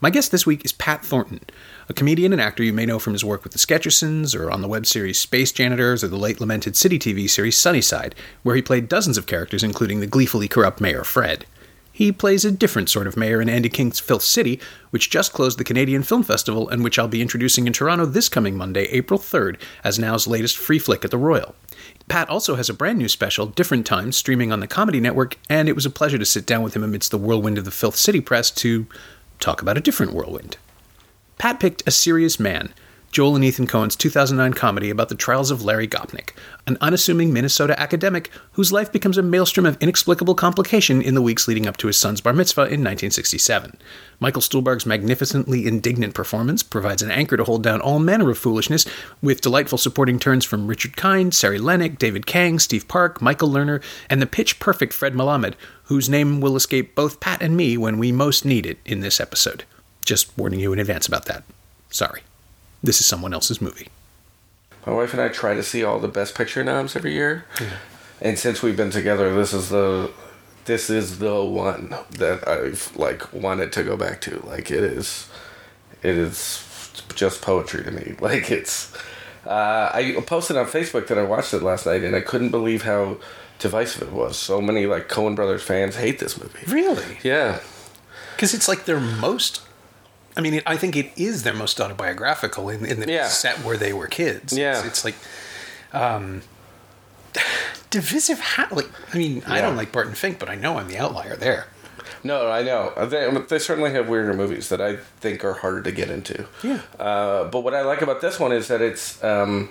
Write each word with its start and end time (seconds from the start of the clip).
My 0.00 0.10
guest 0.10 0.32
this 0.32 0.44
week 0.44 0.64
is 0.64 0.72
Pat 0.72 1.04
Thornton, 1.04 1.40
a 1.88 1.94
comedian 1.94 2.32
and 2.32 2.42
actor 2.42 2.62
you 2.62 2.72
may 2.72 2.84
know 2.84 2.98
from 2.98 3.12
his 3.12 3.24
work 3.24 3.44
with 3.44 3.52
the 3.52 3.58
Sketchersons 3.58 4.38
or 4.38 4.50
on 4.50 4.60
the 4.60 4.68
web 4.68 4.86
series 4.86 5.18
Space 5.18 5.52
Janitors 5.52 6.02
or 6.02 6.08
the 6.08 6.16
late 6.16 6.40
lamented 6.40 6.76
City 6.76 6.98
TV 6.98 7.30
series 7.30 7.56
Sunnyside, 7.56 8.14
where 8.42 8.56
he 8.56 8.60
played 8.60 8.88
dozens 8.88 9.16
of 9.16 9.26
characters, 9.26 9.62
including 9.62 10.00
the 10.00 10.06
gleefully 10.06 10.48
corrupt 10.48 10.80
Mayor 10.80 11.04
Fred. 11.04 11.46
He 11.92 12.10
plays 12.10 12.44
a 12.44 12.50
different 12.50 12.90
sort 12.90 13.06
of 13.06 13.16
mayor 13.16 13.40
in 13.40 13.48
Andy 13.48 13.68
King's 13.68 14.00
Filth 14.00 14.24
City, 14.24 14.60
which 14.90 15.10
just 15.10 15.32
closed 15.32 15.60
the 15.60 15.64
Canadian 15.64 16.02
Film 16.02 16.24
Festival 16.24 16.68
and 16.68 16.82
which 16.82 16.98
I'll 16.98 17.06
be 17.06 17.22
introducing 17.22 17.68
in 17.68 17.72
Toronto 17.72 18.04
this 18.04 18.28
coming 18.28 18.56
Monday, 18.56 18.86
April 18.86 19.20
3rd, 19.20 19.60
as 19.84 19.96
Now's 19.96 20.26
latest 20.26 20.56
free 20.56 20.80
flick 20.80 21.04
at 21.04 21.12
the 21.12 21.18
Royal. 21.18 21.54
Pat 22.08 22.28
also 22.28 22.56
has 22.56 22.68
a 22.68 22.74
brand 22.74 22.98
new 22.98 23.08
special, 23.08 23.46
Different 23.46 23.86
Times, 23.86 24.16
streaming 24.16 24.50
on 24.50 24.58
the 24.58 24.66
Comedy 24.66 24.98
Network, 24.98 25.38
and 25.48 25.68
it 25.68 25.76
was 25.76 25.86
a 25.86 25.90
pleasure 25.90 26.18
to 26.18 26.26
sit 26.26 26.46
down 26.46 26.64
with 26.64 26.74
him 26.74 26.82
amidst 26.82 27.12
the 27.12 27.18
whirlwind 27.18 27.58
of 27.58 27.64
the 27.64 27.70
Filth 27.70 27.96
City 27.96 28.20
press 28.20 28.50
to 28.50 28.88
talk 29.44 29.60
about 29.60 29.76
a 29.76 29.80
different 29.80 30.14
whirlwind. 30.14 30.56
Pat 31.36 31.60
picked 31.60 31.86
A 31.86 31.90
Serious 31.90 32.40
Man, 32.40 32.72
Joel 33.14 33.36
and 33.36 33.44
Ethan 33.44 33.68
Coen's 33.68 33.94
2009 33.94 34.54
comedy 34.54 34.90
about 34.90 35.08
the 35.08 35.14
trials 35.14 35.52
of 35.52 35.62
Larry 35.62 35.86
Gopnik, 35.86 36.30
an 36.66 36.76
unassuming 36.80 37.32
Minnesota 37.32 37.78
academic 37.78 38.28
whose 38.54 38.72
life 38.72 38.90
becomes 38.90 39.16
a 39.16 39.22
maelstrom 39.22 39.66
of 39.66 39.80
inexplicable 39.80 40.34
complication 40.34 41.00
in 41.00 41.14
the 41.14 41.22
weeks 41.22 41.46
leading 41.46 41.68
up 41.68 41.76
to 41.76 41.86
his 41.86 41.96
son's 41.96 42.20
bar 42.20 42.32
mitzvah 42.32 42.62
in 42.62 42.82
1967. 42.82 43.78
Michael 44.18 44.42
Stuhlbarg's 44.42 44.84
magnificently 44.84 45.64
indignant 45.64 46.12
performance 46.12 46.64
provides 46.64 47.02
an 47.02 47.12
anchor 47.12 47.36
to 47.36 47.44
hold 47.44 47.62
down 47.62 47.80
all 47.80 48.00
manner 48.00 48.30
of 48.30 48.36
foolishness, 48.36 48.84
with 49.22 49.40
delightful 49.40 49.78
supporting 49.78 50.18
turns 50.18 50.44
from 50.44 50.66
Richard 50.66 50.96
Kind, 50.96 51.36
Sari 51.36 51.60
Lennick, 51.60 51.98
David 51.98 52.26
Kang, 52.26 52.58
Steve 52.58 52.88
Park, 52.88 53.22
Michael 53.22 53.48
Lerner, 53.48 53.80
and 54.10 54.20
the 54.20 54.26
pitch 54.26 54.58
perfect 54.58 54.92
Fred 54.92 55.14
Melamed, 55.14 55.54
whose 55.84 56.10
name 56.10 56.40
will 56.40 56.56
escape 56.56 56.96
both 56.96 57.20
Pat 57.20 57.40
and 57.40 57.56
me 57.56 57.76
when 57.76 57.96
we 57.96 58.10
most 58.10 58.44
need 58.44 58.66
it 58.66 58.78
in 58.84 58.98
this 58.98 59.20
episode. 59.20 59.62
Just 60.04 60.36
warning 60.36 60.58
you 60.58 60.72
in 60.72 60.80
advance 60.80 61.06
about 61.06 61.26
that. 61.26 61.44
Sorry. 61.90 62.22
This 62.84 63.00
is 63.00 63.06
someone 63.06 63.32
else's 63.32 63.62
movie. 63.62 63.88
My 64.86 64.92
wife 64.92 65.14
and 65.14 65.22
I 65.22 65.28
try 65.28 65.54
to 65.54 65.62
see 65.62 65.82
all 65.82 65.98
the 65.98 66.08
best 66.08 66.34
picture 66.34 66.62
noms 66.62 66.94
every 66.94 67.14
year, 67.14 67.46
and 68.20 68.38
since 68.38 68.62
we've 68.62 68.76
been 68.76 68.90
together, 68.90 69.34
this 69.34 69.54
is 69.54 69.70
the 69.70 70.10
this 70.66 70.90
is 70.90 71.18
the 71.18 71.42
one 71.42 71.94
that 72.10 72.46
I've 72.46 72.94
like 72.94 73.32
wanted 73.32 73.72
to 73.72 73.82
go 73.82 73.96
back 73.96 74.20
to. 74.22 74.42
Like 74.46 74.70
it 74.70 74.84
is, 74.84 75.30
it 76.02 76.14
is 76.16 76.62
just 77.14 77.40
poetry 77.40 77.82
to 77.84 77.90
me. 77.90 78.14
Like 78.20 78.50
it's. 78.50 78.94
Uh, 79.46 79.90
I 79.92 80.22
posted 80.26 80.56
on 80.58 80.66
Facebook 80.66 81.06
that 81.06 81.18
I 81.18 81.22
watched 81.22 81.54
it 81.54 81.62
last 81.62 81.86
night, 81.86 82.02
and 82.02 82.14
I 82.14 82.20
couldn't 82.20 82.50
believe 82.50 82.82
how 82.82 83.16
divisive 83.58 84.02
it 84.08 84.12
was. 84.12 84.36
So 84.36 84.60
many 84.60 84.84
like 84.84 85.08
Coen 85.08 85.34
Brothers 85.34 85.62
fans 85.62 85.96
hate 85.96 86.18
this 86.18 86.38
movie. 86.38 86.64
Really? 86.66 87.18
Yeah, 87.22 87.60
Because 88.36 88.52
it's 88.52 88.68
like 88.68 88.84
their 88.84 89.00
most. 89.00 89.62
I 90.36 90.40
mean, 90.40 90.54
it, 90.54 90.62
I 90.66 90.76
think 90.76 90.96
it 90.96 91.12
is 91.16 91.42
their 91.44 91.54
most 91.54 91.80
autobiographical 91.80 92.68
in, 92.68 92.84
in 92.84 93.00
the 93.00 93.10
Yeah. 93.10 93.28
set 93.28 93.58
where 93.58 93.76
they 93.76 93.92
were 93.92 94.06
kids. 94.08 94.56
Yeah. 94.56 94.78
It's, 94.78 94.86
it's 94.86 95.04
like. 95.04 95.14
Um, 95.92 96.42
divisive. 97.90 98.40
How, 98.40 98.66
like, 98.70 98.88
I 99.14 99.18
mean, 99.18 99.42
I 99.46 99.60
don't 99.60 99.76
like 99.76 99.92
Barton 99.92 100.14
Fink, 100.14 100.38
but 100.38 100.48
I 100.48 100.54
know 100.54 100.78
I'm 100.78 100.88
the 100.88 100.98
outlier 100.98 101.36
there. 101.36 101.66
No, 102.22 102.50
I 102.50 102.62
know. 102.62 102.92
They, 103.06 103.30
they 103.48 103.58
certainly 103.58 103.92
have 103.92 104.08
weirder 104.08 104.34
movies 104.34 104.68
that 104.70 104.80
I 104.80 104.96
think 105.20 105.44
are 105.44 105.54
harder 105.54 105.82
to 105.82 105.92
get 105.92 106.10
into. 106.10 106.46
Yeah. 106.62 106.80
Uh, 106.98 107.44
but 107.44 107.60
what 107.60 107.74
I 107.74 107.82
like 107.82 108.02
about 108.02 108.20
this 108.20 108.40
one 108.40 108.52
is 108.52 108.68
that 108.68 108.80
it's. 108.80 109.22
Um, 109.22 109.70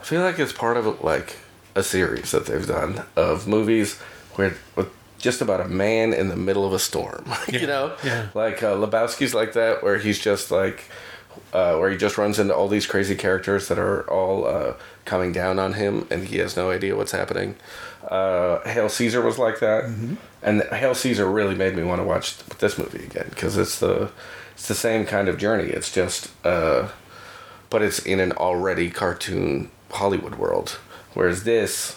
I 0.00 0.04
feel 0.04 0.22
like 0.22 0.38
it's 0.38 0.52
part 0.52 0.76
of 0.76 1.02
like 1.02 1.36
a 1.74 1.82
series 1.82 2.30
that 2.30 2.46
they've 2.46 2.66
done 2.66 3.02
of 3.16 3.46
movies 3.46 3.98
where 4.34 4.54
with 4.76 4.88
just 5.20 5.40
about 5.40 5.60
a 5.60 5.68
man 5.68 6.12
in 6.12 6.28
the 6.28 6.36
middle 6.36 6.66
of 6.66 6.72
a 6.72 6.78
storm. 6.78 7.24
Yeah, 7.48 7.60
you 7.60 7.66
know, 7.66 7.96
yeah. 8.04 8.28
like 8.34 8.62
uh, 8.62 8.74
Lebowski's 8.74 9.34
like 9.34 9.52
that, 9.54 9.82
where 9.82 9.98
he's 9.98 10.18
just 10.18 10.50
like. 10.50 10.84
Uh, 11.52 11.76
where 11.76 11.90
he 11.90 11.96
just 11.96 12.18
runs 12.18 12.40
into 12.40 12.52
all 12.54 12.66
these 12.66 12.86
crazy 12.88 13.14
characters 13.14 13.68
that 13.68 13.78
are 13.78 14.02
all 14.10 14.46
uh, 14.46 14.74
coming 15.04 15.30
down 15.30 15.60
on 15.60 15.74
him, 15.74 16.06
and 16.10 16.26
he 16.26 16.38
has 16.38 16.56
no 16.56 16.70
idea 16.72 16.96
what's 16.96 17.12
happening. 17.12 17.54
Uh, 18.08 18.58
Hail 18.68 18.88
Caesar 18.88 19.20
was 19.20 19.38
like 19.38 19.60
that, 19.60 19.84
and 20.42 20.62
Hail 20.72 20.92
Caesar 20.94 21.30
really 21.30 21.54
made 21.54 21.76
me 21.76 21.84
want 21.84 22.00
to 22.00 22.04
watch 22.04 22.36
this 22.58 22.76
movie 22.78 23.04
again 23.04 23.26
because 23.30 23.56
it's 23.56 23.78
the 23.78 24.10
it's 24.54 24.66
the 24.66 24.74
same 24.74 25.06
kind 25.06 25.28
of 25.28 25.38
journey. 25.38 25.70
It's 25.70 25.92
just, 25.92 26.30
uh, 26.44 26.88
but 27.70 27.80
it's 27.80 28.00
in 28.00 28.18
an 28.18 28.32
already 28.32 28.90
cartoon 28.90 29.70
Hollywood 29.92 30.34
world, 30.34 30.78
whereas 31.14 31.44
this 31.44 31.96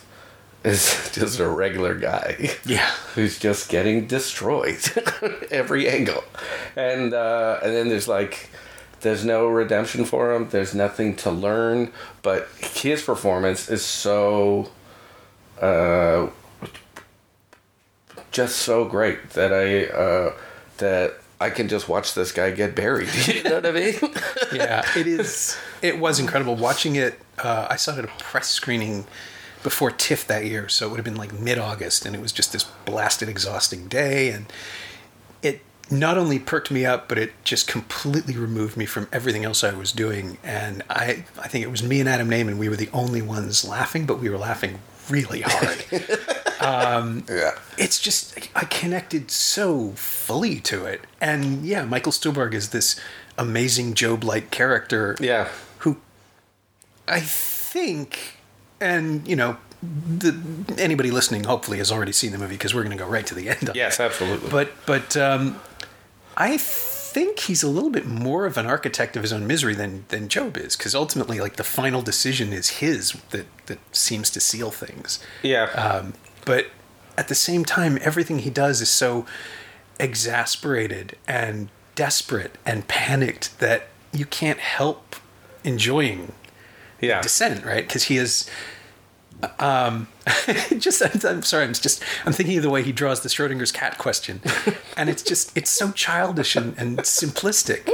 is 0.64 1.10
just 1.14 1.40
a 1.40 1.48
regular 1.48 1.96
guy 1.96 2.50
Yeah. 2.66 2.88
who's 3.16 3.38
just 3.40 3.70
getting 3.70 4.08
destroyed 4.08 4.80
every 5.52 5.90
angle 5.90 6.24
and 6.76 7.14
uh, 7.14 7.60
and 7.64 7.74
then 7.76 7.90
there's 7.90 8.08
like 8.08 8.50
there's 9.02 9.26
no 9.26 9.48
redemption 9.48 10.06
for 10.06 10.34
him 10.34 10.50
there's 10.50 10.74
nothing 10.74 11.16
to 11.18 11.30
learn 11.32 11.92
but 12.22 12.48
his 12.76 13.02
performance 13.02 13.70
is 13.70 13.84
so 13.84 14.70
uh, 15.62 16.28
just 18.32 18.58
so 18.58 18.86
great 18.86 19.32
that 19.32 19.54
I 19.54 19.86
uh, 19.86 20.34
that 20.78 21.16
I 21.40 21.50
can 21.50 21.68
just 21.68 21.88
watch 21.90 22.14
this 22.14 22.32
guy 22.32 22.52
get 22.52 22.76
buried 22.76 23.10
you 23.28 23.44
know 23.44 23.56
what 23.56 23.66
I 23.66 23.72
mean 23.72 23.96
yeah, 24.54 24.84
it 24.96 25.08
is. 25.08 25.58
It 25.82 26.00
was 26.00 26.20
incredible 26.20 26.56
watching 26.56 26.96
it. 26.96 27.20
Uh, 27.38 27.68
I 27.70 27.76
saw 27.76 27.92
it 27.94 28.00
at 28.00 28.06
a 28.06 28.08
press 28.20 28.48
screening 28.48 29.06
before 29.64 29.92
TIFF 29.92 30.28
that 30.28 30.46
year, 30.46 30.70
so 30.70 30.88
it 30.88 30.90
would 30.90 30.98
have 30.98 31.06
been 31.06 31.16
like 31.16 31.34
mid-August, 31.34 32.06
and 32.06 32.16
it 32.16 32.22
was 32.22 32.32
just 32.32 32.52
this 32.52 32.64
blasted, 32.86 33.30
exhausting 33.30 33.88
day, 33.88 34.30
and 34.30 34.46
it 35.42 35.62
not 35.90 36.18
only 36.18 36.40
perked 36.40 36.72
me 36.72 36.86
up, 36.86 37.08
but 37.10 37.18
it 37.18 37.34
just 37.44 37.68
completely 37.68 38.36
removed 38.36 38.78
me 38.78 38.86
from 38.86 39.08
everything 39.12 39.44
else 39.46 39.64
I 39.64 39.74
was 39.74 39.92
doing. 39.92 40.38
And 40.44 40.84
I, 40.90 41.26
I 41.40 41.48
think 41.48 41.64
it 41.64 41.72
was 41.72 41.84
me 41.84 42.00
and 42.00 42.10
Adam 42.10 42.30
Nayman. 42.30 42.58
We 42.58 42.70
were 42.70 42.76
the 42.76 42.90
only 42.94 43.22
ones 43.22 43.68
laughing, 43.68 44.06
but 44.06 44.20
we 44.20 44.30
were 44.30 44.38
laughing 44.38 44.80
really 45.10 45.42
hard. 45.42 45.86
Um, 46.62 47.26
yeah 47.28 47.58
it's 47.78 48.00
just 48.00 48.38
I 48.56 48.64
connected 48.64 49.30
so 49.32 49.92
fully 49.96 50.62
to 50.62 50.86
it, 50.86 51.02
and 51.20 51.66
yeah, 51.66 51.84
Michael 51.84 52.14
Stuhlbarg 52.14 52.54
is 52.54 52.70
this 52.70 52.98
amazing 53.38 53.96
Job-like 53.96 54.50
character 54.50 55.18
yeah 55.20 55.50
who 55.80 55.98
I 57.08 57.20
think, 57.20 58.38
and 58.84 59.28
you 59.28 59.36
know, 59.36 59.58
the, 59.82 60.40
anybody 60.78 61.12
listening 61.12 61.44
hopefully 61.46 61.78
has 61.78 61.92
already 61.92 62.12
seen 62.12 62.32
the 62.32 62.38
movie 62.38 62.56
because 62.56 62.74
we're 62.74 62.84
going 62.84 62.98
to 62.98 63.04
go 63.04 63.10
right 63.10 63.26
to 63.28 63.36
the 63.36 63.50
end. 63.50 63.70
Of 63.70 63.76
yes 63.76 64.00
it. 64.00 64.04
absolutely 64.04 64.50
But 64.50 64.72
but 64.86 65.18
um, 65.18 65.60
I 66.38 66.58
think 66.58 67.40
he's 67.40 67.64
a 67.64 67.70
little 67.70 67.90
bit 67.90 68.06
more 68.08 68.46
of 68.46 68.58
an 68.58 68.66
architect 68.66 69.16
of 69.16 69.22
his 69.22 69.32
own 69.32 69.46
misery 69.46 69.76
than 69.76 70.06
than 70.10 70.30
Job 70.30 70.58
is 70.58 70.76
because 70.76 70.96
ultimately, 70.96 71.40
like 71.40 71.56
the 71.56 71.64
final 71.64 72.02
decision 72.02 72.54
is 72.54 72.70
his 72.82 73.14
that 73.30 73.46
that 73.68 73.80
seems 73.92 74.30
to 74.32 74.40
seal 74.40 74.72
things. 74.72 75.20
yeah 75.42 75.66
Um, 75.76 76.14
but 76.46 76.68
at 77.18 77.28
the 77.28 77.36
same 77.36 77.64
time, 77.64 77.98
everything 78.02 78.40
he 78.40 78.50
does 78.50 78.82
is 78.82 78.90
so 78.90 79.26
exasperated 80.00 81.16
and 81.28 81.70
desperate 81.96 82.58
and 82.66 82.88
panicked 82.88 83.60
that 83.60 83.88
you 84.12 84.26
can't 84.26 84.60
help 84.60 85.16
enjoying 85.64 86.34
yeah 87.00 87.22
descent, 87.22 87.66
right? 87.66 87.86
Because 87.88 88.06
he 88.06 88.18
is. 88.18 88.50
Um, 89.60 90.08
just 90.78 91.02
I'm, 91.26 91.42
sorry. 91.42 91.66
I'm 91.66 91.74
just 91.74 92.04
I'm 92.26 92.34
thinking 92.34 92.58
of 92.58 92.64
the 92.64 92.70
way 92.70 92.84
he 92.84 92.92
draws 92.92 93.22
the 93.22 93.30
Schrodinger's 93.30 93.72
cat 93.72 93.98
question, 93.98 94.42
and 94.98 95.10
it's 95.10 95.24
just 95.24 95.56
it's 95.58 95.72
so 95.72 95.92
childish 95.92 96.56
and, 96.56 96.78
and 96.78 97.00
simplistic. 97.00 97.90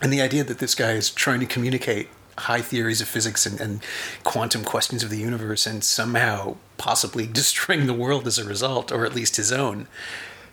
And 0.00 0.12
the 0.12 0.20
idea 0.20 0.42
that 0.44 0.58
this 0.58 0.74
guy 0.74 0.92
is 0.92 1.10
trying 1.10 1.40
to 1.40 1.46
communicate 1.46 2.08
high 2.38 2.60
theories 2.60 3.00
of 3.00 3.08
physics 3.08 3.46
and, 3.46 3.60
and 3.60 3.80
quantum 4.24 4.64
questions 4.64 5.04
of 5.04 5.10
the 5.10 5.18
universe 5.18 5.66
and 5.66 5.84
somehow 5.84 6.56
possibly 6.78 7.26
destroying 7.26 7.86
the 7.86 7.94
world 7.94 8.26
as 8.26 8.38
a 8.38 8.44
result, 8.44 8.90
or 8.90 9.04
at 9.04 9.14
least 9.14 9.36
his 9.36 9.52
own, 9.52 9.86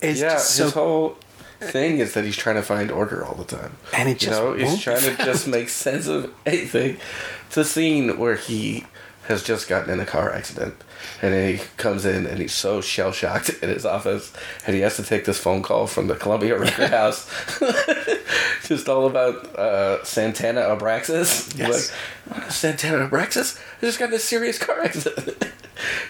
is 0.00 0.20
yeah, 0.20 0.30
just 0.30 0.58
his 0.58 0.72
whole 0.72 1.16
thing 1.58 1.98
is 1.98 2.14
that 2.14 2.24
he's 2.24 2.36
trying 2.36 2.56
to 2.56 2.62
find 2.62 2.90
order 2.90 3.24
all 3.24 3.34
the 3.34 3.44
time. 3.44 3.76
And 3.92 4.08
it 4.08 4.22
you 4.22 4.28
just 4.28 4.40
know, 4.40 4.54
he's 4.54 4.80
trying 4.80 5.02
to 5.02 5.16
just 5.16 5.46
make 5.46 5.68
sense 5.68 6.06
of 6.06 6.32
anything. 6.46 6.98
It's 7.46 7.56
a 7.56 7.64
scene 7.64 8.18
where 8.18 8.36
he 8.36 8.86
has 9.30 9.44
just 9.44 9.68
gotten 9.68 9.90
in 9.90 10.00
a 10.00 10.04
car 10.04 10.32
accident, 10.32 10.74
and 11.22 11.32
he 11.32 11.64
comes 11.76 12.04
in 12.04 12.26
and 12.26 12.40
he's 12.40 12.52
so 12.52 12.80
shell 12.80 13.12
shocked 13.12 13.48
in 13.62 13.68
his 13.68 13.86
office, 13.86 14.32
and 14.66 14.74
he 14.74 14.82
has 14.82 14.96
to 14.96 15.04
take 15.04 15.24
this 15.24 15.38
phone 15.38 15.62
call 15.62 15.86
from 15.86 16.08
the 16.08 16.16
Columbia 16.16 16.58
Record 16.58 16.90
House. 16.90 17.30
just 18.66 18.88
all 18.88 19.06
about 19.06 19.46
uh, 19.56 20.02
Santana 20.04 20.62
Abraxas. 20.62 21.56
Yes. 21.56 21.92
Like, 22.28 22.50
Santana 22.50 23.08
Abraxas? 23.08 23.58
I 23.78 23.86
just 23.86 24.00
got 24.00 24.08
in 24.08 24.14
a 24.14 24.18
serious 24.18 24.58
car 24.58 24.82
accident. 24.82 25.44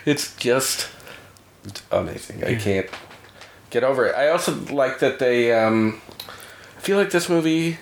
it's 0.07 0.35
just 0.37 0.89
amazing. 1.93 2.43
I 2.43 2.55
can't 2.55 2.89
get 3.69 3.85
over 3.85 4.07
it. 4.07 4.15
I 4.15 4.29
also 4.29 4.55
like 4.73 4.99
that 5.01 5.19
they. 5.19 5.53
Um, 5.53 6.01
I 6.79 6.81
feel 6.81 6.97
like 6.97 7.11
this 7.11 7.29
movie, 7.29 7.77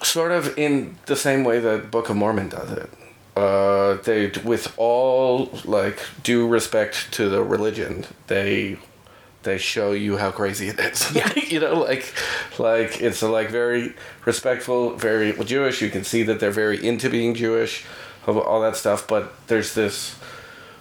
sort 0.00 0.30
of 0.30 0.56
in 0.56 0.96
the 1.06 1.16
same 1.16 1.42
way 1.42 1.58
that 1.58 1.90
Book 1.90 2.08
of 2.08 2.14
Mormon 2.14 2.48
does 2.48 2.70
it. 2.70 2.88
Uh, 3.36 3.94
they, 4.04 4.30
with 4.44 4.72
all 4.76 5.50
like 5.64 5.98
due 6.22 6.46
respect 6.46 7.12
to 7.12 7.28
the 7.28 7.42
religion, 7.42 8.06
they 8.28 8.78
they 9.44 9.58
show 9.58 9.92
you 9.92 10.16
how 10.16 10.30
crazy 10.30 10.68
it 10.68 10.78
is. 10.80 11.14
Yeah. 11.14 11.32
you 11.48 11.60
know, 11.60 11.80
like 11.80 12.12
like 12.58 13.00
it's 13.00 13.22
like 13.22 13.50
very 13.50 13.94
respectful, 14.24 14.96
very 14.96 15.32
Jewish. 15.44 15.80
You 15.80 15.90
can 15.90 16.04
see 16.04 16.22
that 16.24 16.40
they're 16.40 16.50
very 16.50 16.84
into 16.84 17.08
being 17.08 17.34
Jewish, 17.34 17.84
all 18.26 18.60
that 18.60 18.76
stuff. 18.76 19.06
But 19.06 19.32
there's 19.46 19.74
this, 19.74 20.16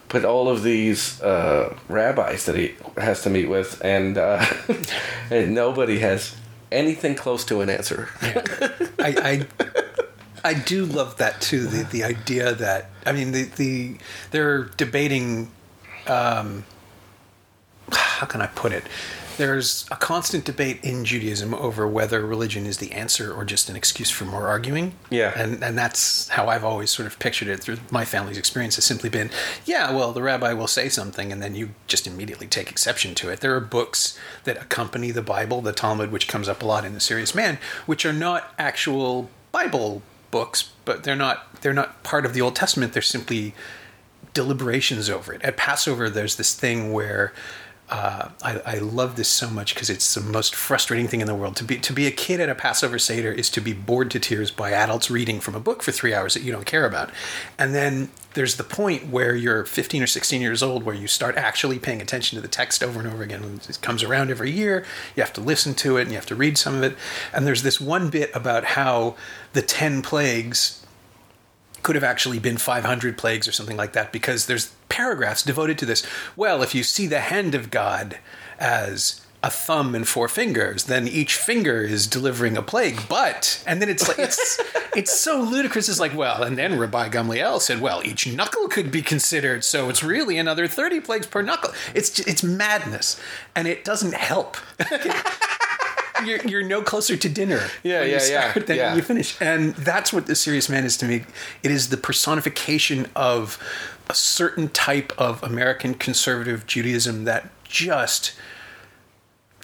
but 0.09 0.25
all 0.25 0.49
of 0.49 0.63
these 0.63 1.21
uh, 1.21 1.77
rabbis 1.87 2.45
that 2.45 2.55
he 2.55 2.75
has 2.97 3.21
to 3.23 3.29
meet 3.29 3.49
with, 3.49 3.79
and 3.83 4.17
uh, 4.17 4.45
and 5.29 5.53
nobody 5.53 5.99
has 5.99 6.35
anything 6.71 7.15
close 7.15 7.45
to 7.45 7.61
an 7.61 7.69
answer. 7.69 8.09
Yeah. 8.21 8.43
I, 8.99 9.45
I 9.59 9.82
I 10.43 10.53
do 10.53 10.85
love 10.85 11.17
that 11.17 11.41
too. 11.41 11.67
The 11.67 11.83
the 11.83 12.03
idea 12.03 12.53
that 12.53 12.89
I 13.05 13.11
mean 13.11 13.31
the 13.31 13.43
the 13.43 13.97
they're 14.31 14.63
debating. 14.63 15.51
Um, 16.07 16.65
how 17.91 18.25
can 18.25 18.41
I 18.41 18.47
put 18.47 18.71
it? 18.71 18.83
There's 19.37 19.85
a 19.89 19.95
constant 19.95 20.45
debate 20.45 20.83
in 20.83 21.05
Judaism 21.05 21.55
over 21.55 21.87
whether 21.87 22.23
religion 22.23 22.67
is 22.67 22.77
the 22.77 22.91
answer 22.91 23.33
or 23.33 23.43
just 23.43 23.67
an 23.67 23.75
excuse 23.75 24.11
for 24.11 24.25
more 24.25 24.47
arguing. 24.47 24.93
Yeah. 25.09 25.33
And 25.35 25.63
and 25.63 25.77
that's 25.77 26.27
how 26.29 26.47
I've 26.49 26.63
always 26.63 26.91
sort 26.91 27.07
of 27.07 27.17
pictured 27.17 27.47
it 27.47 27.59
through 27.59 27.77
my 27.89 28.05
family's 28.05 28.37
experience 28.37 28.75
has 28.75 28.85
simply 28.85 29.09
been, 29.09 29.31
yeah, 29.65 29.91
well, 29.91 30.11
the 30.11 30.21
rabbi 30.21 30.53
will 30.53 30.67
say 30.67 30.87
something 30.87 31.31
and 31.31 31.41
then 31.41 31.55
you 31.55 31.71
just 31.87 32.05
immediately 32.05 32.47
take 32.47 32.69
exception 32.69 33.15
to 33.15 33.29
it. 33.29 33.39
There 33.39 33.55
are 33.55 33.61
books 33.61 34.17
that 34.43 34.61
accompany 34.61 35.09
the 35.09 35.23
Bible, 35.23 35.61
the 35.61 35.73
Talmud, 35.73 36.11
which 36.11 36.27
comes 36.27 36.47
up 36.47 36.61
a 36.61 36.65
lot 36.65 36.85
in 36.85 36.93
the 36.93 36.99
Serious 36.99 37.33
Man, 37.33 37.57
which 37.85 38.05
are 38.05 38.13
not 38.13 38.53
actual 38.59 39.29
Bible 39.51 40.03
books, 40.33 40.71
but 40.83 41.03
they're 41.03 41.15
not 41.15 41.61
they're 41.61 41.73
not 41.73 42.01
part 42.01 42.25
of 42.25 42.33
the 42.33 42.41
Old 42.41 42.55
Testament. 42.55 42.91
They're 42.91 43.03
simply 43.03 43.53
deliberations 44.33 45.07
over 45.07 45.31
it. 45.31 45.43
At 45.43 45.55
Passover, 45.57 46.09
there's 46.09 46.37
this 46.37 46.55
thing 46.55 46.91
where 46.91 47.31
uh, 47.89 48.29
I, 48.41 48.61
I, 48.65 48.77
love 48.77 49.17
this 49.17 49.27
so 49.27 49.49
much 49.49 49.75
because 49.75 49.89
it's 49.89 50.13
the 50.15 50.21
most 50.21 50.55
frustrating 50.55 51.07
thing 51.07 51.19
in 51.19 51.27
the 51.27 51.35
world. 51.35 51.57
To 51.57 51.65
be 51.65 51.77
to 51.77 51.91
be 51.91 52.07
a 52.07 52.11
kid 52.11 52.39
at 52.39 52.47
a 52.47 52.55
Passover 52.55 52.97
Seder 52.97 53.31
is 53.31 53.49
to 53.51 53.61
be 53.61 53.73
bored 53.73 54.09
to 54.11 54.19
tears 54.19 54.51
by 54.51 54.71
adults 54.71 55.11
reading 55.11 55.41
from 55.41 55.53
a 55.53 55.59
book 55.59 55.83
for 55.83 55.91
three 55.91 56.13
hours 56.13 56.33
that 56.33 56.43
you 56.43 56.51
don't 56.51 56.65
care 56.65 56.85
about. 56.85 57.11
And 57.59 57.75
then 57.75 58.09
there's 58.35 58.55
the 58.55 58.63
point 58.63 59.09
where 59.09 59.35
you're 59.35 59.65
15 59.65 60.01
or 60.01 60.07
16 60.07 60.41
years 60.41 60.63
old 60.63 60.83
where 60.83 60.95
you 60.95 61.07
start 61.07 61.35
actually 61.35 61.77
paying 61.77 62.01
attention 62.01 62.37
to 62.37 62.41
the 62.41 62.47
text 62.47 62.83
over 62.83 62.99
and 62.99 63.07
over 63.07 63.21
again. 63.21 63.59
It 63.67 63.79
comes 63.81 64.01
around 64.01 64.31
every 64.31 64.49
year. 64.49 64.85
You 65.15 65.21
have 65.21 65.33
to 65.33 65.41
listen 65.41 65.73
to 65.75 65.97
it 65.97 66.03
and 66.03 66.11
you 66.11 66.15
have 66.15 66.25
to 66.27 66.35
read 66.35 66.57
some 66.57 66.75
of 66.75 66.83
it. 66.83 66.95
And 67.33 67.45
there's 67.45 67.63
this 67.63 67.81
one 67.81 68.09
bit 68.09 68.31
about 68.33 68.63
how 68.63 69.15
the 69.51 69.61
10 69.61 70.01
plagues 70.01 70.82
could 71.83 71.95
have 71.95 72.03
actually 72.03 72.39
been 72.39 72.57
500 72.57 73.17
plagues 73.17 73.47
or 73.47 73.51
something 73.51 73.77
like 73.77 73.93
that 73.93 74.11
because 74.11 74.47
there's 74.47 74.73
paragraphs 74.89 75.43
devoted 75.43 75.77
to 75.79 75.85
this. 75.85 76.05
Well, 76.35 76.63
if 76.63 76.73
you 76.73 76.83
see 76.83 77.07
the 77.07 77.19
hand 77.19 77.53
of 77.53 77.69
God 77.71 78.17
as 78.59 79.21
a 79.43 79.49
thumb 79.49 79.93
and 79.93 80.07
four 80.07 80.29
fingers, 80.29 80.85
then 80.85 81.05
each 81.05 81.35
finger 81.35 81.81
is 81.81 82.07
delivering 82.07 82.55
a 82.55 82.61
plague. 82.61 83.01
But 83.09 83.61
and 83.67 83.81
then 83.81 83.89
it's 83.89 84.07
like 84.07 84.17
it's 84.17 84.59
it's 84.95 85.19
so 85.19 85.41
ludicrous. 85.41 85.89
It's 85.89 85.99
like 85.99 86.15
well, 86.15 86.43
and 86.43 86.57
then 86.57 86.79
Rabbi 86.79 87.09
Gamliel 87.09 87.59
said, 87.59 87.81
well, 87.81 88.01
each 88.05 88.25
knuckle 88.25 88.69
could 88.69 88.89
be 88.89 89.01
considered, 89.01 89.65
so 89.65 89.89
it's 89.89 90.01
really 90.01 90.37
another 90.37 90.67
thirty 90.67 91.01
plagues 91.01 91.27
per 91.27 91.41
knuckle. 91.41 91.73
It's 91.93 92.19
it's 92.19 92.41
madness, 92.41 93.19
and 93.53 93.67
it 93.67 93.83
doesn't 93.83 94.13
help. 94.13 94.55
you're, 96.25 96.41
you're 96.45 96.63
no 96.63 96.81
closer 96.81 97.15
to 97.17 97.29
dinner. 97.29 97.61
Yeah, 97.83 98.03
yeah, 98.03 98.19
yeah. 98.27 98.53
Than 98.53 98.77
yeah. 98.77 98.95
you 98.95 99.01
finish, 99.01 99.39
and 99.41 99.75
that's 99.75 100.11
what 100.11 100.27
the 100.27 100.35
serious 100.35 100.69
man 100.69 100.85
is 100.85 100.97
to 100.97 101.05
me. 101.05 101.23
It 101.61 101.71
is 101.71 101.89
the 101.89 101.97
personification 101.97 103.07
of 103.15 103.57
a 104.09 104.13
certain 104.13 104.69
type 104.69 105.13
of 105.17 105.41
American 105.43 105.93
conservative 105.93 106.67
Judaism 106.67 107.23
that 107.25 107.49
just 107.63 108.33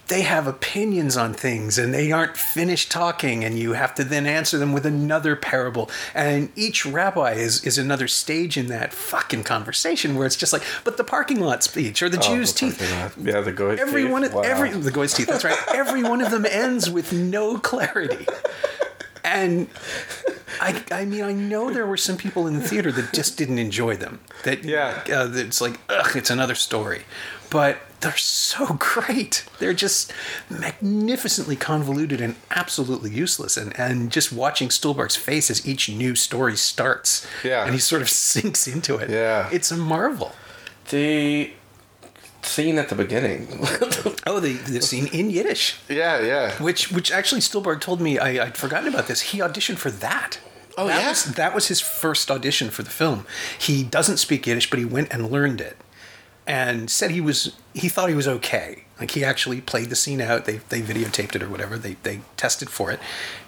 they 0.10 0.22
have 0.22 0.48
opinions 0.48 1.16
on 1.16 1.34
things 1.34 1.78
and 1.78 1.94
they 1.94 2.12
aren't 2.12 2.36
finished 2.36 2.92
talking 2.92 3.44
and 3.44 3.58
you 3.58 3.74
have 3.74 3.96
to 3.96 4.04
then 4.04 4.26
answer 4.26 4.58
them 4.58 4.74
with 4.74 4.86
another 4.86 5.36
parable 5.36 5.90
and 6.14 6.50
each 6.56 6.86
rabbi 6.86 7.34
is, 7.34 7.64
is 7.64 7.78
another 7.78 8.08
stage 8.08 8.58
in 8.58 8.68
that 8.68 8.92
fucking 8.94 9.44
conversation 9.44 10.16
where 10.16 10.26
it's 10.26 10.36
just 10.36 10.52
like 10.52 10.64
but 10.84 10.98
the 10.98 11.04
parking 11.04 11.40
lot 11.40 11.64
speech 11.64 12.02
or 12.04 12.10
the 12.10 12.18
Oh, 12.18 12.22
Jew's 12.22 12.52
the 12.54 12.60
teeth. 12.60 13.16
Yeah, 13.24 13.40
the 13.42 13.52
goy's 13.52 13.80
every 13.80 14.04
teeth. 14.04 14.12
one 14.12 14.32
Wow. 14.34 14.42
every 14.42 14.72
the 14.72 14.92
goy's 14.92 15.14
teeth 15.14 15.28
that's 15.28 15.44
right 15.46 15.58
every 15.74 16.04
one 16.04 16.22
of 16.22 16.32
them 16.32 16.46
ends 16.46 16.90
with 16.90 17.14
no 17.14 17.58
clarity 17.58 18.26
and 19.24 19.68
I, 20.62 20.83
I 20.92 21.06
mean, 21.06 21.24
I 21.24 21.33
know 21.33 21.71
there 21.71 21.86
were 21.88 21.98
some 21.98 22.18
people 22.18 22.48
in 22.48 22.54
the 22.60 22.68
theater 22.68 22.92
that 22.92 23.13
just 23.13 23.38
didn't 23.38 23.60
enjoy 23.60 23.95
them. 23.95 24.19
That 24.44 24.63
Yeah. 24.63 25.04
uh, 25.10 25.30
it's 25.33 25.62
like, 25.62 25.80
ugh, 25.89 26.16
it's 26.16 26.30
another 26.30 26.56
story. 26.56 27.04
But 27.50 27.77
they're 28.01 28.16
so 28.18 28.74
great. 28.80 29.45
They're 29.60 29.74
just 29.74 30.13
magnificently 30.50 31.56
convoluted 31.56 32.21
and 32.21 32.36
absolutely 32.51 33.10
useless. 33.12 33.57
And 33.57 33.77
and 33.80 34.12
just 34.12 34.31
watching 34.31 34.69
Stuhlbarg's 34.69 35.16
face 35.16 35.50
as 35.50 35.68
each 35.68 35.89
new 35.89 36.16
story 36.16 36.56
starts, 36.56 37.25
Yeah. 37.44 37.63
and 37.66 37.74
he 37.74 37.80
sort 37.80 38.01
of 38.01 38.10
sinks 38.31 38.68
into 38.68 38.95
it. 38.98 39.10
Yeah. 39.10 39.50
it's 39.51 39.71
a 39.71 39.77
marvel. 39.77 40.33
The 40.89 41.51
scene 42.42 42.78
at 42.78 42.90
the 42.90 42.96
beginning. 42.96 43.48
Oh, 44.28 44.40
the 44.40 44.54
the 44.54 44.82
scene 44.82 45.08
in 45.08 45.32
Yiddish. 45.32 45.78
yeah, 45.90 46.20
yeah. 46.22 46.62
Which, 46.62 46.92
which 46.92 47.12
actually, 47.12 47.42
Stuhlbarg 47.42 47.82
told 47.82 48.00
me 48.00 48.20
I, 48.20 48.46
I'd 48.46 48.58
forgotten 48.58 48.88
about 48.88 49.08
this. 49.08 49.22
He 49.22 49.40
auditioned 49.40 49.78
for 49.78 49.90
that. 49.90 50.38
Oh, 50.78 50.86
that 50.88 51.02
yeah? 51.02 51.10
Was, 51.10 51.24
that 51.36 51.56
was 51.56 51.68
his 51.68 51.82
first 51.82 52.30
audition 52.30 52.70
for 52.70 52.84
the 52.84 52.92
film. 52.92 53.26
He 53.58 53.82
doesn't 53.84 54.18
speak 54.18 54.46
Yiddish, 54.46 54.70
but 54.70 54.78
he 54.78 54.86
went 54.86 55.12
and 55.12 55.32
learned 55.32 55.62
it, 55.62 55.78
and 56.46 56.92
said 56.92 57.10
he 57.12 57.22
was. 57.22 57.56
He 57.74 57.90
thought 57.90 58.10
he 58.10 58.16
was 58.16 58.28
okay. 58.28 58.84
Like 59.00 59.12
he 59.12 59.24
actually 59.24 59.62
played 59.62 59.90
the 59.90 59.96
scene 59.96 60.22
out. 60.22 60.46
They 60.46 60.58
they 60.70 60.82
videotaped 60.82 61.36
it 61.36 61.42
or 61.42 61.50
whatever. 61.50 61.78
They 61.78 61.96
they 62.04 62.22
tested 62.38 62.70
for 62.70 62.92
it, 62.92 63.00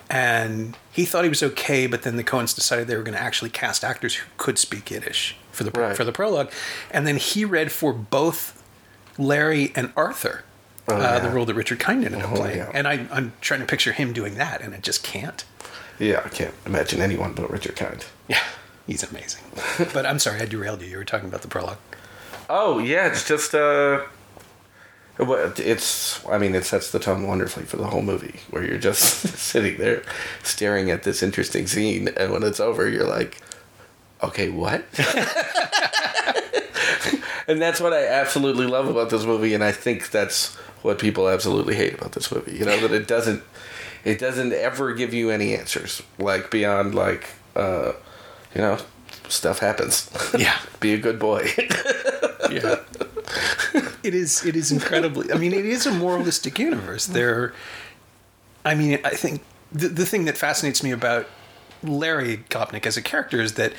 and 0.10 0.76
he 0.92 1.06
thought 1.06 1.24
he 1.24 1.30
was 1.30 1.44
okay. 1.44 1.86
But 1.86 2.02
then 2.02 2.16
the 2.16 2.24
Coens 2.24 2.56
decided 2.56 2.88
they 2.88 2.98
were 2.98 3.04
going 3.04 3.18
to 3.18 3.21
actually 3.24 3.52
cast 3.52 3.83
actors 3.83 4.16
who 4.16 4.28
could 4.38 4.57
speak 4.57 4.90
Yiddish 4.90 5.36
for 5.52 5.64
the 5.64 5.71
Right. 5.71 5.95
for 5.95 6.04
the 6.06 6.12
prologue, 6.14 6.52
and 6.90 7.06
then 7.06 7.18
he 7.18 7.45
read 7.45 7.71
for 7.71 7.94
both 7.94 8.57
Larry 9.18 9.71
and 9.75 9.91
Arthur. 9.95 10.44
uh, 10.87 10.94
yeah. 10.97 11.19
The 11.19 11.30
role 11.30 11.45
that 11.45 11.53
Richard 11.53 11.80
Kind 11.80 12.03
ended 12.06 12.21
up 12.21 12.31
Oh, 12.31 12.35
playing, 12.35 12.57
yeah. 12.57 12.71
and 12.73 12.87
I, 12.87 13.06
I'm 13.11 13.33
trying 13.41 13.59
to 13.61 13.65
picture 13.65 13.91
him 13.91 14.13
doing 14.13 14.35
that, 14.35 14.61
and 14.61 14.73
I 14.73 14.77
just 14.77 15.03
can't. 15.03 15.44
Yeah, 15.99 16.21
I 16.25 16.30
can't 16.30 16.53
imagine 16.65 17.01
anyone 17.01 17.33
but 17.33 17.49
Richard 17.51 17.75
Kind. 17.75 18.06
Yeah, 18.27 18.41
he's 18.87 19.03
amazing. 19.03 19.44
but 19.94 20.06
I'm 20.06 20.18
sorry, 20.19 20.41
I 20.41 20.45
derailed 20.45 20.81
you. 20.81 20.87
You 20.87 20.97
were 20.97 21.06
talking 21.06 21.30
about 21.30 21.41
the 21.44 21.47
prologue. 21.47 21.77
Oh 22.49 22.80
yeah, 22.80 23.07
it's 23.07 23.27
just 23.27 23.53
uh, 23.56 24.01
it's. 25.19 26.25
I 26.27 26.37
mean, 26.37 26.56
it 26.56 26.65
sets 26.65 26.91
the 26.91 26.99
tone 26.99 27.27
wonderfully 27.27 27.65
for 27.65 27.77
the 27.77 27.85
whole 27.87 28.01
movie, 28.01 28.39
where 28.49 28.63
you're 28.63 28.77
just 28.80 29.03
sitting 29.37 29.77
there 29.77 30.03
staring 30.44 30.89
at 30.89 31.03
this 31.03 31.21
interesting 31.21 31.68
scene, 31.68 32.09
and 32.18 32.31
when 32.31 32.44
it's 32.44 32.59
over, 32.59 32.89
you're 32.89 33.07
like, 33.07 33.37
okay, 34.23 34.49
what? 34.49 34.85
and 37.47 37.61
that's 37.61 37.80
what 37.80 37.94
I 37.94 38.07
absolutely 38.07 38.66
love 38.66 38.87
about 38.87 39.09
this 39.09 39.25
movie, 39.25 39.54
and 39.54 39.63
I 39.63 39.71
think 39.71 40.11
that's 40.11 40.56
what 40.81 40.99
people 40.99 41.30
absolutely 41.30 41.75
hate 41.75 41.94
about 41.94 42.13
this 42.13 42.31
movie. 42.31 42.57
You 42.57 42.66
know 42.66 42.80
that 42.80 42.92
it 42.92 43.07
doesn't, 43.07 43.44
it 44.04 44.19
doesn't 44.19 44.54
ever 44.54 44.94
give 44.94 45.13
you 45.13 45.30
any 45.30 45.56
answers, 45.56 46.01
like 46.18 46.49
beyond 46.51 46.95
like, 46.95 47.30
uh, 47.56 47.94
you 48.56 48.61
know, 48.61 48.78
stuff 49.28 49.59
happens. 49.59 50.09
Yeah. 50.37 50.57
Be 50.80 50.94
a 50.94 50.97
good 50.97 51.19
boy. 51.19 51.49
Yeah, 52.51 52.80
it 54.04 54.13
is. 54.13 54.45
It 54.45 54.57
is 54.57 54.73
incredibly. 54.73 55.31
I 55.31 55.37
mean, 55.37 55.54
it 55.54 55.66
is 55.66 55.85
a 55.85 55.92
moralistic 55.92 56.59
universe. 56.59 57.06
There, 57.06 57.54
I 58.66 58.75
mean, 58.75 58.99
I 59.06 59.11
think 59.11 59.42
the 59.71 59.87
the 59.87 60.06
thing 60.06 60.25
that 60.25 60.37
fascinates 60.37 60.83
me 60.83 60.92
about 60.92 61.28
Larry 61.81 62.44
Gopnik 62.49 62.85
as 62.85 62.97
a 62.97 63.01
character 63.01 63.40
is 63.40 63.54
that 63.54 63.71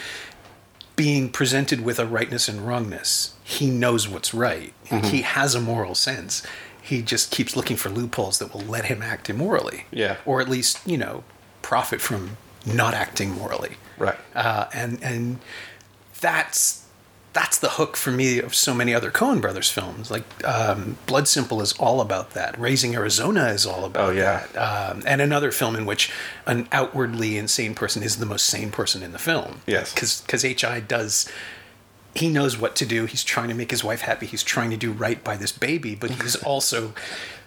being 0.96 1.30
presented 1.30 1.82
with 1.84 1.98
a 1.98 2.06
rightness 2.06 2.48
and 2.48 2.66
wrongness, 2.66 3.34
he 3.42 3.70
knows 3.70 4.08
what's 4.08 4.34
right. 4.34 4.72
He 5.04 5.22
has 5.22 5.54
a 5.54 5.60
moral 5.60 5.94
sense. 5.94 6.42
He 6.80 7.02
just 7.02 7.30
keeps 7.30 7.56
looking 7.56 7.76
for 7.76 7.88
loopholes 7.88 8.38
that 8.38 8.52
will 8.52 8.60
let 8.60 8.86
him 8.86 9.02
act 9.02 9.30
immorally. 9.30 9.86
Yeah. 9.90 10.16
Or 10.26 10.40
at 10.40 10.48
least, 10.48 10.78
you 10.86 10.98
know, 10.98 11.24
profit 11.62 12.00
from 12.00 12.36
not 12.66 12.94
acting 12.94 13.30
morally. 13.30 13.76
Right. 13.98 14.18
Uh, 14.34 14.66
and 14.74 15.02
and 15.02 15.38
that's 16.20 16.81
that's 17.32 17.58
the 17.58 17.70
hook 17.70 17.96
for 17.96 18.10
me 18.10 18.38
of 18.40 18.54
so 18.54 18.74
many 18.74 18.94
other 18.94 19.10
Coen 19.10 19.40
Brothers 19.40 19.70
films. 19.70 20.10
Like 20.10 20.24
um, 20.46 20.98
Blood 21.06 21.26
Simple 21.28 21.60
is 21.62 21.72
all 21.74 22.00
about 22.02 22.32
that. 22.32 22.58
Raising 22.58 22.94
Arizona 22.94 23.46
is 23.46 23.64
all 23.64 23.84
about 23.86 24.10
Oh, 24.10 24.12
yeah. 24.12 24.46
that. 24.52 24.90
Um, 24.90 25.02
and 25.06 25.20
another 25.22 25.50
film 25.50 25.74
in 25.74 25.86
which 25.86 26.10
an 26.46 26.68
outwardly 26.72 27.38
insane 27.38 27.74
person 27.74 28.02
is 28.02 28.16
the 28.18 28.26
most 28.26 28.44
sane 28.46 28.70
person 28.70 29.02
in 29.02 29.12
the 29.12 29.18
film. 29.18 29.62
Yes. 29.66 29.94
because 29.94 30.42
Hi 30.62 30.80
does. 30.80 31.26
He 32.14 32.28
knows 32.28 32.58
what 32.58 32.76
to 32.76 32.84
do. 32.84 33.06
He's 33.06 33.24
trying 33.24 33.48
to 33.48 33.54
make 33.54 33.70
his 33.70 33.82
wife 33.82 34.02
happy. 34.02 34.26
He's 34.26 34.42
trying 34.42 34.68
to 34.70 34.76
do 34.76 34.92
right 34.92 35.24
by 35.24 35.36
this 35.38 35.52
baby, 35.52 35.94
but 35.94 36.10
he's 36.10 36.36
also 36.44 36.92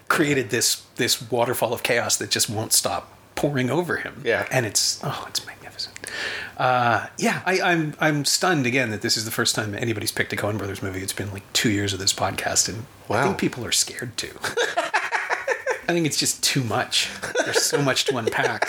created 0.08 0.50
this 0.50 0.82
this 0.96 1.30
waterfall 1.30 1.72
of 1.72 1.82
chaos 1.84 2.16
that 2.16 2.30
just 2.30 2.50
won't 2.50 2.72
stop 2.72 3.12
pouring 3.36 3.70
over 3.70 3.98
him. 3.98 4.22
Yeah. 4.24 4.46
and 4.50 4.66
it's 4.66 5.00
oh, 5.04 5.26
it's 5.28 5.44
magnificent. 5.76 6.10
Uh, 6.56 7.06
yeah, 7.18 7.42
I, 7.44 7.60
I'm 7.60 7.94
I'm 8.00 8.24
stunned 8.24 8.66
again 8.66 8.90
that 8.90 9.02
this 9.02 9.16
is 9.16 9.24
the 9.24 9.30
first 9.30 9.54
time 9.54 9.74
anybody's 9.74 10.12
picked 10.12 10.32
a 10.32 10.36
Coen 10.36 10.58
Brothers 10.58 10.82
movie. 10.82 11.00
It's 11.00 11.12
been 11.12 11.32
like 11.32 11.50
two 11.52 11.70
years 11.70 11.92
of 11.92 11.98
this 11.98 12.12
podcast, 12.12 12.68
and 12.68 12.86
I 13.10 13.24
think 13.24 13.38
people 13.38 13.64
are 13.64 13.72
scared 13.72 14.16
too. 14.16 14.32
I 15.88 15.92
think 15.92 16.06
it's 16.06 16.16
just 16.16 16.42
too 16.42 16.64
much. 16.64 17.10
There's 17.44 17.62
so 17.62 17.80
much 17.80 18.06
to 18.06 18.16
unpack. 18.16 18.68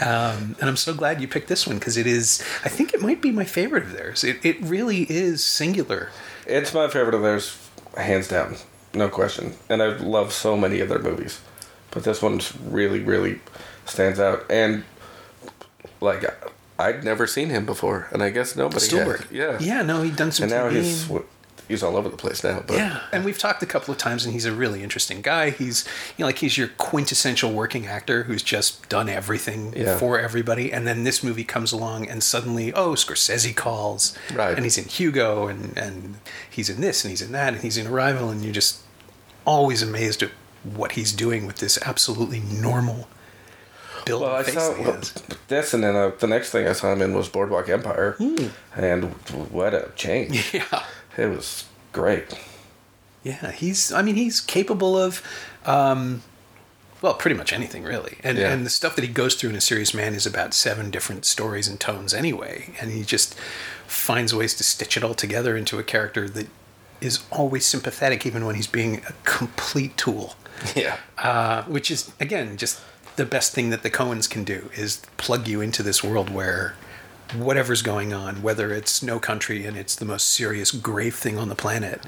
Um, 0.00 0.56
and 0.60 0.68
I'm 0.68 0.76
so 0.76 0.94
glad 0.94 1.20
you 1.20 1.28
picked 1.28 1.48
this 1.48 1.66
one 1.66 1.78
because 1.78 1.96
it 1.96 2.06
is. 2.06 2.42
I 2.64 2.68
think 2.68 2.94
it 2.94 3.02
might 3.02 3.20
be 3.20 3.30
my 3.30 3.44
favorite 3.44 3.84
of 3.84 3.92
theirs. 3.92 4.24
It 4.24 4.44
it 4.44 4.60
really 4.60 5.02
is 5.10 5.44
singular. 5.44 6.10
It's 6.46 6.74
my 6.74 6.88
favorite 6.88 7.14
of 7.14 7.22
theirs, 7.22 7.56
hands 7.96 8.28
down, 8.28 8.56
no 8.94 9.08
question. 9.08 9.54
And 9.68 9.82
I 9.82 9.96
love 9.96 10.32
so 10.32 10.56
many 10.56 10.80
of 10.80 10.88
their 10.88 10.98
movies, 10.98 11.40
but 11.92 12.02
this 12.02 12.20
one's 12.20 12.56
really, 12.56 12.98
really 12.98 13.38
stands 13.84 14.18
out. 14.18 14.44
And 14.50 14.84
like, 16.02 16.24
I'd 16.78 17.04
never 17.04 17.26
seen 17.26 17.48
him 17.50 17.64
before, 17.64 18.08
and 18.12 18.22
I 18.22 18.30
guess 18.30 18.56
nobody 18.56 18.86
had. 18.96 19.26
Yeah, 19.30 19.58
Yeah. 19.60 19.82
No, 19.82 20.02
he'd 20.02 20.16
done 20.16 20.32
some. 20.32 20.44
And 20.44 20.52
now 20.52 20.68
he's 20.68 21.08
he's 21.68 21.82
all 21.82 21.96
over 21.96 22.08
the 22.08 22.16
place 22.16 22.42
now. 22.42 22.62
But 22.66 22.76
Yeah, 22.76 23.00
and 23.12 23.24
we've 23.24 23.38
talked 23.38 23.62
a 23.62 23.66
couple 23.66 23.92
of 23.92 23.98
times, 23.98 24.24
and 24.24 24.34
he's 24.34 24.44
a 24.44 24.52
really 24.52 24.82
interesting 24.82 25.22
guy. 25.22 25.50
He's 25.50 25.84
you 26.16 26.22
know 26.22 26.26
like 26.26 26.38
he's 26.38 26.58
your 26.58 26.68
quintessential 26.76 27.52
working 27.52 27.86
actor 27.86 28.24
who's 28.24 28.42
just 28.42 28.88
done 28.88 29.08
everything 29.08 29.72
Yeah. 29.76 29.96
for 29.96 30.18
everybody, 30.18 30.72
and 30.72 30.86
then 30.86 31.04
this 31.04 31.22
movie 31.22 31.44
comes 31.44 31.72
along, 31.72 32.08
and 32.08 32.22
suddenly 32.22 32.72
oh 32.74 32.94
Scorsese 32.94 33.54
calls, 33.54 34.16
Right. 34.34 34.54
And 34.56 34.64
he's 34.64 34.76
in 34.76 34.84
Hugo, 34.84 35.46
and 35.46 35.76
and 35.78 36.16
he's 36.50 36.68
in 36.68 36.80
this, 36.80 37.04
and 37.04 37.10
he's 37.10 37.22
in 37.22 37.32
that, 37.32 37.52
and 37.54 37.62
he's 37.62 37.76
in 37.78 37.86
Arrival, 37.86 38.28
and 38.28 38.42
you're 38.42 38.52
just 38.52 38.80
always 39.44 39.82
amazed 39.82 40.22
at 40.22 40.30
what 40.64 40.92
he's 40.92 41.12
doing 41.12 41.46
with 41.46 41.56
this 41.56 41.78
absolutely 41.84 42.40
normal 42.40 43.08
build 44.04 44.22
Well, 44.22 44.34
I 44.36 44.42
saw 44.42 44.74
has. 44.74 45.12
this, 45.48 45.74
and 45.74 45.82
then 45.84 45.96
uh, 45.96 46.12
the 46.18 46.26
next 46.26 46.50
thing 46.50 46.66
I 46.66 46.72
saw 46.72 46.92
him 46.92 47.02
in 47.02 47.14
was 47.14 47.28
Boardwalk 47.28 47.68
Empire, 47.68 48.16
and 48.76 49.04
what 49.50 49.74
a 49.74 49.90
change! 49.96 50.52
Yeah. 50.54 50.84
It 51.16 51.26
was 51.26 51.64
great. 51.92 52.34
Yeah, 53.22 53.52
he's. 53.52 53.92
I 53.92 54.02
mean, 54.02 54.14
he's 54.16 54.40
capable 54.40 54.96
of, 54.98 55.22
um, 55.66 56.22
well, 57.02 57.14
pretty 57.14 57.36
much 57.36 57.52
anything 57.52 57.84
really. 57.84 58.16
And 58.24 58.38
Yeah. 58.38 58.50
and 58.52 58.64
the 58.66 58.70
stuff 58.70 58.96
that 58.96 59.02
he 59.04 59.10
goes 59.12 59.34
through 59.34 59.50
in 59.50 59.56
a 59.56 59.60
Serious 59.60 59.92
Man 59.94 60.14
is 60.14 60.26
about 60.26 60.54
seven 60.54 60.90
different 60.90 61.24
stories 61.24 61.68
and 61.68 61.78
tones 61.78 62.14
anyway, 62.14 62.74
and 62.80 62.90
he 62.90 63.04
just 63.04 63.34
finds 63.86 64.34
ways 64.34 64.54
to 64.54 64.64
stitch 64.64 64.96
it 64.96 65.04
all 65.04 65.14
together 65.14 65.56
into 65.56 65.78
a 65.78 65.82
character 65.84 66.28
that 66.30 66.48
is 67.00 67.20
always 67.30 67.66
sympathetic, 67.66 68.24
even 68.24 68.44
when 68.46 68.54
he's 68.54 68.66
being 68.68 69.02
a 69.08 69.12
complete 69.24 69.96
tool. 69.96 70.34
Yeah, 70.76 70.96
Uh, 71.18 71.62
which 71.64 71.90
is 71.90 72.10
again 72.20 72.56
just 72.56 72.80
the 73.16 73.26
best 73.26 73.52
thing 73.54 73.70
that 73.70 73.82
the 73.82 73.90
Coens 73.90 74.28
can 74.28 74.44
do 74.44 74.70
is 74.76 75.02
plug 75.16 75.46
you 75.48 75.60
into 75.60 75.82
this 75.82 76.02
world 76.02 76.30
where 76.30 76.74
whatever's 77.34 77.82
going 77.82 78.12
on, 78.12 78.42
whether 78.42 78.72
it's 78.72 79.02
no 79.02 79.18
country 79.18 79.64
and 79.64 79.76
it's 79.76 79.94
the 79.96 80.04
most 80.04 80.28
serious, 80.28 80.70
grave 80.70 81.14
thing 81.14 81.38
on 81.38 81.48
the 81.48 81.54
planet, 81.54 82.02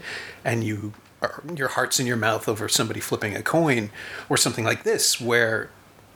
and 0.45 0.65
you 0.65 0.93
are, 1.23 1.43
your 1.57 1.69
heart's 1.69 1.99
in 1.99 2.07
your 2.07 2.17
mouth 2.17 2.49
over 2.49 2.69
somebody 2.69 3.01
flipping 3.01 3.35
a 3.35 3.43
coin, 3.43 3.91
or 4.29 4.37
something 4.37 4.65
like 4.65 4.83
this, 4.83 5.21
where 5.21 5.71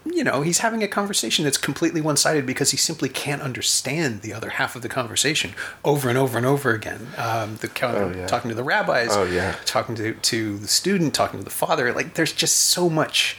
you 0.04 0.22
know 0.24 0.42
he's 0.42 0.58
having 0.58 0.82
a 0.82 0.88
conversation 0.88 1.44
that's 1.44 1.56
completely 1.58 2.00
one-sided 2.00 2.44
because 2.46 2.70
he 2.70 2.76
simply 2.76 3.08
can't 3.08 3.42
understand 3.42 4.20
the 4.22 4.32
other 4.32 4.50
half 4.50 4.76
of 4.76 4.82
the 4.82 4.88
conversation 4.88 5.52
over 5.84 6.08
and 6.08 6.16
over 6.18 6.36
and 6.36 6.46
over 6.46 6.72
again. 6.72 7.08
Um, 7.16 7.56
the 7.56 7.70
Oh, 7.82 8.12
yeah. 8.14 8.26
talking 8.26 8.48
to 8.50 8.54
the 8.54 8.62
rabbis, 8.62 9.08
Oh, 9.12 9.24
yeah. 9.24 9.56
talking 9.64 9.94
to 9.96 10.14
to 10.14 10.58
the 10.58 10.68
student, 10.68 11.14
talking 11.14 11.40
to 11.40 11.44
the 11.44 11.50
father. 11.50 11.92
Like 11.92 12.14
there's 12.14 12.32
just 12.32 12.56
so 12.58 12.88
much 12.90 13.38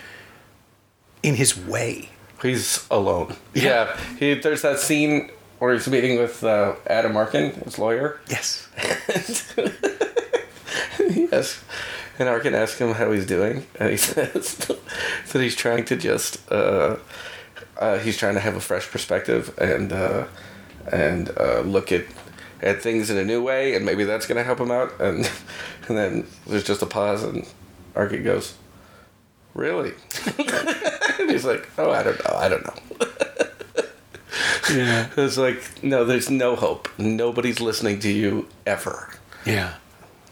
in 1.23 1.35
his 1.35 1.57
way. 1.57 2.09
he's 2.41 2.87
alone. 2.89 3.35
Yeah. 3.53 3.63
Yeah, 3.63 3.97
he, 4.17 4.33
there's 4.35 4.61
that 4.61 4.79
scene 4.79 5.31
where 5.59 5.73
he's 5.73 5.87
meeting 5.87 6.17
with 6.19 6.43
uh, 6.43 6.75
Adam 6.87 7.17
Arkin, 7.17 7.51
his 7.51 7.77
lawyer. 7.77 8.19
Yes. 8.29 8.67
yes. 11.09 11.63
And 12.17 12.27
Arkin 12.27 12.53
asks 12.53 12.79
him 12.79 12.93
how 12.93 13.11
he's 13.11 13.25
doing, 13.25 13.65
and 13.79 13.89
he 13.89 13.97
says 14.11 14.55
that 14.57 15.41
he's 15.41 15.55
trying 15.55 15.85
to 15.85 15.95
just 15.95 16.49
uh, 16.51 16.97
uh, 17.77 17.97
he's 17.99 18.17
trying 18.17 18.33
to 18.33 18.41
have 18.41 18.55
a 18.55 18.59
fresh 18.61 18.89
perspective 18.89 19.57
and 19.57 19.93
uh, 19.93 20.25
and 20.91 21.31
uh, 21.37 21.61
look 21.61 21.91
at 21.91 22.05
at 22.61 22.81
things 22.81 23.09
in 23.09 23.17
a 23.17 23.23
new 23.23 23.41
way, 23.41 23.73
and 23.73 23.85
maybe 23.85 24.03
that's 24.03 24.25
gonna 24.27 24.43
help 24.43 24.59
him 24.59 24.71
out. 24.71 24.91
And 24.99 25.29
and 25.87 25.97
then 25.97 26.27
there's 26.45 26.65
just 26.65 26.81
a 26.81 26.85
pause, 26.85 27.23
and 27.23 27.47
Arkin 27.95 28.23
goes, 28.23 28.55
"Really?" 29.59 29.93
and 31.19 31.29
he's 31.29 31.45
like, 31.45 31.69
"Oh, 31.77 31.91
I 31.91 32.03
don't 32.03 32.17
know. 32.25 32.35
I 32.35 32.49
don't 32.49 32.65
know." 32.65 33.07
Yeah. 34.71 35.07
It's 35.17 35.37
like, 35.37 35.83
no, 35.83 36.05
there's 36.05 36.29
no 36.29 36.55
hope. 36.55 36.87
Nobody's 36.97 37.59
listening 37.59 37.99
to 38.01 38.11
you 38.11 38.47
ever. 38.67 39.13
Yeah. 39.45 39.73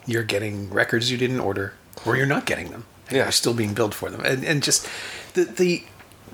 You're 0.06 0.24
getting 0.24 0.70
records 0.70 1.12
you 1.12 1.18
didn't 1.18 1.40
order, 1.40 1.74
or 2.06 2.16
you're 2.16 2.26
not 2.28 2.46
getting 2.46 2.70
them. 2.70 2.86
and 3.08 3.18
Yeah. 3.18 3.24
You're 3.24 3.32
still 3.32 3.54
being 3.56 3.74
billed 3.74 3.96
for 3.96 4.10
them, 4.10 4.22
and 4.24 4.44
and 4.46 4.62
just 4.64 4.88
the 5.34 5.44
the 5.46 5.84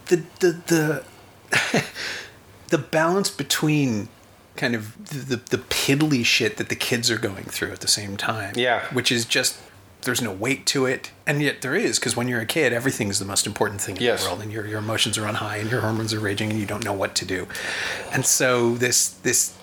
the 0.07 0.21
the 0.39 0.51
the, 0.67 1.83
the 2.69 2.77
balance 2.77 3.29
between 3.29 4.09
kind 4.57 4.75
of 4.75 4.95
the 5.29 5.37
the 5.37 5.57
piddly 5.57 6.23
shit 6.25 6.57
that 6.57 6.69
the 6.69 6.75
kids 6.75 7.09
are 7.09 7.17
going 7.17 7.45
through 7.45 7.71
at 7.71 7.79
the 7.79 7.87
same 7.87 8.17
time. 8.17 8.53
Yeah. 8.55 8.81
Which 8.93 9.11
is 9.11 9.25
just 9.25 9.57
there's 10.03 10.21
no 10.21 10.31
weight 10.31 10.65
to 10.67 10.85
it, 10.85 11.11
and 11.25 11.41
yet 11.41 11.61
there 11.61 11.75
is 11.75 11.99
because 11.99 12.15
when 12.15 12.27
you're 12.27 12.41
a 12.41 12.45
kid, 12.45 12.73
everything's 12.73 13.19
the 13.19 13.25
most 13.25 13.45
important 13.47 13.81
thing 13.81 13.97
in 13.97 14.03
Yes. 14.03 14.23
the 14.23 14.29
world, 14.29 14.41
and 14.41 14.51
your 14.51 14.65
your 14.67 14.79
emotions 14.79 15.17
are 15.17 15.27
on 15.27 15.35
high, 15.35 15.57
and 15.57 15.69
your 15.71 15.81
hormones 15.81 16.13
are 16.13 16.19
raging, 16.19 16.49
and 16.51 16.59
you 16.59 16.65
don't 16.65 16.83
know 16.83 16.93
what 16.93 17.15
to 17.15 17.25
do, 17.25 17.47
and 18.11 18.25
so 18.25 18.75
this 18.75 19.07
this 19.09 19.53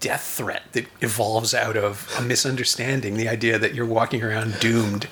death 0.00 0.24
threat 0.24 0.62
that 0.72 0.86
evolves 1.00 1.54
out 1.54 1.76
of 1.76 2.12
a 2.18 2.22
misunderstanding, 2.22 3.16
the 3.16 3.28
idea 3.28 3.56
that 3.58 3.72
you're 3.72 3.86
walking 3.86 4.20
around 4.22 4.58
doomed, 4.58 5.06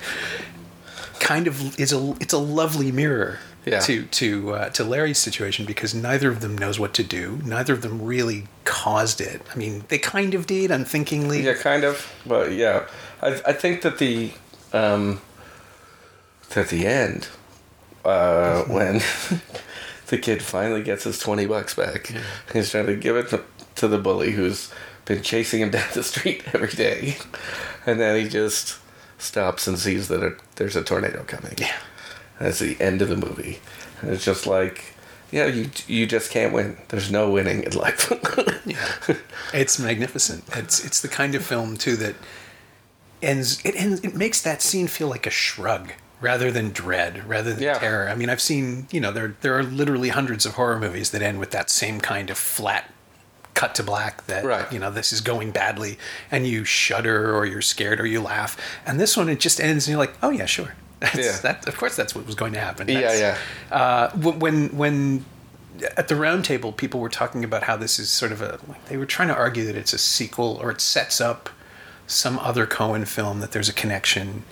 kind 1.19 1.47
of 1.47 1.79
is 1.79 1.93
a 1.93 2.15
it's 2.19 2.33
a 2.33 2.37
lovely 2.37 2.91
mirror 2.91 3.39
Yeah. 3.65 3.79
to 3.81 4.05
to 4.05 4.51
uh, 4.53 4.69
to 4.71 4.83
Larry's 4.83 5.19
situation 5.19 5.65
because 5.65 5.93
neither 5.93 6.29
of 6.29 6.41
them 6.41 6.57
knows 6.57 6.79
what 6.79 6.93
to 6.95 7.03
do. 7.03 7.39
Neither 7.45 7.73
of 7.73 7.81
them 7.83 8.01
really 8.01 8.47
caused 8.65 9.21
it. 9.21 9.41
I 9.53 9.55
mean, 9.55 9.83
they 9.87 9.97
kind 9.99 10.33
of 10.33 10.45
did 10.47 10.71
unthinkingly. 10.71 11.43
Yeah, 11.43 11.53
kind 11.53 11.83
of, 11.83 12.11
but 12.25 12.51
yeah, 12.53 12.87
I 13.21 13.39
I 13.45 13.53
think 13.53 13.81
that 13.83 13.97
the 13.99 14.31
um 14.73 15.21
at 16.55 16.67
the 16.69 16.85
end 16.85 17.27
uh 18.05 18.63
when 18.67 19.01
the 20.07 20.17
kid 20.17 20.41
finally 20.41 20.83
gets 20.83 21.03
his 21.05 21.19
twenty 21.19 21.45
bucks 21.45 21.73
back, 21.75 22.13
he's 22.51 22.71
trying 22.71 22.87
to 22.87 22.95
give 22.95 23.15
it 23.15 23.29
to, 23.29 23.41
to 23.75 23.87
the 23.87 23.97
bully 23.97 24.31
who's 24.31 24.71
been 25.05 25.21
chasing 25.21 25.61
him 25.61 25.69
down 25.77 25.87
the 25.93 26.03
street 26.03 26.43
every 26.53 26.69
day, 26.69 27.17
and 27.85 27.99
then 27.99 28.21
he 28.21 28.29
just 28.29 28.77
stops 29.17 29.67
and 29.67 29.77
sees 29.77 30.07
that 30.07 30.23
a, 30.23 30.35
there's 30.55 30.75
a 30.75 30.83
tornado 30.83 31.23
coming. 31.23 31.53
Yeah. 31.57 31.75
That's 32.39 32.59
the 32.59 32.79
end 32.81 33.01
of 33.03 33.09
the 33.09 33.15
movie. 33.15 33.59
And 34.01 34.09
it's 34.09 34.25
just 34.25 34.47
like, 34.47 34.95
yeah, 35.31 35.45
you 35.45 35.69
you 35.87 36.07
just 36.07 36.31
can't 36.31 36.51
win. 36.53 36.77
There's 36.89 37.11
no 37.11 37.29
winning 37.29 37.63
in 37.63 37.73
life. 37.73 38.11
Yeah. 38.63 39.15
it's 39.53 39.79
magnificent. 39.79 40.43
It's 40.55 40.85
it's 40.85 41.01
the 41.01 41.07
kind 41.07 41.33
of 41.35 41.43
film 41.43 41.77
too 41.77 41.95
that 41.97 42.15
ends 43.21 43.59
it 43.65 43.75
ends 43.75 44.01
it 44.01 44.15
makes 44.15 44.41
that 44.41 44.61
scene 44.61 44.87
feel 44.87 45.07
like 45.07 45.25
a 45.27 45.31
shrug 45.31 45.93
rather 46.19 46.51
than 46.51 46.69
dread, 46.71 47.27
rather 47.27 47.51
than 47.53 47.63
Yeah. 47.63 47.79
terror. 47.79 48.07
I 48.07 48.13
mean, 48.13 48.29
I've 48.29 48.41
seen, 48.41 48.87
you 48.91 48.99
know, 49.01 49.11
there 49.11 49.35
there 49.41 49.57
are 49.57 49.63
literally 49.63 50.09
hundreds 50.09 50.45
of 50.45 50.53
horror 50.53 50.79
movies 50.79 51.09
that 51.11 51.21
end 51.21 51.39
with 51.39 51.51
that 51.51 51.69
same 51.69 51.99
kind 51.99 52.29
of 52.29 52.37
flat 52.37 52.91
cut 53.53 53.75
to 53.75 53.83
black 53.83 54.25
that 54.27 54.45
Right. 54.45 54.71
you 54.71 54.79
know 54.79 54.89
this 54.89 55.11
is 55.11 55.19
going 55.21 55.51
badly 55.51 55.99
and 56.31 56.47
you 56.47 56.63
shudder 56.63 57.35
or 57.35 57.45
you're 57.45 57.61
scared 57.61 57.99
or 57.99 58.05
you 58.07 58.21
laugh 58.21 58.55
and 58.85 58.99
this 58.99 59.17
one 59.17 59.27
it 59.29 59.39
just 59.41 59.59
ends 59.59 59.85
and 59.87 59.91
you're 59.91 59.99
like 59.99 60.13
oh 60.23 60.29
yeah 60.29 60.45
sure 60.45 60.73
that's, 61.01 61.17
Yeah. 61.17 61.37
that 61.43 61.67
of 61.67 61.77
course 61.77 61.95
that's 61.97 62.15
what 62.15 62.25
was 62.25 62.33
going 62.33 62.53
to 62.53 62.59
happen 62.61 62.87
Yeah, 62.87 63.01
That's- 63.01 63.19
yeah. 63.71 63.75
uh, 63.77 64.09
when 64.15 64.69
when 64.77 65.25
at 65.97 66.07
the 66.07 66.15
round 66.15 66.45
table 66.45 66.71
people 66.71 67.01
were 67.01 67.09
talking 67.09 67.43
about 67.43 67.63
how 67.63 67.75
this 67.75 67.99
is 67.99 68.09
sort 68.09 68.31
of 68.31 68.41
a 68.41 68.57
like 68.69 68.85
they 68.85 68.95
were 68.97 69.05
trying 69.05 69.27
to 69.27 69.35
argue 69.35 69.65
that 69.65 69.75
it's 69.75 69.91
a 69.93 69.97
sequel 69.97 70.57
or 70.61 70.71
it 70.71 70.79
sets 70.79 71.19
up 71.19 71.49
some 72.11 72.37
other 72.39 72.65
Coen 72.67 73.07
film 73.07 73.39
that 73.39 73.51
there's 73.51 73.69
a 73.69 73.73
connection 73.73 74.43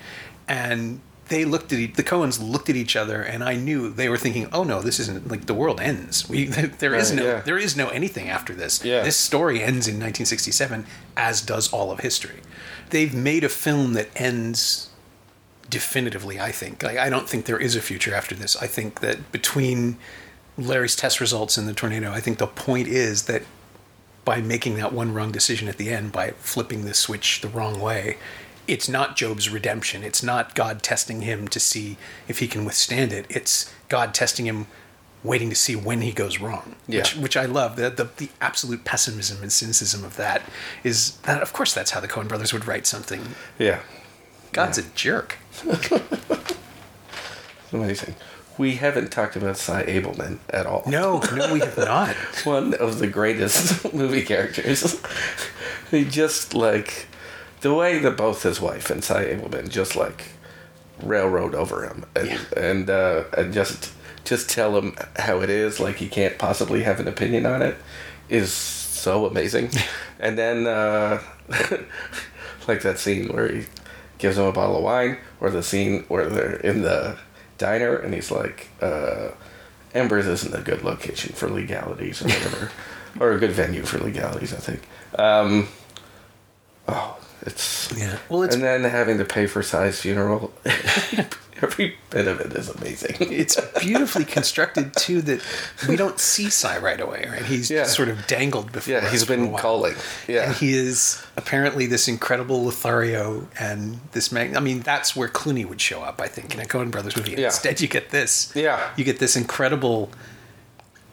and 0.47 1.01
they 1.27 1.45
looked 1.45 1.71
at 1.71 1.77
e- 1.77 1.85
the 1.85 2.01
Coens 2.03 2.41
looked 2.41 2.71
at 2.71 2.75
each 2.75 2.95
other, 2.95 3.21
and 3.21 3.43
I 3.43 3.55
knew 3.55 3.91
they 3.91 4.09
were 4.09 4.17
thinking, 4.17 4.49
"Oh 4.51 4.63
no, 4.63 4.81
this 4.81 4.99
isn't 4.99 5.27
like 5.29 5.45
the 5.45 5.53
world 5.53 5.79
ends. 5.79 6.27
We 6.27 6.45
there 6.79 6.95
is 6.95 7.11
Right, 7.11 7.19
no 7.19 7.25
yeah. 7.25 7.41
there 7.41 7.59
is 7.59 7.77
no 7.77 7.89
anything 7.89 8.29
after 8.29 8.55
this. 8.55 8.83
Yeah. 8.83 9.03
This 9.03 9.15
story 9.15 9.57
ends 9.61 9.87
in 9.87 9.93
1967, 9.99 10.87
as 11.15 11.41
does 11.43 11.71
all 11.71 11.91
of 11.91 11.99
history. 11.99 12.39
They've 12.89 13.13
made 13.13 13.43
a 13.43 13.49
film 13.49 13.93
that 13.93 14.09
ends 14.15 14.89
definitively. 15.69 16.39
I 16.39 16.51
think. 16.51 16.81
Like, 16.81 16.97
I 16.97 17.11
don't 17.11 17.29
think 17.29 17.45
there 17.45 17.59
is 17.59 17.75
a 17.75 17.81
future 17.81 18.15
after 18.15 18.33
this. 18.33 18.55
I 18.55 18.65
think 18.65 19.01
that 19.01 19.31
between 19.31 19.97
Larry's 20.57 20.95
test 20.95 21.19
results 21.21 21.57
and 21.59 21.67
the 21.67 21.73
tornado, 21.73 22.11
I 22.11 22.21
think 22.21 22.39
the 22.39 22.47
point 22.47 22.87
is 22.87 23.23
that 23.25 23.43
by 24.29 24.41
making 24.41 24.75
that 24.75 24.93
one 24.93 25.11
wrong 25.11 25.31
decision 25.31 25.67
at 25.67 25.77
the 25.77 25.89
end, 25.89 26.11
by 26.11 26.29
flipping 26.37 26.85
the 26.85 26.93
switch 26.93 27.41
the 27.41 27.47
wrong 27.47 27.81
way, 27.81 28.15
it's 28.67 28.87
not 28.87 29.15
Job's 29.15 29.49
redemption. 29.49 30.03
It's 30.03 30.21
not 30.21 30.53
God 30.53 30.83
testing 30.83 31.23
him 31.23 31.47
to 31.47 31.59
see 31.59 31.97
if 32.27 32.37
he 32.37 32.47
can 32.47 32.63
withstand 32.63 33.11
it. 33.11 33.25
It's 33.27 33.73
God 33.87 34.13
testing 34.13 34.45
him, 34.45 34.67
waiting 35.23 35.49
to 35.49 35.55
see 35.55 35.75
when 35.75 36.01
he 36.01 36.11
goes 36.11 36.39
wrong. 36.39 36.75
Yeah. 36.87 36.99
Which, 36.99 37.15
which 37.15 37.37
I 37.37 37.45
love. 37.45 37.75
The, 37.75 37.89
the 37.89 38.07
the 38.17 38.29
absolute 38.39 38.85
pessimism 38.85 39.41
and 39.41 39.51
cynicism 39.51 40.03
of 40.03 40.15
that 40.17 40.43
is 40.83 41.17
that. 41.21 41.41
Of 41.41 41.51
course, 41.51 41.73
that's 41.73 41.89
how 41.89 41.99
the 41.99 42.07
Coen 42.07 42.27
Brothers 42.27 42.53
would 42.53 42.67
write 42.67 42.85
something. 42.85 43.29
Yeah. 43.57 43.79
God's 44.51 44.77
a 44.77 44.83
jerk. 44.93 45.39
Amazing. 47.73 48.13
We 48.59 48.75
haven't 48.75 49.09
talked 49.11 49.35
about 49.37 49.55
Sy 49.57 49.83
Ableman 49.85 50.37
at 50.49 50.65
all. 50.67 50.83
No, 50.85 51.19
no, 51.33 51.53
we 51.53 51.61
have 51.61 51.77
not. 51.77 52.09
One 52.43 52.73
of 52.73 52.99
the 52.99 53.07
greatest 53.07 53.93
movie 53.93 54.21
characters. 54.23 55.01
he 55.91 56.03
just 56.03 56.53
like 56.53 57.07
the 57.61 57.73
way 57.73 57.99
that 57.99 58.17
both 58.17 58.43
his 58.43 58.59
wife 58.61 58.89
and 58.91 59.01
Sy 59.03 59.25
Ableman 59.25 59.69
just 59.69 59.95
like 59.95 60.25
railroad 61.01 61.55
over 61.55 61.83
him 61.87 62.05
and 62.15 62.27
Yeah. 62.27 62.39
and 62.57 62.89
uh, 62.89 63.23
and 63.37 63.53
just 63.53 63.93
just 64.25 64.49
tell 64.49 64.77
him 64.77 64.95
how 65.15 65.39
it 65.39 65.49
is, 65.49 65.79
like 65.79 65.95
he 65.95 66.09
can't 66.09 66.37
possibly 66.37 66.83
have 66.83 66.99
an 66.99 67.07
opinion 67.07 67.45
on 67.45 67.61
it, 67.61 67.77
is 68.27 68.51
so 68.51 69.25
amazing. 69.25 69.69
and 70.19 70.37
then 70.37 70.67
uh, 70.67 71.21
like 72.67 72.81
that 72.81 72.99
scene 72.99 73.29
where 73.29 73.47
he 73.51 73.65
gives 74.17 74.37
him 74.37 74.43
a 74.43 74.51
bottle 74.51 74.77
of 74.77 74.83
wine, 74.83 75.17
or 75.39 75.49
the 75.49 75.63
scene 75.63 76.03
where 76.09 76.27
they're 76.27 76.57
in 76.57 76.81
the 76.81 77.17
diner 77.59 77.95
and 77.95 78.13
he's 78.13 78.31
like, 78.31 78.69
uh, 78.81 79.29
Embers 79.93 80.25
isn't 80.25 80.55
a 80.55 80.61
good 80.61 80.83
location 80.83 81.33
for 81.33 81.47
legalities 81.47 82.21
or 82.23 82.25
whatever, 82.25 82.71
or 83.19 83.31
a 83.33 83.39
good 83.39 83.51
venue 83.51 83.83
for 83.83 83.99
legalities, 83.99 84.53
I 84.53 84.57
think. 84.57 84.81
Um, 85.17 85.67
oh, 86.87 87.19
it's 87.41 87.91
Yeah. 87.95 88.17
Well, 88.29 88.43
it's 88.43 88.55
and 88.55 88.63
then 88.63 88.83
having 88.83 89.17
to 89.19 89.25
pay 89.25 89.45
for 89.45 89.61
Sy's 89.61 90.01
funeral. 90.01 90.51
Every 91.63 91.95
bit 92.09 92.27
of 92.27 92.39
it 92.41 92.53
is 92.53 92.69
amazing. 92.69 93.15
it's 93.19 93.59
beautifully 93.79 94.25
constructed 94.25 94.93
too 94.95 95.21
that 95.23 95.41
we 95.87 95.95
don't 95.95 96.19
see 96.19 96.49
Sy 96.49 96.77
right 96.77 96.99
away, 96.99 97.25
right? 97.29 97.43
He's 97.43 97.69
Yeah. 97.69 97.83
sort 97.83 98.09
of 98.09 98.25
dangled 98.27 98.71
before. 98.71 98.93
Yeah, 98.93 99.05
us 99.05 99.11
he's 99.11 99.25
been 99.25 99.55
calling. 99.55 99.95
Yeah. 100.27 100.47
and 100.47 100.55
he 100.55 100.73
is 100.73 101.21
apparently 101.37 101.85
this 101.85 102.07
incredible 102.07 102.63
Lothario 102.63 103.47
and 103.59 103.99
this 104.13 104.31
mag. 104.31 104.55
I 104.55 104.59
mean, 104.59 104.81
that's 104.81 105.15
where 105.15 105.27
Clooney 105.29 105.65
would 105.65 105.81
show 105.81 106.01
up, 106.01 106.21
I 106.21 106.27
think, 106.27 106.53
in 106.53 106.59
a 106.59 106.65
Coen 106.65 106.91
Brothers 106.91 107.15
movie. 107.17 107.31
Yeah. 107.37 107.45
Instead, 107.45 107.81
you 107.81 107.87
get 107.87 108.09
this. 108.11 108.51
Yeah. 108.55 108.89
you 108.95 109.03
get 109.03 109.19
this 109.19 109.35
incredible 109.35 110.11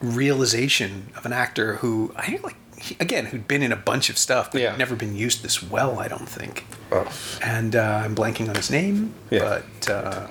realization 0.01 1.11
of 1.17 1.25
an 1.27 1.33
actor 1.33 1.77
who 1.77 2.13
I 2.17 2.27
think, 2.27 2.45
like 2.45 2.57
he, 2.81 2.97
again 3.01 3.27
who'd 3.27 3.47
been 3.49 3.63
in 3.63 3.73
a 3.73 3.77
bunch 3.77 4.11
of 4.11 4.19
stuff, 4.19 4.53
but 4.53 4.61
Yeah. 4.61 4.77
never 4.77 4.95
been 4.97 5.17
used 5.17 5.43
this 5.43 5.63
well. 5.63 5.99
I 5.99 6.09
don't 6.09 6.29
think. 6.29 6.67
Oh, 6.93 7.11
And 7.43 7.75
uh, 7.77 8.03
I'm 8.05 8.15
blanking 8.15 8.49
on 8.49 8.55
his 8.55 8.71
name, 8.71 9.15
Yeah. 9.31 9.61
but 9.81 9.91
uh, 9.91 10.27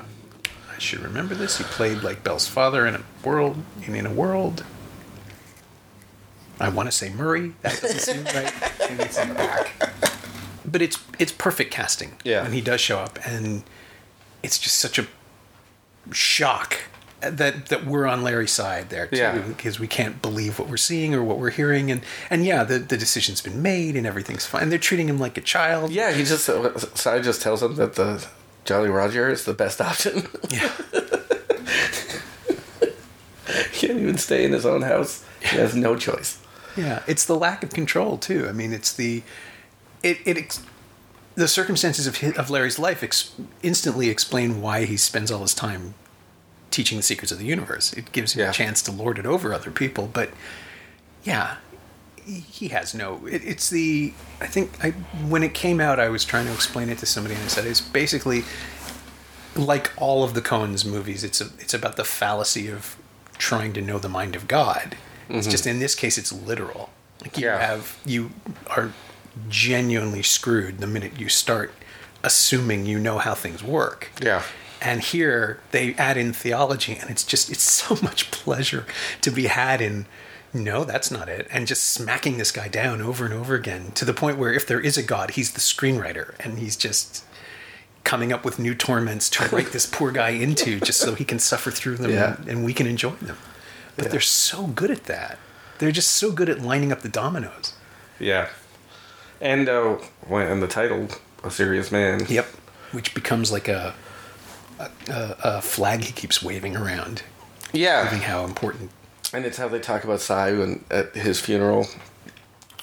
I 0.75 0.79
should 0.79 0.99
remember 0.99 1.35
this. 1.35 1.57
He 1.57 1.63
played 1.63 2.03
like 2.03 2.23
Bell's 2.23 2.47
father 2.47 2.85
in 2.87 2.95
a 2.95 3.01
world 3.23 3.63
in, 3.85 3.95
in 3.95 4.05
a 4.05 4.13
world. 4.13 4.63
I 6.59 6.69
want 6.69 6.87
to 6.87 6.91
say 6.91 7.09
Murray. 7.09 7.53
That 7.63 7.81
doesn't 7.81 7.99
seem 7.99 8.23
right. 8.25 8.53
Maybe 8.79 9.03
it's 9.03 9.17
in 9.17 9.29
the 9.29 9.35
back. 9.35 9.73
But 10.65 10.81
it's 10.81 10.97
it's 11.19 11.31
perfect 11.31 11.71
casting. 11.71 12.13
Yeah. 12.23 12.43
When 12.43 12.53
he 12.53 12.61
does 12.61 12.79
show 12.81 12.99
up, 12.99 13.19
and 13.25 13.63
it's 14.41 14.57
just 14.57 14.77
such 14.77 14.97
a 14.97 15.05
shock 16.11 16.77
that 17.29 17.67
that 17.67 17.85
we're 17.85 18.05
on 18.05 18.23
Larry's 18.23 18.51
side 18.51 18.89
there 18.89 19.07
too, 19.07 19.17
Yeah. 19.17 19.39
because 19.39 19.79
we 19.79 19.87
can't 19.87 20.21
believe 20.21 20.57
what 20.59 20.67
we're 20.69 20.77
seeing 20.77 21.13
or 21.13 21.23
what 21.23 21.37
we're 21.39 21.51
hearing, 21.51 21.91
and 21.91 22.01
and 22.29 22.45
yeah, 22.45 22.63
the 22.63 22.79
the 22.79 22.97
decision's 22.97 23.41
been 23.41 23.61
made 23.61 23.95
and 23.95 24.05
everything's 24.07 24.45
fine. 24.45 24.63
And 24.63 24.71
they're 24.71 24.79
treating 24.79 25.07
him 25.09 25.19
like 25.19 25.37
a 25.37 25.41
child. 25.41 25.91
yeah, 25.91 26.11
he 26.13 26.23
just 26.23 26.47
uh, 26.49 26.77
Sy 26.95 27.19
just 27.19 27.41
tells 27.41 27.61
him 27.63 27.75
that 27.75 27.95
the 27.95 28.25
Jolly 28.65 28.89
Roger 28.89 29.29
is 29.29 29.45
the 29.45 29.53
best 29.53 29.79
option. 29.81 30.27
Yeah. 30.49 30.71
he 33.71 33.87
can't 33.87 33.99
even 33.99 34.17
stay 34.17 34.43
in 34.45 34.51
his 34.53 34.65
own 34.65 34.81
house. 34.81 35.23
He 35.41 35.57
has 35.57 35.75
no 35.75 35.95
choice. 35.95 36.39
Yeah, 36.75 37.03
it's 37.07 37.25
the 37.25 37.35
lack 37.35 37.63
of 37.63 37.69
control 37.71 38.17
too. 38.17 38.47
I 38.49 38.51
mean, 38.51 38.73
it's 38.73 38.91
the 38.93 39.23
it 40.03 40.17
it 40.25 40.37
ex, 40.37 40.61
the 41.35 41.47
circumstances 41.47 42.07
of 42.07 42.17
his, 42.17 42.37
of 42.37 42.49
Larry's 42.49 42.79
life 42.79 43.03
ex, 43.03 43.31
instantly 43.61 44.09
explain 44.09 44.61
why 44.61 44.85
he 44.85 44.97
spends 44.97 45.31
all 45.31 45.41
his 45.41 45.53
time 45.53 45.93
teaching 46.75 46.97
the 46.97 47.03
secrets 47.03 47.31
of 47.31 47.39
the 47.39 47.45
universe. 47.45 47.93
It 47.93 48.11
gives 48.11 48.33
him 48.33 48.41
Yeah. 48.41 48.49
a 48.49 48.53
chance 48.53 48.81
to 48.83 48.91
lord 48.91 49.17
it 49.17 49.25
over 49.25 49.53
other 49.53 49.71
people, 49.71 50.09
but 50.11 50.29
yeah, 51.23 51.55
he, 52.25 52.69
has 52.69 52.93
no. 52.93 53.25
It, 53.27 53.43
it's 53.45 53.69
the 53.69 54.13
I 54.41 54.47
think 54.47 54.71
I 54.83 54.91
when 55.29 55.41
it 55.43 55.53
came 55.53 55.79
out, 55.79 55.99
I 55.99 56.09
was 56.09 56.25
trying 56.25 56.47
to 56.47 56.53
explain 56.53 56.89
it 56.89 56.97
to 56.99 57.05
somebody, 57.05 57.35
and 57.35 57.43
I 57.43 57.47
said 57.47 57.65
it's 57.65 57.81
basically 57.81 58.43
like 59.55 59.91
all 59.97 60.23
of 60.23 60.33
the 60.33 60.41
Coen's 60.41 60.83
movies. 60.83 61.23
It's 61.23 61.39
a, 61.39 61.45
it's 61.59 61.73
about 61.73 61.95
the 61.95 62.03
fallacy 62.03 62.67
of 62.67 62.97
trying 63.37 63.73
to 63.73 63.81
know 63.81 63.99
the 63.99 64.09
mind 64.09 64.35
of 64.35 64.47
God. 64.47 64.97
It's 65.29 65.47
mm-hmm. 65.47 65.51
just 65.51 65.65
in 65.67 65.79
this 65.79 65.95
case, 65.95 66.17
it's 66.17 66.31
literal. 66.33 66.89
Like 67.21 67.37
you 67.37 67.45
Yeah. 67.45 67.59
have 67.59 67.97
you 68.05 68.31
are 68.75 68.91
genuinely 69.49 70.23
screwed 70.23 70.79
the 70.79 70.87
minute 70.87 71.19
you 71.19 71.29
start 71.29 71.73
assuming 72.23 72.85
you 72.85 72.99
know 72.99 73.19
how 73.19 73.33
things 73.35 73.63
work. 73.63 74.09
Yeah. 74.21 74.41
And 74.85 75.01
here 75.01 75.59
they 75.71 75.95
add 75.95 76.15
in 76.15 76.31
theology, 76.31 76.95
and 77.01 77.09
it's 77.09 77.23
just 77.23 77.49
it's 77.49 77.63
so 77.63 77.97
much 78.03 78.29
pleasure 78.31 78.85
to 79.21 79.31
be 79.31 79.47
had 79.47 79.81
in. 79.81 80.05
No, 80.53 80.85
that's 80.85 81.11
not 81.11 81.27
it. 81.27 81.47
And 81.51 81.67
just 81.67 81.83
smacking 81.83 82.37
this 82.37 82.51
guy 82.51 82.69
down 82.69 83.01
over 83.01 83.25
and 83.25 83.33
over 83.33 83.55
again 83.55 83.91
to 83.95 84.05
the 84.05 84.13
point 84.13 84.37
where 84.37 84.53
if 84.53 84.65
there 84.65 84.79
is 84.79 84.97
a 84.97 85.03
God, 85.03 85.31
he's 85.31 85.51
the 85.51 85.59
screenwriter, 85.59 86.33
and 86.39 86.59
he's 86.59 86.77
just 86.77 87.25
coming 88.05 88.31
up 88.31 88.45
with 88.45 88.59
new 88.59 88.73
torments 88.75 89.29
to 89.31 89.43
write 89.53 89.71
this 89.73 89.85
poor 89.87 90.11
guy 90.11 90.29
into 90.29 90.79
just 90.89 90.99
so 91.01 91.15
he 91.15 91.25
can 91.25 91.39
suffer 91.39 91.71
through 91.71 91.97
them 91.97 92.11
Yeah. 92.11 92.35
and, 92.37 92.47
and 92.47 92.63
we 92.65 92.71
can 92.73 92.85
enjoy 92.87 93.09
them. 93.15 93.37
But 93.97 94.05
Yeah. 94.05 94.11
they're 94.11 94.21
so 94.21 94.67
good 94.67 94.91
at 94.91 95.05
that. 95.05 95.39
They're 95.79 95.91
just 95.91 96.11
so 96.11 96.31
good 96.31 96.47
at 96.47 96.61
lining 96.61 96.91
up 96.91 97.01
the 97.01 97.09
dominoes. 97.09 97.73
Yeah. 98.19 98.47
And 99.41 99.67
uh, 99.67 99.95
when 100.27 100.47
and 100.47 100.61
the 100.61 100.67
title, 100.67 101.07
A 101.43 101.49
Serious 101.51 101.91
Man. 101.91 102.25
Yep. 102.29 102.45
Which 102.93 103.13
becomes 103.13 103.51
like 103.51 103.67
a 103.67 103.93
a, 104.79 104.89
a, 105.43 105.61
flag 105.61 106.03
he 106.03 106.11
keeps 106.11 106.41
waving 106.43 106.75
around, 106.75 107.23
Yeah. 107.73 108.01
proving 108.07 108.23
how 108.27 108.43
important. 108.45 108.91
And 109.33 109.45
it's 109.45 109.57
how 109.57 109.67
they 109.67 109.79
talk 109.79 110.03
about 110.03 110.21
Sy 110.21 110.51
when, 110.53 110.83
at 110.91 111.15
his 111.15 111.39
funeral, 111.39 111.87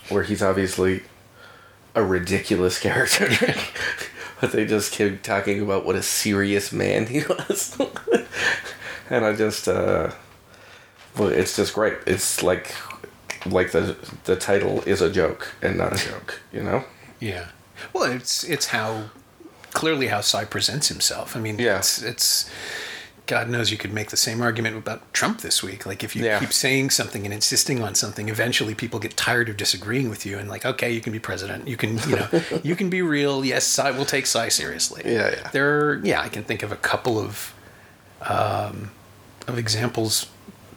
where 0.08 0.22
he's 0.22 0.42
obviously 0.42 1.02
a 1.94 2.02
ridiculous 2.04 2.78
character. 2.86 3.28
but 4.40 4.52
they 4.52 4.64
just 4.66 4.92
keep 4.92 5.22
talking 5.22 5.60
about 5.62 5.84
what 5.84 5.96
a 5.96 6.02
serious 6.02 6.72
man 6.72 7.06
he 7.06 7.20
was. 7.28 7.78
and 9.10 9.24
I 9.24 9.34
just, 9.34 9.68
uh, 9.68 10.10
well, 11.16 11.28
it's 11.28 11.56
just 11.56 11.74
great. 11.74 11.98
It's 12.06 12.42
like, 12.42 12.74
like 13.46 13.72
the 13.72 13.96
the 14.24 14.36
title 14.36 14.82
is 14.82 15.00
a 15.00 15.10
joke 15.10 15.52
and 15.62 15.76
not 15.76 15.92
a 15.92 16.04
joke, 16.10 16.40
you 16.52 16.62
know? 16.62 16.84
Yeah. 17.20 17.46
Well, 17.92 18.10
it's 18.10 18.44
it's 18.44 18.66
how 18.66 19.10
clearly 19.72 20.08
how 20.08 20.20
Sy 20.20 20.44
presents 20.44 20.88
himself. 20.88 21.36
I 21.36 21.40
mean, 21.40 21.58
Yeah. 21.58 21.78
it's 21.78 22.02
it's 22.02 22.50
God 23.28 23.48
knows 23.48 23.70
you 23.70 23.78
could 23.78 23.92
make 23.92 24.10
the 24.10 24.16
same 24.16 24.42
argument 24.42 24.76
about 24.76 25.00
Trump 25.14 25.42
this 25.42 25.62
week. 25.62 25.86
Like 25.86 26.02
if 26.02 26.16
you 26.16 26.24
Yeah. 26.24 26.40
keep 26.40 26.52
saying 26.52 26.90
something 26.90 27.24
and 27.24 27.32
insisting 27.32 27.80
on 27.82 27.94
something, 27.94 28.28
eventually 28.28 28.74
people 28.74 28.98
get 28.98 29.16
tired 29.16 29.48
of 29.48 29.56
disagreeing 29.56 30.10
with 30.10 30.26
you 30.26 30.38
and 30.38 30.48
like, 30.50 30.66
okay, 30.66 30.90
you 30.92 31.00
can 31.00 31.12
be 31.12 31.20
president. 31.20 31.68
You 31.68 31.76
can, 31.76 31.98
you 32.08 32.16
know, 32.16 32.28
you 32.64 32.74
can 32.74 32.90
be 32.90 33.00
real. 33.00 33.44
Yes, 33.44 33.64
Sy 33.64 33.92
will 33.92 34.04
take 34.04 34.26
Sy 34.26 34.48
seriously. 34.48 35.02
Yeah, 35.04 35.30
yeah. 35.30 35.48
There 35.52 35.68
are, 35.90 36.00
yeah, 36.02 36.20
I 36.20 36.28
can 36.28 36.42
think 36.42 36.62
of 36.64 36.72
a 36.72 36.76
couple 36.76 37.18
of 37.18 37.54
um, 38.28 38.90
of 39.46 39.56
examples 39.58 40.26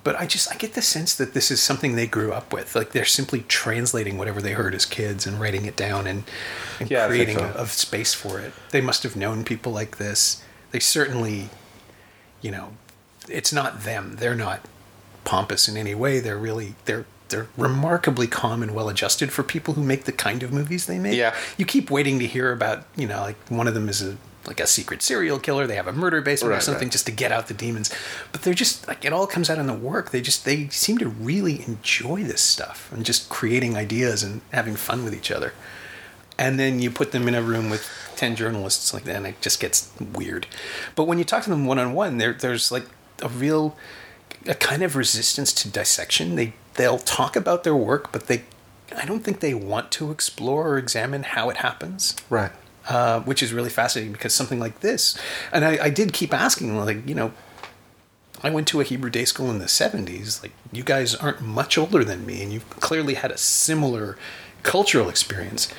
but 0.05 0.17
I 0.17 0.27
just 0.27 0.49
I 0.53 0.55
get 0.55 0.75
the 0.75 0.81
sense 0.83 1.15
that 1.15 1.33
this 1.33 1.49
is 1.51 1.59
something 1.61 1.95
they 1.95 2.05
grew 2.07 2.31
up 2.31 2.53
with. 2.53 2.75
Like 2.75 2.91
they're 2.91 3.03
simply 3.05 3.41
translating 3.47 4.17
whatever 4.17 4.39
they 4.39 4.53
heard 4.53 4.75
as 4.75 4.85
kids 4.85 5.25
and 5.27 5.41
writing 5.41 5.65
it 5.65 5.75
down 5.75 6.05
and, 6.07 6.23
and 6.79 6.89
Yeah, 6.89 7.07
creating 7.07 7.39
so. 7.39 7.53
a, 7.57 7.63
a 7.63 7.67
space 7.67 8.13
for 8.13 8.39
it. 8.39 8.53
They 8.69 8.81
must 8.81 9.01
have 9.03 9.15
known 9.17 9.43
people 9.43 9.73
like 9.73 9.97
this. 9.97 10.43
They 10.71 10.79
certainly, 10.79 11.49
you 12.41 12.51
know, 12.51 12.73
it's 13.27 13.51
not 13.51 13.81
them. 13.81 14.17
They're 14.17 14.35
not 14.35 14.61
pompous 15.23 15.67
in 15.67 15.75
any 15.75 15.95
way. 15.95 16.19
They're 16.19 16.37
really 16.37 16.75
they're 16.85 17.05
they're 17.29 17.47
remarkably 17.57 18.27
calm 18.27 18.61
and 18.61 18.75
well 18.75 18.89
adjusted 18.89 19.33
for 19.33 19.41
people 19.41 19.73
who 19.73 19.83
make 19.83 20.03
the 20.03 20.11
kind 20.11 20.43
of 20.43 20.53
movies 20.53 20.85
they 20.85 20.99
make. 20.99 21.17
Yeah. 21.17 21.33
You 21.57 21.65
keep 21.65 21.89
waiting 21.89 22.19
to 22.19 22.27
hear 22.27 22.51
about, 22.51 22.85
you 22.95 23.07
know, 23.07 23.21
like 23.21 23.37
one 23.49 23.67
of 23.67 23.73
them 23.73 23.89
is 23.89 24.03
a 24.03 24.17
like 24.47 24.59
a 24.59 24.67
secret 24.67 25.01
serial 25.01 25.39
killer. 25.39 25.67
They 25.67 25.75
have 25.75 25.87
a 25.87 25.93
murder 25.93 26.21
basement 26.21 26.55
or 26.55 26.61
something 26.61 26.87
right. 26.87 26.91
just 26.91 27.05
to 27.07 27.11
get 27.11 27.31
out 27.31 27.47
the 27.47 27.53
demons. 27.53 27.93
But 28.31 28.43
they're 28.43 28.53
just 28.53 28.87
like 28.87 29.05
it 29.05 29.13
all 29.13 29.27
comes 29.27 29.49
out 29.49 29.57
in 29.57 29.67
the 29.67 29.73
work. 29.73 30.11
They 30.11 30.21
just 30.21 30.45
they 30.45 30.67
seem 30.69 30.97
to 30.99 31.07
really 31.07 31.63
enjoy 31.67 32.23
this 32.23 32.41
stuff 32.41 32.91
and 32.91 33.05
just 33.05 33.29
creating 33.29 33.75
ideas 33.75 34.23
and 34.23 34.41
having 34.51 34.75
fun 34.75 35.03
with 35.03 35.13
each 35.13 35.31
other. 35.31 35.53
And 36.37 36.59
then 36.59 36.79
you 36.79 36.91
put 36.91 37.11
them 37.11 37.27
in 37.27 37.35
a 37.35 37.41
room 37.41 37.69
with 37.69 37.87
ten 38.15 38.35
journalists 38.35 38.93
like 38.93 39.03
that, 39.05 39.15
and 39.15 39.27
it 39.27 39.41
just 39.41 39.59
gets 39.59 39.91
weird. 39.99 40.47
But 40.95 41.05
when 41.05 41.17
you 41.17 41.23
talk 41.23 41.43
to 41.43 41.49
them 41.49 41.65
one 41.65 41.79
on 41.79 41.93
one, 41.93 42.17
there 42.17 42.33
there's 42.33 42.71
like 42.71 42.85
a 43.21 43.29
real 43.29 43.75
a 44.47 44.55
kind 44.55 44.83
of 44.83 44.95
resistance 44.95 45.53
to 45.53 45.69
dissection. 45.69 46.35
They 46.35 46.53
they'll 46.75 46.99
talk 46.99 47.35
about 47.35 47.63
their 47.63 47.75
work, 47.75 48.11
but 48.11 48.27
they 48.27 48.43
I 48.95 49.05
don't 49.05 49.23
think 49.23 49.39
they 49.39 49.53
want 49.53 49.91
to 49.93 50.11
explore 50.11 50.67
or 50.67 50.77
examine 50.77 51.23
how 51.23 51.49
it 51.49 51.57
happens 51.57 52.15
Right. 52.29 52.51
Uh, 52.87 53.21
which 53.21 53.41
is 53.41 53.53
really 53.53 53.69
fascinating 53.69 54.13
because 54.13 54.33
something 54.33 54.59
like 54.59 54.79
this, 54.81 55.17
and 55.51 55.65
I, 55.65 55.85
I 55.85 55.89
did 55.89 56.13
keep 56.13 56.33
asking, 56.33 56.75
like, 56.77 57.07
you 57.07 57.15
know, 57.15 57.31
I 58.43 58.49
went 58.49 58.67
to 58.69 58.81
a 58.81 58.83
Hebrew 58.83 59.09
day 59.09 59.25
school 59.25 59.49
in 59.49 59.59
the 59.59 59.65
70s. 59.65 60.43
Like, 60.43 60.51
you 60.71 60.83
guys 60.83 61.15
aren't 61.15 61.41
much 61.41 61.77
older 61.77 62.03
than 62.03 62.25
me, 62.25 62.43
and 62.43 62.53
you've 62.53 62.69
clearly 62.69 63.15
had 63.15 63.31
a 63.31 63.37
similar 63.37 64.17
cultural 64.63 65.09
experience. 65.09 65.71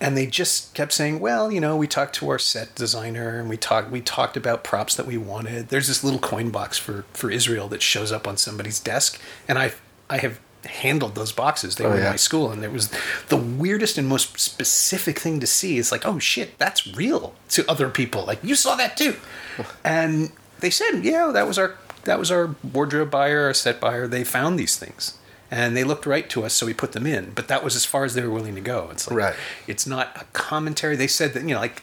And 0.00 0.16
they 0.16 0.26
just 0.26 0.74
kept 0.74 0.92
saying, 0.92 1.18
well, 1.18 1.50
you 1.50 1.60
know, 1.60 1.76
we 1.76 1.88
talked 1.88 2.14
to 2.16 2.28
our 2.30 2.38
set 2.38 2.76
designer 2.76 3.40
and 3.40 3.48
we 3.48 3.56
talked 3.56 3.90
we 3.90 4.00
talked 4.00 4.36
about 4.36 4.62
props 4.62 4.94
that 4.94 5.06
we 5.06 5.16
wanted. 5.16 5.70
There's 5.70 5.88
this 5.88 6.04
little 6.04 6.20
coin 6.20 6.50
box 6.50 6.78
for, 6.78 7.04
for 7.12 7.32
Israel 7.32 7.66
that 7.68 7.82
shows 7.82 8.12
up 8.12 8.28
on 8.28 8.36
somebody's 8.36 8.78
desk, 8.78 9.20
and 9.48 9.58
I 9.58 9.72
I 10.08 10.18
have 10.18 10.38
handled 10.66 11.14
those 11.14 11.32
boxes. 11.32 11.76
They 11.76 11.84
Oh, 11.84 11.90
were 11.90 11.98
in 11.98 12.04
my 12.04 12.16
school, 12.16 12.50
and 12.50 12.64
it 12.64 12.72
was 12.72 12.90
the 13.28 13.36
weirdest 13.36 13.96
and 13.98 14.08
most 14.08 14.38
specific 14.38 15.18
thing 15.18 15.40
to 15.40 15.46
see. 15.46 15.78
It's 15.78 15.92
like, 15.92 16.06
oh 16.06 16.18
shit, 16.18 16.58
that's 16.58 16.86
real 16.96 17.34
to 17.50 17.64
other 17.70 17.88
people. 17.90 18.24
Like 18.24 18.42
you 18.42 18.54
saw 18.54 18.74
that 18.76 18.96
too, 18.96 19.16
and 19.84 20.32
they 20.60 20.70
said, 20.70 21.00
yeah, 21.04 21.30
that 21.32 21.46
was 21.46 21.58
our 21.58 21.76
that 22.04 22.18
was 22.18 22.30
our 22.30 22.54
wardrobe 22.72 23.10
buyer, 23.10 23.44
our 23.46 23.54
set 23.54 23.80
buyer. 23.80 24.06
They 24.06 24.24
found 24.24 24.58
these 24.58 24.76
things, 24.76 25.16
and 25.50 25.76
they 25.76 25.84
looked 25.84 26.06
right 26.06 26.28
to 26.30 26.44
us, 26.44 26.54
so 26.54 26.66
we 26.66 26.74
put 26.74 26.92
them 26.92 27.06
in. 27.06 27.30
But 27.34 27.48
that 27.48 27.62
was 27.62 27.76
as 27.76 27.84
far 27.84 28.04
as 28.04 28.14
they 28.14 28.22
were 28.22 28.30
willing 28.30 28.54
to 28.54 28.60
go. 28.60 28.88
It's 28.90 29.08
like, 29.08 29.16
Right. 29.16 29.34
It's 29.66 29.86
not 29.86 30.10
a 30.16 30.24
commentary. 30.32 30.96
They 30.96 31.06
said 31.06 31.34
that 31.34 31.42
you 31.42 31.54
know, 31.54 31.60
like 31.60 31.82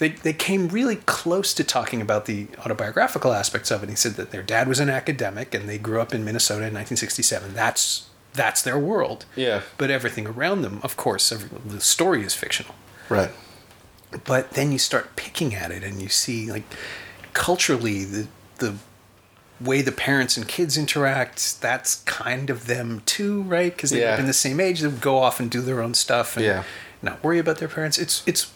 they 0.00 0.08
they 0.08 0.32
came 0.32 0.68
really 0.68 0.96
close 0.96 1.54
to 1.54 1.62
talking 1.62 2.00
about 2.02 2.24
the 2.26 2.48
autobiographical 2.64 3.32
aspects 3.32 3.70
of 3.70 3.82
it. 3.84 3.88
He 3.88 3.94
said 3.96 4.14
that 4.14 4.30
their 4.32 4.42
dad 4.42 4.66
was 4.66 4.80
an 4.80 4.90
academic 4.90 5.54
and 5.54 5.68
they 5.68 5.78
grew 5.78 6.00
up 6.00 6.12
in 6.12 6.24
Minnesota 6.24 6.66
in 6.66 6.74
1967. 6.74 7.54
That's 7.54 8.08
that's 8.32 8.62
their 8.62 8.78
world. 8.78 9.26
Yeah. 9.36 9.60
But 9.78 9.90
everything 9.90 10.26
around 10.26 10.62
them, 10.62 10.80
of 10.82 10.96
course, 10.96 11.30
every, 11.32 11.48
the 11.64 11.80
story 11.80 12.22
is 12.24 12.34
fictional. 12.34 12.74
Right. 13.08 13.30
But 14.24 14.52
then 14.52 14.72
you 14.72 14.78
start 14.78 15.14
picking 15.16 15.54
at 15.54 15.70
it 15.70 15.82
and 15.84 16.00
you 16.02 16.08
see 16.08 16.50
like 16.50 16.64
culturally 17.32 18.04
the 18.04 18.26
the 18.58 18.74
way 19.60 19.82
the 19.82 19.92
parents 19.92 20.36
and 20.38 20.48
kids 20.48 20.78
interact 20.78 21.60
that's 21.60 21.96
kind 22.04 22.48
of 22.48 22.66
them 22.66 23.02
too 23.04 23.42
right 23.42 23.74
because 23.76 23.90
they've 23.90 24.00
Yeah. 24.00 24.18
in 24.18 24.26
the 24.26 24.32
same 24.32 24.58
age 24.58 24.80
they 24.80 24.90
go 24.90 25.18
off 25.18 25.38
and 25.38 25.50
do 25.50 25.60
their 25.60 25.82
own 25.82 25.92
stuff 25.92 26.36
and 26.36 26.44
Yeah. 26.46 26.62
not 27.02 27.22
worry 27.22 27.38
about 27.38 27.58
their 27.58 27.68
parents 27.68 27.98
it's 27.98 28.22
it's 28.26 28.50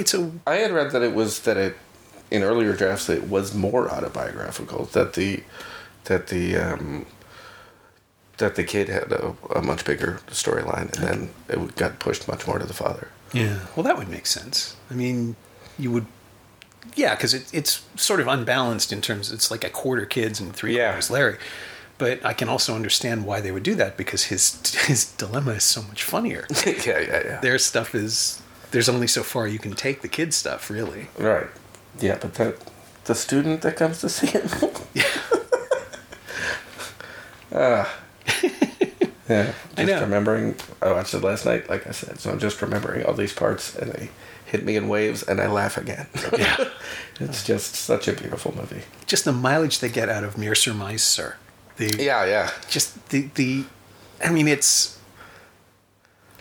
it's 0.00 0.14
a 0.14 0.30
I 0.46 0.56
had 0.56 0.72
read 0.72 0.90
that 0.92 1.02
it 1.02 1.14
was 1.14 1.40
that 1.40 1.56
it 1.56 1.76
in 2.30 2.42
earlier 2.42 2.74
drafts 2.74 3.08
it 3.08 3.28
was 3.28 3.54
more 3.54 3.90
autobiographical 3.90 4.84
that 4.92 5.14
the 5.14 5.42
that 6.04 6.28
the 6.28 6.56
um, 6.56 7.06
that 8.38 8.54
the 8.54 8.64
kid 8.64 8.88
had 8.88 9.10
a, 9.12 9.34
a 9.54 9.62
much 9.62 9.84
bigger 9.84 10.20
storyline 10.28 10.92
and 10.94 11.02
then 11.08 11.30
it 11.48 11.76
got 11.76 11.98
pushed 11.98 12.28
much 12.28 12.46
more 12.46 12.58
to 12.58 12.66
the 12.66 12.74
father. 12.74 13.08
Yeah. 13.32 13.58
Well, 13.74 13.82
that 13.84 13.98
would 13.98 14.08
make 14.08 14.26
sense. 14.26 14.76
I 14.90 14.94
mean, 14.94 15.36
you 15.78 15.90
would. 15.90 16.06
Yeah, 16.94 17.14
because 17.14 17.34
it, 17.34 17.52
it's 17.52 17.82
sort 17.96 18.20
of 18.20 18.28
unbalanced 18.28 18.92
in 18.92 19.00
terms. 19.02 19.30
It's 19.32 19.50
like 19.50 19.64
a 19.64 19.70
quarter 19.70 20.06
kids 20.06 20.40
and 20.40 20.54
three 20.54 20.76
Yeah. 20.76 20.90
quarters 20.92 21.10
Larry. 21.10 21.38
But 21.98 22.24
I 22.24 22.32
can 22.32 22.48
also 22.48 22.74
understand 22.76 23.26
why 23.26 23.40
they 23.40 23.50
would 23.50 23.64
do 23.64 23.74
that 23.74 23.96
because 23.96 24.24
his 24.24 24.74
his 24.86 25.04
dilemma 25.04 25.52
is 25.52 25.64
so 25.64 25.82
much 25.82 26.04
funnier. 26.04 26.46
yeah, 26.66 26.72
yeah, 27.00 27.22
yeah. 27.24 27.40
Their 27.40 27.58
stuff 27.58 27.94
is 27.94 28.40
there's 28.70 28.88
only 28.88 29.06
so 29.06 29.22
far 29.22 29.46
you 29.48 29.58
can 29.58 29.72
take 29.74 30.02
the 30.02 30.08
kid 30.08 30.32
stuff, 30.34 30.70
really. 30.70 31.08
Right. 31.18 31.46
Yeah, 32.00 32.18
but 32.20 32.34
that 32.34 32.56
the 33.04 33.14
student 33.14 33.62
that 33.62 33.76
comes 33.76 34.00
to 34.00 34.08
see 34.16 34.28
it. 34.28 34.80
Yeah. 34.94 35.04
Ah. 37.54 37.98
yeah. 39.28 39.52
Just 39.52 39.56
I 39.78 39.84
know. 39.84 40.00
remembering 40.02 40.56
I 40.82 40.92
watched 40.92 41.14
it 41.14 41.22
last 41.22 41.46
night, 41.46 41.68
like 41.70 41.86
I 41.86 41.92
said, 41.92 42.20
so 42.20 42.30
I'm 42.30 42.38
just 42.38 42.60
remembering 42.60 43.04
all 43.06 43.14
these 43.14 43.32
parts 43.32 43.74
and 43.76 43.92
they 43.92 44.10
hit 44.44 44.64
me 44.64 44.76
in 44.76 44.88
waves 44.88 45.22
and 45.22 45.40
I 45.40 45.48
laugh 45.48 45.76
again. 45.76 46.06
Yeah. 46.38 46.68
it's 47.20 47.44
just 47.44 47.74
such 47.74 48.06
a 48.06 48.12
beautiful 48.12 48.54
movie. 48.54 48.82
Just 49.06 49.24
the 49.24 49.32
mileage 49.32 49.80
they 49.80 49.88
get 49.88 50.08
out 50.08 50.24
of 50.24 50.38
Mere 50.38 50.54
Surmise, 50.54 51.02
sir. 51.02 51.36
The 51.76 51.96
Yeah, 51.98 52.24
yeah. 52.26 52.50
just 52.68 53.08
the 53.08 53.28
the 53.34 53.64
I 54.22 54.30
mean 54.30 54.46
it's 54.48 54.97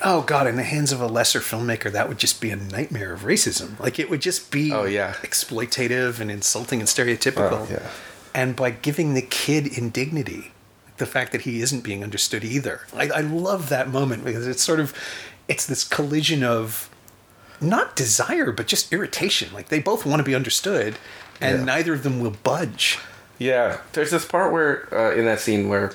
oh 0.06 0.22
god 0.22 0.46
in 0.48 0.56
the 0.58 0.64
hands 0.64 0.92
of 0.92 1.02
a 1.02 1.08
lesser 1.08 1.40
filmmaker 1.40 1.92
that 1.92 2.08
would 2.08 2.18
just 2.20 2.40
be 2.40 2.52
a 2.52 2.56
nightmare 2.56 3.14
of 3.14 3.22
racism 3.22 3.80
like 3.80 3.98
it 4.00 4.10
would 4.10 4.22
just 4.22 4.52
be 4.52 4.72
Oh, 4.72 4.86
yeah. 4.86 5.14
exploitative 5.24 6.20
and 6.20 6.30
insulting 6.30 6.80
and 6.80 6.88
stereotypical 6.88 7.66
Oh, 7.66 7.68
yeah. 7.70 7.90
and 8.36 8.56
by 8.56 8.70
giving 8.72 9.14
the 9.16 9.22
kid 9.24 9.66
indignity 9.78 10.52
the 10.98 11.06
fact 11.06 11.32
that 11.32 11.42
he 11.42 11.62
isn't 11.62 11.82
being 11.84 12.04
understood 12.04 12.44
either 12.44 12.82
I, 12.96 13.10
I 13.10 13.22
love 13.22 13.70
that 13.70 13.90
moment 13.90 14.24
because 14.26 14.48
it's 14.48 14.64
sort 14.64 14.80
of 14.80 14.94
it's 15.48 15.66
this 15.66 15.84
collision 15.84 16.44
of 16.44 16.90
not 17.60 17.96
desire 17.96 18.52
but 18.52 18.68
just 18.68 18.94
irritation 18.94 19.52
like 19.54 19.70
they 19.70 19.80
both 19.80 20.06
want 20.06 20.20
to 20.20 20.24
be 20.24 20.36
understood 20.36 20.96
and 21.42 21.60
Yeah. 21.60 21.66
neither 21.66 21.94
of 21.94 22.04
them 22.04 22.20
will 22.20 22.36
budge 22.44 23.00
Yeah, 23.40 23.78
there's 23.94 24.12
this 24.12 24.26
part 24.26 24.52
where 24.52 24.88
uh, 24.94 25.16
in 25.16 25.26
that 25.26 25.40
scene 25.40 25.70
where 25.70 25.94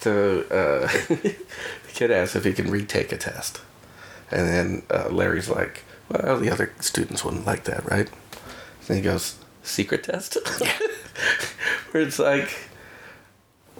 the 0.00 0.44
uh, 0.50 1.28
kid 1.92 2.10
asks 2.10 2.34
if 2.36 2.44
he 2.44 2.52
can 2.52 2.70
retake 2.70 3.12
a 3.12 3.16
test, 3.16 3.60
and 4.30 4.48
then 4.48 4.82
uh, 4.90 5.08
Larry's 5.10 5.48
like, 5.48 5.84
"Well, 6.08 6.38
the 6.38 6.50
other 6.50 6.72
students 6.80 7.24
wouldn't 7.24 7.46
like 7.46 7.64
that, 7.64 7.88
right?" 7.90 8.08
And 8.88 8.96
he 8.96 9.02
goes, 9.02 9.36
"Secret 9.62 10.04
test," 10.04 10.36
where 11.90 12.02
it's 12.02 12.18
like, 12.18 12.68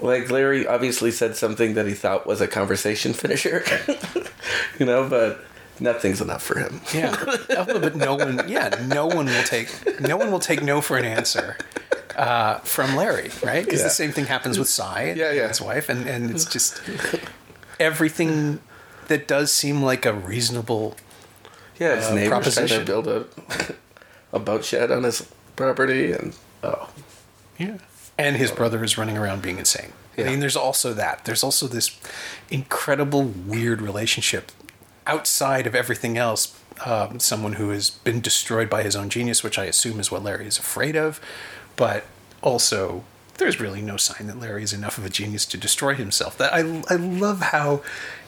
like 0.00 0.30
Larry 0.30 0.66
obviously 0.66 1.10
said 1.10 1.36
something 1.36 1.74
that 1.74 1.86
he 1.86 1.94
thought 1.94 2.26
was 2.26 2.40
a 2.40 2.48
conversation 2.48 3.12
finisher, 3.12 3.64
you 4.78 4.86
know, 4.86 5.08
but 5.08 5.44
nothing's 5.80 6.20
enough 6.20 6.42
for 6.42 6.58
him. 6.58 6.80
Yeah, 6.94 7.16
Oh, 7.50 7.64
but 7.80 7.96
no 7.96 8.14
one. 8.14 8.48
Yeah, 8.48 8.68
no 8.86 9.06
one 9.06 9.26
will 9.26 9.42
take. 9.44 9.68
No 10.00 10.16
one 10.16 10.30
will 10.30 10.38
take 10.40 10.62
no 10.62 10.80
for 10.80 10.96
an 10.96 11.04
answer 11.04 11.56
uh, 12.16 12.58
from 12.60 12.94
Larry, 12.96 13.30
right? 13.42 13.64
Because 13.64 13.80
Yeah. 13.80 13.86
the 13.86 13.90
same 13.90 14.12
thing 14.12 14.26
happens 14.26 14.58
with 14.58 14.68
Sy, 14.68 15.02
and 15.02 15.18
Yeah, 15.18 15.32
yeah. 15.32 15.48
his 15.48 15.60
wife, 15.60 15.88
and 15.88 16.06
and 16.06 16.30
it's 16.30 16.44
just 16.44 16.80
everything 17.80 18.60
that 19.08 19.26
does 19.28 19.52
seem 19.52 19.82
like 19.82 20.06
a 20.06 20.12
reasonable. 20.12 20.96
Yeah, 21.78 21.96
his 21.96 22.06
Uh, 22.06 22.14
neighbor's 22.14 22.28
trying 22.54 22.68
to 22.68 22.84
proposition. 22.84 22.84
build 22.84 23.08
a 23.08 23.26
a 24.32 24.38
boat 24.38 24.64
shed 24.64 24.90
on 24.90 25.02
his 25.02 25.26
property, 25.56 26.12
and 26.12 26.34
oh, 26.62 26.88
Yeah. 27.58 27.78
And 28.18 28.36
his 28.36 28.50
brother 28.50 28.84
is 28.84 28.96
running 28.98 29.16
around 29.18 29.42
being 29.42 29.58
insane. 29.58 29.92
I 30.18 30.24
mean, 30.24 30.40
there's 30.40 30.56
also 30.56 30.92
that. 30.92 31.24
There's 31.24 31.42
also 31.42 31.66
this 31.66 31.98
incredible, 32.50 33.22
weird 33.24 33.80
relationship 33.80 34.52
outside 35.06 35.66
of 35.66 35.74
everything 35.74 36.18
else. 36.18 36.54
Um, 36.84 37.18
someone 37.20 37.54
who 37.54 37.70
has 37.70 37.90
been 37.90 38.20
destroyed 38.20 38.68
by 38.68 38.82
his 38.82 38.94
own 38.96 39.08
genius, 39.08 39.42
which 39.42 39.58
I 39.58 39.64
assume 39.64 39.98
is 40.00 40.10
what 40.10 40.22
Larry 40.22 40.46
is 40.46 40.58
afraid 40.58 40.96
of. 40.96 41.20
But 41.76 42.04
also, 42.42 43.04
there's 43.38 43.60
really 43.60 43.82
no 43.82 43.96
sign 43.96 44.26
that 44.26 44.38
Larry 44.38 44.62
is 44.62 44.72
enough 44.72 44.98
of 44.98 45.04
a 45.04 45.08
genius 45.08 45.46
to 45.46 45.56
destroy 45.56 45.94
himself. 45.94 46.36
That 46.38 46.52
I, 46.52 46.82
I 46.88 46.96
love 46.96 47.40
how 47.40 47.82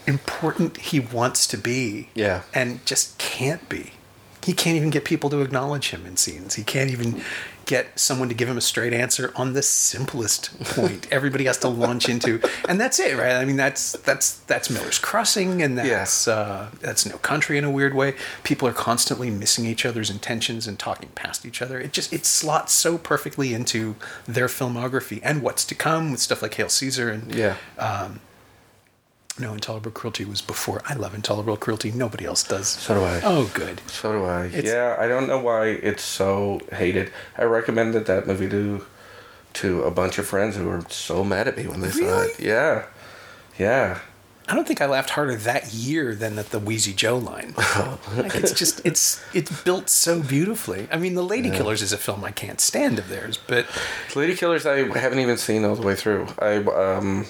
important 0.06 0.76
he 0.78 1.00
wants 1.00 1.46
to 1.48 1.56
be. 1.56 2.08
Yeah. 2.14 2.42
And 2.52 2.84
just 2.86 3.18
can't 3.18 3.68
be. 3.68 3.92
He 4.42 4.52
can't 4.52 4.76
even 4.76 4.90
get 4.90 5.04
people 5.04 5.30
to 5.30 5.40
acknowledge 5.40 5.90
him 5.90 6.04
in 6.04 6.16
scenes. 6.16 6.54
He 6.54 6.64
can't 6.64 6.90
even 6.90 7.22
get 7.66 7.98
someone 7.98 8.28
to 8.28 8.34
give 8.34 8.48
him 8.48 8.56
a 8.56 8.60
straight 8.60 8.92
answer 8.92 9.32
on 9.36 9.52
the 9.52 9.62
simplest 9.62 10.58
point. 10.60 11.06
Everybody 11.12 11.44
has 11.44 11.58
to 11.58 11.68
launch 11.68 12.08
into, 12.08 12.40
and 12.68 12.80
that's 12.80 12.98
it, 12.98 13.16
right? 13.16 13.34
I 13.34 13.44
mean, 13.44 13.56
that's 13.56 13.92
that's 13.92 14.38
that's 14.40 14.70
Miller's 14.70 14.98
Crossing, 14.98 15.62
and 15.62 15.78
that's 15.78 16.28
uh, 16.28 16.70
that's 16.80 17.06
No 17.06 17.18
Country 17.18 17.58
in 17.58 17.64
a 17.64 17.70
weird 17.70 17.94
way. 17.94 18.14
People 18.42 18.68
are 18.68 18.72
constantly 18.72 19.30
missing 19.30 19.66
each 19.66 19.84
other's 19.86 20.10
intentions 20.10 20.66
and 20.66 20.78
talking 20.78 21.10
past 21.14 21.46
each 21.46 21.62
other. 21.62 21.80
It 21.80 21.92
just 21.92 22.12
it 22.12 22.26
slots 22.26 22.72
so 22.72 22.98
perfectly 22.98 23.54
into 23.54 23.96
their 24.26 24.46
filmography 24.46 25.20
and 25.22 25.42
what's 25.42 25.64
to 25.66 25.74
come 25.74 26.10
with 26.10 26.20
stuff 26.20 26.42
like 26.42 26.54
Hail 26.54 26.68
Caesar 26.68 27.10
and 27.10 27.34
yeah, 27.34 27.56
no 29.38 29.52
Intolerable 29.54 29.90
Cruelty 29.90 30.24
was 30.24 30.40
before. 30.40 30.80
I 30.88 30.94
love 30.94 31.14
Intolerable 31.14 31.56
Cruelty. 31.56 31.90
Nobody 31.90 32.24
else 32.24 32.42
does. 32.44 32.68
so 32.68 32.94
do 32.94 33.00
I. 33.02 33.20
Oh, 33.24 33.50
good. 33.54 33.80
So 33.88 34.12
do 34.12 34.24
I. 34.24 34.46
It's- 34.46 34.64
yeah, 34.64 34.96
I 34.98 35.08
don't 35.08 35.26
know 35.26 35.38
why 35.40 35.66
it's 35.68 36.02
so 36.04 36.60
hated. 36.72 37.12
I 37.36 37.44
recommended 37.44 38.06
that 38.06 38.26
movie 38.26 38.48
to 38.50 38.84
to 39.54 39.82
a 39.84 39.90
bunch 39.90 40.18
of 40.18 40.26
friends 40.26 40.56
who 40.56 40.64
were 40.66 40.82
so 40.88 41.22
mad 41.24 41.46
at 41.48 41.56
me 41.56 41.66
when 41.68 41.80
they 41.80 41.90
saw 41.90 42.22
it. 42.22 42.40
Yeah, 42.40 42.86
yeah. 43.58 44.00
I 44.46 44.54
don't 44.54 44.66
think 44.68 44.82
I 44.82 44.86
laughed 44.86 45.10
harder 45.10 45.36
that 45.36 45.72
year 45.72 46.14
than 46.14 46.38
at 46.38 46.50
the 46.50 46.58
Wheezy 46.58 46.92
Joe 46.92 47.16
line. 47.16 47.54
like 48.16 48.34
it's 48.34 48.52
just 48.52 48.82
it's 48.84 49.24
it's 49.32 49.62
built 49.62 49.88
so 49.88 50.22
beautifully. 50.22 50.86
I 50.92 50.98
mean, 50.98 51.14
The 51.14 51.22
Ladykillers 51.22 51.80
is 51.82 51.92
a 51.94 51.96
film 51.96 52.24
I 52.24 52.30
can't 52.30 52.60
stand 52.60 52.98
of 52.98 53.08
theirs, 53.08 53.38
but 53.48 53.64
Ladykillers, 54.10 54.66
I 54.66 54.98
haven't 54.98 55.20
even 55.20 55.38
seen 55.38 55.64
all 55.64 55.76
the 55.76 55.86
way 55.86 55.94
through. 55.94 56.26
I 56.40 56.56
um, 56.56 57.24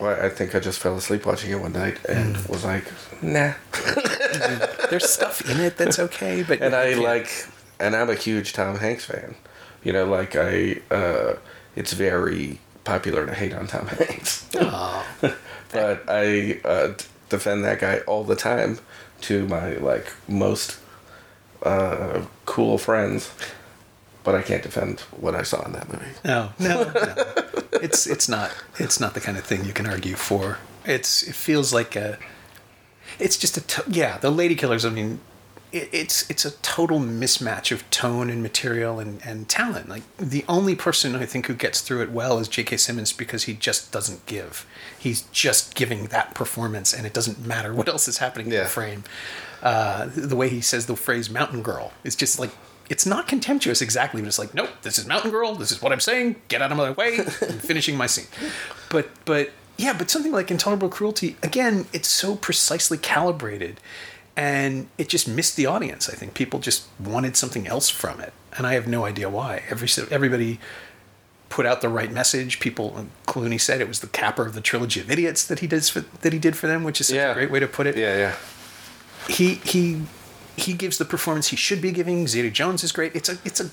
well, 0.00 0.18
I 0.24 0.28
think 0.28 0.54
I 0.54 0.60
just 0.60 0.78
fell 0.78 0.96
asleep 0.96 1.26
watching 1.26 1.50
it 1.50 1.60
one 1.60 1.72
night 1.72 1.98
and 2.08 2.36
Mm. 2.36 2.48
was 2.48 2.64
like, 2.64 2.84
nah. 3.22 3.52
there's 4.90 5.08
stuff 5.08 5.48
in 5.50 5.60
it 5.60 5.76
that's 5.76 5.98
okay. 5.98 6.42
But 6.42 6.60
and 6.62 6.74
I 6.74 6.88
yeah. 6.90 6.96
like, 6.98 7.30
and 7.80 7.94
I'm 7.96 8.10
a 8.10 8.14
huge 8.14 8.52
Tom 8.52 8.78
Hanks 8.78 9.04
fan. 9.04 9.34
You 9.82 9.92
know, 9.92 10.04
like 10.04 10.34
I, 10.36 10.80
uh, 10.90 11.34
it's 11.76 11.92
very 11.92 12.58
popular 12.84 13.26
to 13.26 13.34
hate 13.34 13.52
on 13.54 13.66
Tom 13.66 13.86
Hanks, 13.86 14.48
Aw. 14.56 15.06
but 15.72 16.04
I 16.08 16.60
uh, 16.64 16.88
d- 16.88 17.04
defend 17.28 17.64
that 17.64 17.80
guy 17.80 17.98
all 18.00 18.24
the 18.24 18.36
time 18.36 18.78
to 19.22 19.46
my 19.46 19.74
like 19.74 20.12
most 20.28 20.78
uh, 21.62 22.22
cool 22.44 22.78
friends. 22.78 23.30
But 24.26 24.34
I 24.34 24.42
can't 24.42 24.62
defend 24.62 25.00
what 25.24 25.34
I 25.36 25.42
saw 25.44 25.64
in 25.64 25.72
that 25.72 25.88
movie. 25.90 26.04
No, 26.24 26.50
no, 26.58 26.82
no. 26.92 27.14
it's 27.80 28.06
it's 28.08 28.28
not 28.28 28.50
it's 28.76 28.98
not 28.98 29.14
the 29.14 29.20
kind 29.20 29.38
of 29.38 29.44
thing 29.44 29.64
you 29.64 29.72
can 29.72 29.86
argue 29.86 30.16
for. 30.16 30.58
It's 30.84 31.22
it 31.22 31.34
feels 31.36 31.72
like 31.72 31.94
a. 31.96 32.18
It's 33.20 33.36
just 33.38 33.56
a 33.56 33.60
to- 33.60 33.84
yeah. 33.88 34.18
The 34.18 34.32
Ladykillers. 34.32 34.84
I 34.84 34.90
mean, 34.90 35.20
it, 35.70 35.88
it's 35.92 36.28
it's 36.28 36.44
a 36.44 36.50
total 36.60 36.98
mismatch 36.98 37.70
of 37.70 37.88
tone 37.90 38.28
and 38.28 38.42
material 38.42 38.98
and 38.98 39.20
and 39.24 39.48
talent. 39.48 39.88
Like 39.88 40.02
the 40.16 40.44
only 40.48 40.74
person 40.74 41.14
I 41.14 41.24
think 41.24 41.46
who 41.46 41.54
gets 41.54 41.80
through 41.80 42.02
it 42.02 42.10
well 42.10 42.40
is 42.40 42.48
J.K. 42.48 42.78
Simmons 42.78 43.12
because 43.12 43.44
he 43.44 43.54
just 43.54 43.92
doesn't 43.92 44.26
give. 44.26 44.66
He's 44.98 45.22
just 45.30 45.76
giving 45.76 46.06
that 46.06 46.34
performance, 46.34 46.92
and 46.92 47.06
it 47.06 47.12
doesn't 47.12 47.46
matter 47.46 47.72
what 47.72 47.88
else 47.88 48.08
is 48.08 48.18
happening 48.18 48.48
in 48.48 48.58
the 48.58 48.64
frame. 48.66 49.04
Uh, 49.62 50.08
the 50.14 50.34
way 50.36 50.48
he 50.48 50.60
says 50.60 50.86
the 50.86 50.96
phrase 50.96 51.30
"mountain 51.30 51.62
girl" 51.62 51.92
is 52.02 52.16
just 52.16 52.40
like. 52.40 52.50
It's 52.88 53.04
not 53.06 53.26
contemptuous 53.26 53.82
exactly, 53.82 54.20
but 54.22 54.28
it's 54.28 54.38
like, 54.38 54.54
nope, 54.54 54.70
this 54.82 54.98
is 54.98 55.06
Mountain 55.06 55.30
Girl. 55.32 55.54
This 55.56 55.72
is 55.72 55.82
what 55.82 55.92
I'm 55.92 56.00
saying. 56.00 56.36
Get 56.48 56.62
out 56.62 56.70
of 56.70 56.76
my 56.78 56.90
way. 56.92 57.18
I'm 57.18 57.58
finishing 57.58 57.96
my 57.96 58.06
scene. 58.06 58.26
But, 58.90 59.08
but 59.24 59.50
yeah, 59.76 59.92
but 59.92 60.08
something 60.10 60.32
like 60.32 60.50
Intolerable 60.50 60.88
Cruelty, 60.88 61.36
again, 61.42 61.86
it's 61.92 62.08
so 62.08 62.36
precisely 62.36 62.96
calibrated, 62.96 63.80
and 64.36 64.88
it 64.98 65.08
just 65.08 65.26
missed 65.26 65.56
the 65.56 65.66
audience. 65.66 66.08
I 66.08 66.14
think 66.14 66.34
people 66.34 66.60
just 66.60 66.86
wanted 67.00 67.36
something 67.36 67.66
else 67.66 67.88
from 67.90 68.20
it, 68.20 68.32
and 68.56 68.66
I 68.66 68.74
have 68.74 68.86
no 68.86 69.04
idea 69.04 69.28
why. 69.28 69.64
Every 69.68 69.88
everybody 70.10 70.60
put 71.48 71.66
out 71.66 71.80
the 71.80 71.88
right 71.88 72.10
message. 72.12 72.58
People, 72.60 72.94
uh, 72.96 73.04
Clooney 73.30 73.60
said 73.60 73.80
it 73.80 73.88
was 73.88 74.00
the 74.00 74.06
capper 74.08 74.46
of 74.46 74.54
the 74.54 74.60
trilogy 74.60 75.00
of 75.00 75.10
idiots 75.10 75.44
that 75.46 75.58
he 75.60 75.66
did 75.66 75.84
for, 75.84 76.00
that 76.20 76.32
he 76.32 76.38
did 76.38 76.56
for 76.56 76.66
them, 76.68 76.82
which 76.84 77.00
is 77.00 77.08
such 77.08 77.16
Yeah. 77.16 77.30
a 77.32 77.34
great 77.34 77.50
way 77.50 77.60
to 77.60 77.66
put 77.68 77.86
it 77.86 77.96
Yeah, 77.96 78.16
yeah. 78.16 78.34
he 79.28 79.54
he 79.56 80.02
he 80.56 80.72
gives 80.72 80.98
the 80.98 81.04
performance 81.04 81.48
he 81.48 81.56
should 81.56 81.80
be 81.80 81.92
giving. 81.92 82.26
Zeta 82.26 82.50
Jones 82.50 82.82
is 82.82 82.92
great. 82.92 83.14
It's 83.14 83.28
a 83.28 83.38
it's 83.44 83.60
a 83.60 83.70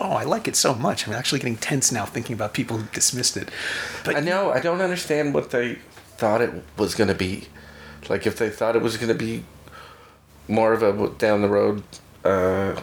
oh 0.00 0.12
I 0.12 0.24
like 0.24 0.48
it 0.48 0.56
so 0.56 0.74
much. 0.74 1.06
I'm 1.06 1.14
actually 1.14 1.38
getting 1.38 1.56
tense 1.56 1.92
now 1.92 2.04
thinking 2.04 2.34
about 2.34 2.54
people 2.54 2.78
who 2.78 2.86
dismissed 2.92 3.36
it. 3.36 3.50
But 4.04 4.16
I 4.16 4.20
know. 4.20 4.50
I 4.50 4.60
don't 4.60 4.80
understand 4.80 5.34
what 5.34 5.50
they 5.50 5.78
thought 6.16 6.40
it 6.40 6.50
was 6.76 6.94
going 6.94 7.08
to 7.08 7.14
be. 7.14 7.48
Like, 8.08 8.26
if 8.26 8.36
they 8.36 8.50
thought 8.50 8.76
it 8.76 8.82
was 8.82 8.96
going 8.96 9.08
to 9.08 9.14
be 9.14 9.44
more 10.48 10.72
of 10.72 10.82
a 10.82 11.08
down 11.10 11.42
the 11.42 11.48
road, 11.48 11.82
uh, 12.24 12.80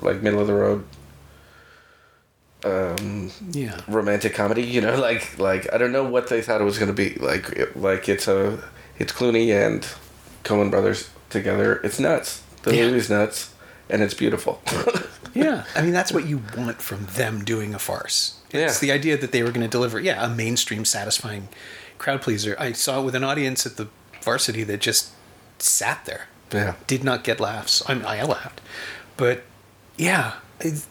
like 0.00 0.22
middle 0.22 0.40
of 0.40 0.46
the 0.46 0.54
road, 0.54 0.84
um, 2.64 3.30
yeah, 3.50 3.80
romantic 3.88 4.34
comedy. 4.34 4.62
You 4.62 4.80
know, 4.80 4.96
like 5.00 5.38
like 5.38 5.72
I 5.72 5.78
don't 5.78 5.92
know 5.92 6.04
what 6.04 6.28
they 6.28 6.42
thought 6.42 6.60
it 6.60 6.64
was 6.64 6.78
going 6.78 6.94
to 6.94 6.94
be. 6.94 7.14
Like 7.14 7.50
it, 7.50 7.76
like 7.76 8.08
it's 8.08 8.28
a 8.28 8.62
it's 8.98 9.12
Clooney 9.12 9.50
and 9.50 9.86
Coen 10.44 10.70
Brothers 10.70 11.10
together. 11.30 11.80
It's 11.84 11.98
nuts. 11.98 12.42
The 12.62 12.76
Yeah. 12.76 12.86
movie's 12.86 13.10
nuts, 13.10 13.50
and 13.90 14.02
it's 14.02 14.14
beautiful. 14.14 14.62
yeah. 15.34 15.64
I 15.74 15.82
mean 15.82 15.92
that's 15.92 16.12
what 16.12 16.26
you 16.26 16.42
want 16.56 16.80
from 16.82 17.06
them 17.14 17.44
doing 17.44 17.74
a 17.74 17.78
farce. 17.78 18.36
It's 18.50 18.54
Yeah. 18.82 18.86
the 18.86 18.92
idea 18.92 19.16
that 19.16 19.32
they 19.32 19.42
were 19.42 19.50
going 19.50 19.62
to 19.62 19.68
deliver 19.68 19.98
yeah 20.00 20.24
a 20.24 20.28
mainstream 20.28 20.84
satisfying 20.84 21.48
crowd 21.98 22.22
pleaser. 22.22 22.56
I 22.58 22.72
saw 22.72 23.00
it 23.00 23.04
with 23.04 23.14
an 23.14 23.24
audience 23.24 23.64
at 23.66 23.76
the 23.76 23.88
Varsity 24.22 24.62
that 24.64 24.80
just 24.80 25.10
sat 25.58 26.04
there. 26.04 26.26
yeah. 26.52 26.74
did 26.86 27.02
not 27.02 27.24
get 27.24 27.40
laughs. 27.40 27.82
I, 27.88 27.94
mean, 27.94 28.04
I 28.04 28.22
laughed, 28.24 28.60
but 29.16 29.42
yeah, 29.96 30.34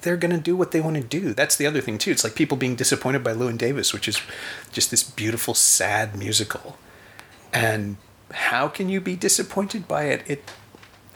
they're 0.02 0.18
going 0.18 0.32
to 0.36 0.42
do 0.42 0.56
what 0.56 0.72
they 0.72 0.82
want 0.82 0.96
to 0.98 1.04
do. 1.04 1.34
That's 1.34 1.56
the 1.56 1.66
other 1.68 1.82
thing 1.82 1.98
too. 1.98 2.12
It's 2.12 2.24
like 2.24 2.36
people 2.36 2.58
being 2.58 2.76
disappointed 2.76 3.24
by 3.24 3.34
Llewyn 3.34 3.58
Davis, 3.58 3.94
which 3.94 4.08
is 4.08 4.20
just 4.72 4.90
this 4.92 5.04
beautiful, 5.04 5.54
sad 5.54 6.16
musical. 6.18 6.78
And 7.54 7.98
how 8.34 8.68
can 8.68 8.90
you 8.90 9.00
be 9.02 9.16
disappointed 9.16 9.88
by 9.88 10.06
it? 10.06 10.24
It 10.28 10.52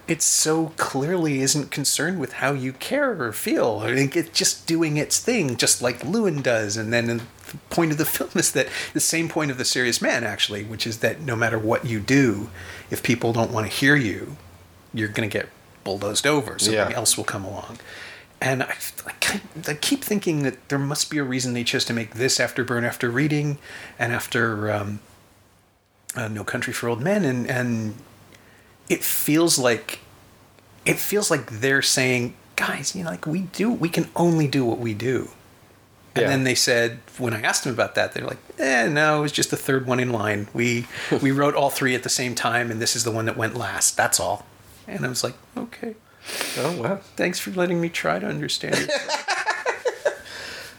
it 0.07 0.21
so 0.21 0.71
clearly 0.77 1.41
isn't 1.41 1.71
concerned 1.71 2.19
with 2.19 2.33
how 2.33 2.53
you 2.53 2.73
care 2.73 3.19
or 3.21 3.31
feel. 3.33 3.81
I 3.83 3.95
think 3.95 4.15
it's 4.15 4.37
just 4.37 4.67
doing 4.67 4.97
its 4.97 5.19
thing, 5.19 5.57
just 5.57 5.81
like 5.81 6.01
Llewyn 6.01 6.43
does. 6.43 6.77
And 6.77 6.93
then 6.93 7.07
the 7.07 7.21
point 7.71 7.91
of 7.91 7.97
the 7.97 8.05
film 8.17 8.29
is 8.35 8.51
that 8.51 8.67
the 8.93 8.99
same 8.99 9.29
point 9.29 9.49
of 9.51 9.57
the 9.57 9.65
serious 9.65 10.01
man, 10.01 10.23
actually, 10.23 10.63
which 10.63 10.85
is 10.85 10.99
that 10.99 11.21
no 11.21 11.35
matter 11.35 11.57
what 11.57 11.85
you 11.85 11.99
do, 11.99 12.49
if 12.91 13.01
people 13.01 13.33
don't 13.33 13.51
want 13.51 13.65
to 13.69 13.75
hear 13.75 13.95
you, 13.95 14.37
you're 14.93 15.09
going 15.09 15.27
to 15.27 15.33
get 15.37 15.49
bulldozed 15.83 16.27
over. 16.27 16.59
Something 16.59 16.73
Yeah. 16.91 16.95
else 16.95 17.17
will 17.17 17.23
come 17.23 17.43
along. 17.43 17.79
And 18.41 18.63
I, 18.63 18.75
I, 19.07 19.41
I 19.69 19.73
keep 19.73 20.03
thinking 20.03 20.43
that 20.43 20.69
there 20.69 20.77
must 20.77 21.09
be 21.09 21.17
a 21.17 21.23
reason 21.23 21.53
they 21.53 21.63
chose 21.63 21.85
to 21.85 21.93
make 21.93 22.15
this 22.15 22.39
after 22.39 22.63
Burn 22.63 22.83
After 22.83 23.09
Reading 23.09 23.57
and 23.97 24.13
after 24.13 24.71
um, 24.71 24.99
uh, 26.15 26.27
No 26.27 26.43
Country 26.43 26.73
for 26.73 26.89
Old 26.89 27.01
Men, 27.01 27.23
and 27.25 27.49
and 27.49 27.95
it 28.89 29.03
feels 29.03 29.57
like 29.57 29.99
it 30.85 30.99
feels 30.99 31.31
like 31.31 31.49
they're 31.49 31.81
saying, 31.81 32.35
guys, 32.55 32.95
you 32.95 33.03
know, 33.03 33.09
like 33.09 33.25
we 33.25 33.41
do, 33.41 33.71
we 33.71 33.89
can 33.89 34.07
only 34.15 34.47
do 34.47 34.63
what 34.63 34.77
we 34.79 34.93
do. 34.93 35.29
And 36.15 36.21
Yeah. 36.23 36.29
then 36.29 36.43
they 36.43 36.55
said, 36.55 36.99
when 37.17 37.33
I 37.33 37.41
asked 37.41 37.63
them 37.65 37.73
about 37.73 37.95
that, 37.95 38.13
they're 38.13 38.23
like, 38.25 38.37
eh, 38.59 38.87
no, 38.87 39.17
it 39.19 39.21
was 39.21 39.31
just 39.31 39.49
the 39.51 39.57
third 39.57 39.85
one 39.87 39.99
in 39.99 40.11
line. 40.11 40.47
We 40.53 40.85
we 41.21 41.31
wrote 41.31 41.55
all 41.55 41.69
three 41.69 41.95
at 41.95 42.03
the 42.03 42.09
same 42.09 42.35
time, 42.35 42.69
and 42.71 42.79
this 42.81 42.95
is 42.95 43.03
the 43.03 43.11
one 43.11 43.25
that 43.25 43.35
went 43.35 43.55
last. 43.57 43.97
That's 43.97 44.19
all. 44.19 44.45
And 44.87 45.03
I 45.05 45.09
was 45.09 45.23
like, 45.23 45.33
okay, 45.57 45.95
Oh 46.57 46.71
wow. 46.81 46.99
thanks 47.17 47.39
for 47.39 47.49
letting 47.51 47.81
me 47.81 47.89
try 47.89 48.19
to 48.19 48.27
understand 48.27 48.75
it. 48.77 48.91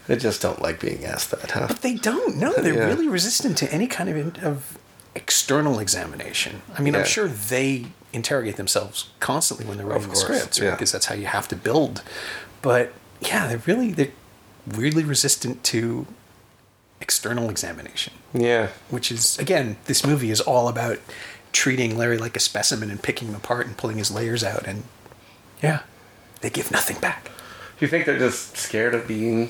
I 0.09 0.15
just 0.15 0.41
don't 0.41 0.61
like 0.61 0.79
being 0.79 1.03
asked 1.03 1.31
that, 1.31 1.51
huh? 1.51 1.67
They 1.81 1.95
don't. 1.95 2.37
No, 2.37 2.53
they're 2.53 2.73
Yeah. 2.73 2.85
really 2.87 3.09
resistant 3.09 3.57
to 3.57 3.71
any 3.73 3.87
kind 3.87 4.09
of 4.09 4.15
in, 4.15 4.35
of 4.45 4.77
external 5.15 5.79
examination. 5.79 6.61
I 6.77 6.81
mean, 6.81 6.95
I'm 6.95 7.03
sure 7.03 7.27
they 7.27 7.87
interrogate 8.13 8.55
themselves 8.55 9.09
constantly 9.19 9.65
when 9.65 9.77
they're 9.77 9.85
writing 9.87 10.09
the 10.09 10.15
scripts, 10.15 10.59
right? 10.59 10.65
yeah. 10.67 10.71
Because 10.71 10.91
that's 10.91 11.05
how 11.07 11.15
you 11.15 11.25
have 11.27 11.47
to 11.49 11.55
build. 11.55 12.01
But 12.61 12.93
yeah, 13.21 13.47
they're 13.47 13.61
really 13.65 13.91
they're 13.91 14.11
weirdly 14.75 15.03
resistant 15.03 15.63
to 15.65 16.07
external 16.99 17.49
examination, 17.49 18.13
Yeah. 18.33 18.69
which 18.89 19.11
is 19.11 19.37
again, 19.39 19.77
this 19.85 20.05
movie 20.05 20.31
is 20.31 20.41
all 20.41 20.67
about 20.67 20.99
treating 21.51 21.97
Larry 21.97 22.17
like 22.17 22.35
a 22.35 22.39
specimen 22.39 22.89
and 22.91 23.01
picking 23.01 23.27
him 23.29 23.35
apart 23.35 23.67
and 23.67 23.77
pulling 23.77 23.97
his 23.97 24.09
layers 24.11 24.43
out, 24.43 24.65
and 24.67 24.83
yeah, 25.61 25.81
they 26.41 26.49
give 26.49 26.71
nothing 26.71 26.99
back. 26.99 27.25
Do 27.25 27.85
you 27.85 27.87
think 27.87 28.05
they're 28.05 28.17
just 28.19 28.57
scared 28.57 28.95
of 28.95 29.07
being 29.07 29.49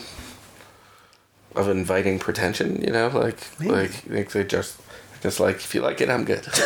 of 1.56 1.68
inviting 1.70 2.20
pretension? 2.20 2.82
You 2.82 2.92
know, 2.92 3.08
like 3.08 3.40
Maybe. 3.60 3.72
like 3.72 3.92
think 3.92 4.32
they 4.32 4.44
just 4.44 4.80
just 5.22 5.40
like 5.40 5.56
if 5.58 5.74
you 5.76 5.82
like 5.82 6.02
it, 6.02 6.10
I'm 6.10 6.26
good. 6.26 6.46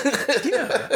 Yeah, 0.44 0.88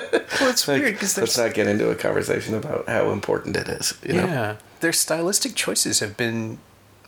well, 0.41 0.50
it's 0.50 0.68
like, 0.68 0.82
weird 0.82 0.94
because 0.96 1.18
let's 1.18 1.38
not 1.38 1.54
get 1.54 1.68
into 1.68 1.89
a 1.89 1.96
conversation 1.96 2.56
about 2.56 2.88
how 2.89 3.12
important 3.12 3.56
it 3.56 3.68
is. 3.70 3.94
You 4.04 4.13
know? 4.13 4.26
Yeah, 4.26 4.56
their 4.82 4.91
stylistic 4.94 5.56
choices 5.56 6.00
have 6.00 6.18
been 6.18 6.58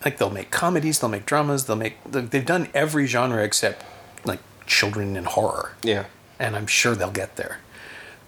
like 0.06 0.18
they'll 0.18 0.30
make 0.30 0.52
comedies, 0.52 1.00
they'll 1.00 1.10
make 1.10 1.26
dramas, 1.26 1.66
they'll 1.66 1.76
make 1.76 1.96
they've 2.10 2.46
done 2.46 2.70
every 2.74 3.06
genre 3.08 3.44
except 3.44 3.84
like 4.26 4.40
children 4.66 5.18
and 5.18 5.26
horror, 5.28 5.74
Yeah. 5.84 6.06
and 6.40 6.56
I'm 6.56 6.68
sure 6.68 6.96
they'll 6.96 7.12
get 7.12 7.36
there. 7.36 7.60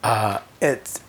Uh, 0.03 0.39
it 0.62 0.99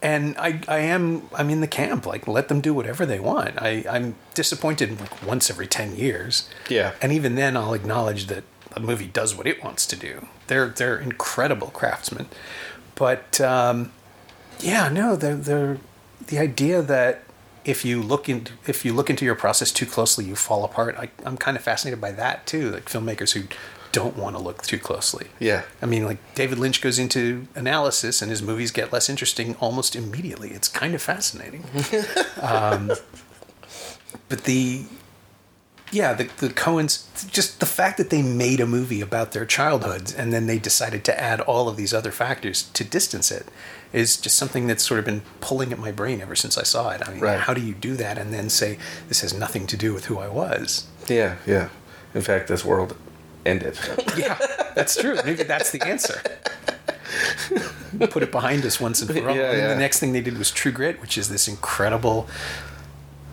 and 0.00 0.36
I 0.38 0.60
I 0.68 0.78
am 0.78 1.28
I'm 1.34 1.50
in 1.50 1.60
the 1.60 1.66
camp 1.66 2.06
like 2.06 2.28
let 2.28 2.48
them 2.48 2.60
do 2.60 2.72
whatever 2.72 3.04
they 3.04 3.18
want. 3.18 3.60
I 3.60 3.84
I'm 3.90 4.14
disappointed 4.34 5.00
like 5.00 5.22
once 5.26 5.50
every 5.50 5.66
ten 5.66 5.96
years. 5.96 6.48
Yeah. 6.68 6.92
and 7.02 7.12
even 7.12 7.34
then 7.34 7.56
I'll 7.56 7.74
acknowledge 7.74 8.26
that 8.28 8.44
a 8.78 8.86
movie 8.86 9.06
does 9.06 9.34
what 9.34 9.46
it 9.46 9.62
wants 9.62 9.86
to 9.86 9.96
do. 9.96 10.26
They're 10.46 10.68
they're 10.68 10.98
incredible 10.98 11.68
craftsmen, 11.68 12.28
but. 12.94 13.40
Um, 13.40 13.92
yeah, 14.60 14.88
no, 14.88 15.16
the 15.16 15.34
the 15.34 15.78
the 16.26 16.38
idea 16.38 16.82
that 16.82 17.22
if 17.64 17.84
you 17.84 18.02
look 18.02 18.28
into 18.28 18.52
if 18.66 18.84
you 18.84 18.92
look 18.92 19.10
into 19.10 19.24
your 19.24 19.34
process 19.34 19.72
too 19.72 19.86
closely, 19.86 20.24
you 20.24 20.36
fall 20.36 20.64
apart. 20.64 20.96
I, 20.98 21.10
I'm 21.24 21.36
kind 21.36 21.56
of 21.56 21.62
fascinated 21.62 22.00
by 22.00 22.12
that 22.12 22.46
too. 22.46 22.70
Like 22.70 22.86
filmmakers 22.86 23.32
who 23.32 23.44
don't 23.92 24.16
want 24.16 24.36
to 24.36 24.42
look 24.42 24.62
too 24.62 24.78
closely. 24.78 25.28
Yeah. 25.38 25.62
I 25.80 25.86
mean, 25.86 26.04
like 26.04 26.18
David 26.34 26.58
Lynch 26.58 26.80
goes 26.80 26.98
into 26.98 27.46
analysis, 27.54 28.20
and 28.20 28.30
his 28.30 28.42
movies 28.42 28.70
get 28.70 28.92
less 28.92 29.08
interesting 29.08 29.54
almost 29.56 29.96
immediately. 29.96 30.50
It's 30.50 30.68
kind 30.68 30.94
of 30.94 31.02
fascinating. 31.02 31.64
um, 32.40 32.92
but 34.28 34.44
the 34.44 34.84
yeah, 35.92 36.12
the 36.14 36.24
the 36.38 36.48
Coens 36.48 37.04
just 37.30 37.60
the 37.60 37.66
fact 37.66 37.96
that 37.98 38.10
they 38.10 38.22
made 38.22 38.60
a 38.60 38.66
movie 38.66 39.00
about 39.00 39.32
their 39.32 39.46
childhoods 39.46 40.14
and 40.14 40.32
then 40.32 40.46
they 40.46 40.58
decided 40.58 41.04
to 41.04 41.20
add 41.20 41.40
all 41.40 41.68
of 41.68 41.76
these 41.76 41.92
other 41.94 42.10
factors 42.12 42.64
to 42.74 42.84
distance 42.84 43.30
it 43.30 43.46
is 43.92 44.16
just 44.18 44.36
something 44.36 44.66
that's 44.66 44.82
sort 44.84 44.98
of 44.98 45.04
been 45.06 45.22
pulling 45.40 45.72
at 45.72 45.78
my 45.78 45.90
brain 45.90 46.20
ever 46.20 46.36
since 46.36 46.58
I 46.58 46.62
saw 46.62 46.90
it. 46.90 47.00
I 47.06 47.10
mean, 47.12 47.20
Right. 47.20 47.40
how 47.40 47.54
do 47.54 47.60
you 47.62 47.74
do 47.74 47.94
that 47.96 48.18
and 48.18 48.32
then 48.34 48.50
say 48.50 48.78
this 49.08 49.22
has 49.22 49.32
nothing 49.32 49.66
to 49.66 49.76
do 49.76 49.94
with 49.94 50.06
who 50.06 50.18
I 50.18 50.28
was? 50.28 50.86
Yeah, 51.08 51.36
yeah. 51.46 51.70
In 52.14 52.20
fact, 52.20 52.48
this 52.48 52.64
world 52.64 52.96
ended. 53.46 53.78
Yeah, 54.16 54.36
that's 54.74 54.96
true. 54.96 55.16
Maybe 55.24 55.42
that's 55.44 55.70
the 55.70 55.80
answer. 55.86 56.20
Put 58.10 58.22
it 58.22 58.30
behind 58.32 58.64
us 58.66 58.80
once 58.80 59.00
and 59.00 59.10
for 59.10 59.28
all. 59.28 59.36
Yeah, 59.36 59.50
and 59.50 59.58
yeah. 59.58 59.68
the 59.68 59.76
next 59.76 60.00
thing 60.00 60.12
they 60.12 60.20
did 60.20 60.36
was 60.36 60.50
True 60.50 60.72
Grit, 60.72 61.00
which 61.00 61.16
is 61.16 61.28
this 61.28 61.48
incredible. 61.48 62.28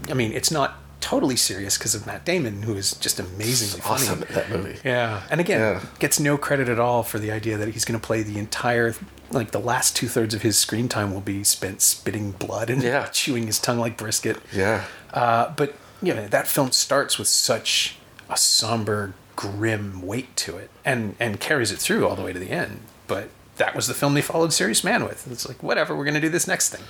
I 0.10 0.14
mean, 0.14 0.32
it's 0.32 0.52
not 0.52 0.76
totally 1.06 1.36
serious 1.36 1.78
because 1.78 1.94
of 1.94 2.06
Matt 2.08 2.26
Damon, 2.26 2.64
who 2.64 2.76
is 2.76 2.94
just 2.94 3.20
amazingly 3.20 3.80
funny. 3.82 3.94
awesome 4.04 4.24
in 4.24 4.34
that 4.34 4.50
movie. 4.50 4.80
Yeah, 4.84 5.22
and 5.30 5.40
again, 5.40 5.60
Yeah. 5.60 5.82
gets 6.00 6.20
no 6.20 6.38
credit 6.38 6.68
at 6.68 6.80
all 6.80 7.04
for 7.04 7.20
the 7.20 7.32
idea 7.32 7.58
that 7.58 7.68
he's 7.70 7.86
going 7.86 8.00
to 8.00 8.06
play 8.06 8.24
the 8.24 8.40
entire, 8.40 8.96
like 9.32 9.52
the 9.52 9.60
last 9.60 9.96
two 9.96 10.08
thirds 10.08 10.34
of 10.34 10.42
his 10.42 10.58
screen 10.58 10.90
time 10.90 11.14
will 11.14 11.22
be 11.22 11.44
spent 11.44 11.82
spitting 11.84 12.32
blood 12.32 12.70
and 12.72 12.82
Yeah. 12.82 13.06
chewing 13.12 13.46
his 13.46 13.60
tongue 13.60 13.78
like 13.80 13.98
brisket. 13.98 14.38
Yeah. 14.52 14.86
Uh, 15.14 15.50
but 15.56 15.76
you 16.02 16.14
know 16.14 16.28
that 16.28 16.48
film 16.48 16.72
starts 16.72 17.18
with 17.20 17.28
such 17.28 17.98
a 18.30 18.36
somber, 18.38 19.14
grim 19.36 20.02
weight 20.02 20.36
to 20.38 20.58
it, 20.58 20.70
and 20.84 21.16
and 21.20 21.40
carries 21.40 21.72
it 21.72 21.78
through 21.80 22.08
all 22.08 22.16
the 22.16 22.24
way 22.24 22.34
to 22.34 22.40
the 22.40 22.50
end. 22.50 22.80
But 23.08 23.30
that 23.58 23.76
was 23.76 23.86
the 23.88 23.94
film 23.94 24.14
they 24.16 24.22
followed 24.22 24.52
Serious 24.54 24.84
Man 24.84 25.04
with. 25.06 25.28
It's 25.32 25.48
like 25.48 25.62
whatever, 25.64 25.96
we're 25.96 26.04
going 26.04 26.16
to 26.16 26.20
do 26.22 26.30
this 26.30 26.48
next 26.48 26.70
thing. 26.70 26.82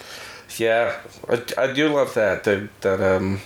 Yeah, 0.57 0.95
I, 1.29 1.43
I 1.57 1.73
do 1.73 1.89
love 1.89 2.13
that 2.15 2.43
that 2.45 2.69
that 2.81 3.01
um 3.01 3.41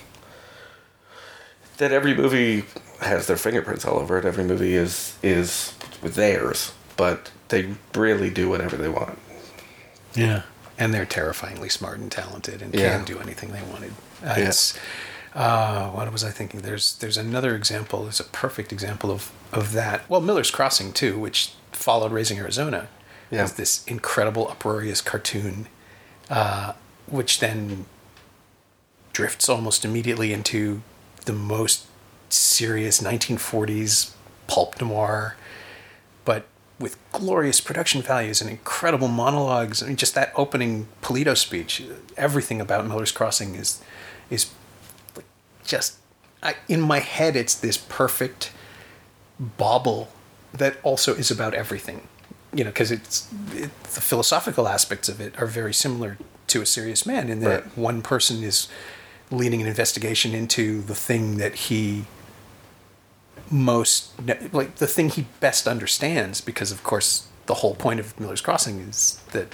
that 1.80 1.92
every 1.92 2.14
movie 2.14 2.64
has 3.00 3.26
their 3.26 3.36
fingerprints 3.36 3.84
all 3.84 3.98
over 3.98 4.18
it. 4.18 4.24
Every 4.24 4.44
movie 4.44 4.74
is 4.74 5.16
is 5.22 5.74
theirs, 6.02 6.72
but 6.96 7.30
they 7.48 7.74
really 7.94 8.30
do 8.30 8.48
whatever 8.48 8.76
they 8.76 8.88
want. 8.88 9.18
Yeah, 10.14 10.42
and 10.78 10.94
they're 10.94 11.06
terrifyingly 11.06 11.68
smart 11.68 11.98
and 11.98 12.10
talented, 12.10 12.62
and 12.62 12.74
Yeah. 12.74 12.96
can 12.96 13.04
do 13.04 13.18
anything 13.18 13.52
they 13.52 13.62
wanted. 13.62 13.92
Uh, 14.24 14.34
Yeah. 14.38 14.48
It's 14.48 14.74
uh, 15.34 15.88
what 15.90 16.10
was 16.12 16.24
I 16.24 16.30
thinking? 16.30 16.60
There's 16.62 16.94
there's 16.96 17.16
another 17.16 17.54
example. 17.54 18.02
There's 18.04 18.20
a 18.20 18.24
perfect 18.24 18.72
example 18.72 19.10
of 19.10 19.30
of 19.52 19.72
that. 19.72 20.08
Well, 20.08 20.20
Miller's 20.20 20.50
Crossing 20.50 20.92
too, 20.92 21.18
which 21.18 21.52
followed 21.72 22.12
Raising 22.12 22.38
Arizona. 22.38 22.88
Yeah. 23.30 23.42
was 23.42 23.52
this 23.52 23.84
incredible 23.86 24.48
uproarious 24.48 25.00
cartoon, 25.00 25.68
uh, 26.28 26.72
which 27.06 27.38
then 27.38 27.86
drifts 29.12 29.48
almost 29.48 29.84
immediately 29.84 30.32
into 30.32 30.82
the 31.30 31.36
most 31.36 31.86
serious 32.28 33.00
1940s 33.00 34.12
pulp 34.48 34.80
noir, 34.80 35.36
but 36.24 36.46
with 36.80 36.96
glorious 37.12 37.60
production 37.60 38.02
values 38.02 38.40
and 38.40 38.50
incredible 38.50 39.06
monologues. 39.06 39.80
I 39.80 39.86
mean, 39.86 39.96
just 39.96 40.14
that 40.16 40.32
opening 40.34 40.88
Polito 41.02 41.36
speech, 41.36 41.84
everything 42.16 42.60
about 42.60 42.84
Miller's 42.86 43.12
Crossing 43.12 43.54
is 43.54 43.80
is 44.28 44.50
just 45.64 45.98
I, 46.42 46.56
in 46.68 46.80
my 46.80 46.98
head. 46.98 47.36
It's 47.36 47.54
this 47.54 47.76
perfect 47.76 48.50
bauble 49.38 50.08
that 50.52 50.78
also 50.82 51.14
is 51.14 51.30
about 51.30 51.54
everything. 51.54 52.08
You 52.52 52.64
know, 52.64 52.70
because 52.70 52.90
it's 52.90 53.28
it, 53.54 53.70
the 53.84 54.00
philosophical 54.00 54.66
aspects 54.66 55.08
of 55.08 55.20
it 55.20 55.40
are 55.40 55.46
very 55.46 55.74
similar 55.74 56.18
to 56.48 56.60
a 56.60 56.66
serious 56.66 57.06
man 57.06 57.28
in 57.28 57.38
that 57.40 57.62
Right. 57.62 57.78
one 57.78 58.02
person 58.02 58.42
is 58.42 58.66
leading 59.30 59.60
an 59.60 59.66
investigation 59.68 60.34
into 60.34 60.82
the 60.82 60.94
thing 60.94 61.36
that 61.38 61.54
he 61.54 62.04
most 63.50 64.12
like 64.52 64.76
the 64.76 64.86
thing 64.86 65.08
he 65.08 65.26
best 65.40 65.66
understands 65.66 66.40
because 66.40 66.70
of 66.70 66.82
course 66.84 67.26
the 67.46 67.54
whole 67.54 67.74
point 67.74 67.98
of 67.98 68.18
Miller's 68.20 68.40
Crossing 68.40 68.78
is 68.80 69.20
that 69.32 69.48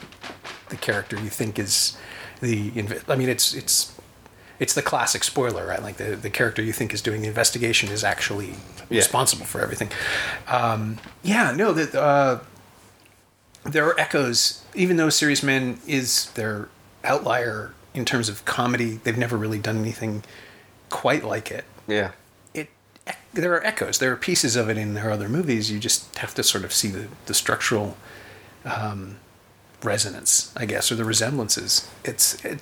the 0.69 0.77
character 0.77 1.17
you 1.19 1.31
think 1.31 1.59
is 1.59 1.97
the 2.41 2.73
I 3.09 3.17
mean 3.17 3.29
it's 3.29 3.55
it's 3.55 3.93
it's 4.59 4.75
the 4.75 4.83
classic 4.83 5.25
spoiler 5.25 5.67
right? 5.67 5.83
Like 5.83 5.97
the 5.97 6.17
the 6.17 6.31
character 6.31 6.63
you 6.63 6.73
think 6.73 6.93
is 6.93 7.01
doing 7.01 7.23
the 7.23 7.29
investigation 7.29 7.91
is 7.91 8.05
actually 8.05 8.55
Yeah. 8.91 8.99
responsible 8.99 9.47
for 9.47 9.61
everything. 9.63 9.91
Um, 10.49 10.99
yeah 11.23 11.53
no 11.53 11.73
that 11.73 11.95
uh, 11.95 12.41
there 13.65 13.87
are 13.87 13.99
echoes. 13.99 14.63
Even 14.75 14.97
though 14.97 15.09
Serious 15.09 15.43
Man 15.43 15.79
is 15.87 16.31
their 16.33 16.69
outlier 17.03 17.73
in 17.97 18.05
terms 18.05 18.29
of 18.29 18.45
comedy 18.45 19.01
they've 19.05 19.19
never 19.19 19.37
really 19.37 19.59
done 19.59 19.79
anything 19.79 20.23
quite 20.89 21.25
like 21.25 21.51
it. 21.51 21.65
Yeah. 21.87 22.13
it 22.55 22.69
there 23.33 23.53
are 23.55 23.65
echoes. 23.65 23.99
There 23.99 24.13
are 24.13 24.17
pieces 24.17 24.57
of 24.57 24.69
it 24.69 24.79
in 24.79 24.95
their 24.95 25.11
other 25.11 25.29
movies. 25.29 25.71
You 25.71 25.79
just 25.79 26.17
have 26.19 26.35
to 26.35 26.43
sort 26.43 26.65
of 26.65 26.73
see 26.73 26.89
the, 26.89 27.09
the 27.27 27.35
structural 27.35 27.97
um, 28.65 29.19
resonance 29.83 30.53
i 30.57 30.65
guess 30.65 30.91
or 30.91 30.97
the 30.97 31.05
resemblances. 31.05 31.89
It's 32.05 32.45
it, 32.45 32.61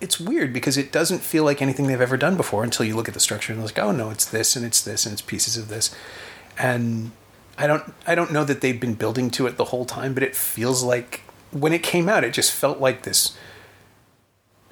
it's 0.00 0.18
weird 0.18 0.52
because 0.52 0.76
it 0.76 0.90
doesn't 0.90 1.20
feel 1.20 1.44
like 1.44 1.62
anything 1.62 1.86
they've 1.86 2.00
ever 2.00 2.16
done 2.16 2.36
before 2.36 2.64
until 2.64 2.84
you 2.84 2.96
look 2.96 3.08
at 3.08 3.14
the 3.14 3.20
structure 3.20 3.52
and 3.52 3.62
it's 3.62 3.76
like 3.76 3.84
oh 3.84 3.92
no 3.92 4.10
it's 4.10 4.24
this 4.24 4.56
and 4.56 4.64
it's 4.64 4.82
this 4.82 5.06
and 5.06 5.12
it's 5.12 5.22
pieces 5.22 5.56
of 5.56 5.68
this. 5.68 5.94
And 6.58 7.12
i 7.56 7.66
don't 7.66 7.94
i 8.06 8.14
don't 8.14 8.32
know 8.32 8.44
that 8.44 8.60
they've 8.60 8.80
been 8.80 8.94
building 8.94 9.30
to 9.30 9.46
it 9.46 9.56
the 9.56 9.66
whole 9.66 9.84
time 9.84 10.14
but 10.14 10.22
it 10.22 10.34
feels 10.34 10.82
like 10.82 11.22
when 11.52 11.72
it 11.72 11.82
came 11.82 12.08
out 12.08 12.24
it 12.24 12.32
just 12.32 12.50
felt 12.50 12.80
like 12.80 13.02
this 13.02 13.36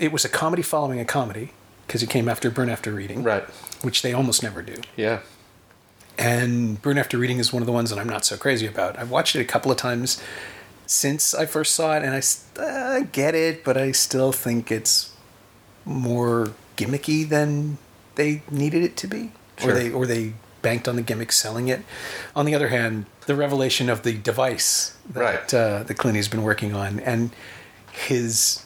it 0.02 0.12
was 0.12 0.24
a 0.24 0.28
comedy 0.28 0.62
following 0.62 0.98
a 1.00 1.04
comedy 1.04 1.52
because 1.86 2.02
it 2.02 2.10
came 2.10 2.28
after 2.28 2.50
burn 2.50 2.68
after 2.68 2.90
reading 2.92 3.22
Right. 3.22 3.44
which 3.82 4.02
they 4.02 4.12
almost 4.12 4.42
never 4.42 4.60
do. 4.62 4.74
Yeah. 4.96 5.20
And 6.18 6.80
Burn 6.82 6.98
After 6.98 7.16
Reading 7.16 7.38
is 7.38 7.52
one 7.54 7.62
of 7.62 7.66
the 7.66 7.72
ones 7.72 7.88
that 7.90 7.98
I'm 7.98 8.08
not 8.08 8.24
so 8.24 8.36
crazy 8.36 8.66
about. 8.66 8.98
I've 8.98 9.10
watched 9.10 9.34
it 9.34 9.40
a 9.40 9.44
couple 9.44 9.70
of 9.72 9.78
times 9.78 10.20
since 10.86 11.34
I 11.34 11.46
first 11.46 11.74
saw 11.74 11.96
it, 11.96 12.02
and 12.02 12.14
I 12.14 12.22
uh, 12.62 13.06
get 13.12 13.34
it, 13.34 13.64
but 13.64 13.76
I 13.78 13.92
still 13.92 14.30
think 14.30 14.70
it's 14.70 15.10
more 15.86 16.50
gimmicky 16.76 17.26
than 17.26 17.78
they 18.16 18.42
needed 18.50 18.82
it 18.82 18.96
to 18.98 19.06
be, 19.06 19.30
Sure. 19.58 19.70
or 19.70 19.74
they 19.74 19.90
or 19.90 20.06
they 20.06 20.34
banked 20.60 20.86
on 20.86 20.96
the 20.96 21.02
gimmick 21.02 21.32
selling 21.32 21.68
it. 21.68 21.80
On 22.36 22.44
the 22.44 22.54
other 22.54 22.68
hand, 22.68 23.06
the 23.26 23.34
revelation 23.34 23.88
of 23.88 24.02
the 24.02 24.12
device 24.12 24.94
that 25.14 25.20
Right. 25.20 25.54
uh, 25.54 25.82
that 25.84 25.96
Clooney's 25.96 26.28
been 26.28 26.42
working 26.42 26.74
on, 26.74 27.00
and 27.00 27.30
his 27.90 28.60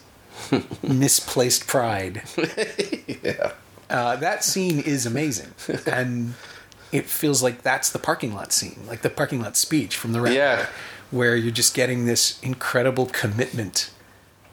misplaced 0.83 1.67
pride 1.67 2.23
Yeah. 3.23 3.53
uh, 3.91 4.17
that 4.17 4.45
scene 4.45 4.81
is 4.81 5.07
amazing, 5.07 5.53
and 5.87 6.35
it 6.93 7.07
feels 7.07 7.43
like 7.43 7.63
that's 7.63 7.91
the 7.91 7.99
parking 7.99 8.35
lot 8.35 8.53
scene, 8.53 8.81
like 8.89 9.03
the 9.03 9.11
parking 9.11 9.41
lot 9.43 9.57
speech 9.57 9.97
from 9.97 10.13
the 10.13 10.21
rap, 10.21 10.33
Yeah. 10.35 10.67
where 11.11 11.37
you're 11.37 11.51
just 11.53 11.75
getting 11.75 12.07
this 12.07 12.41
incredible 12.43 13.07
commitment 13.07 13.91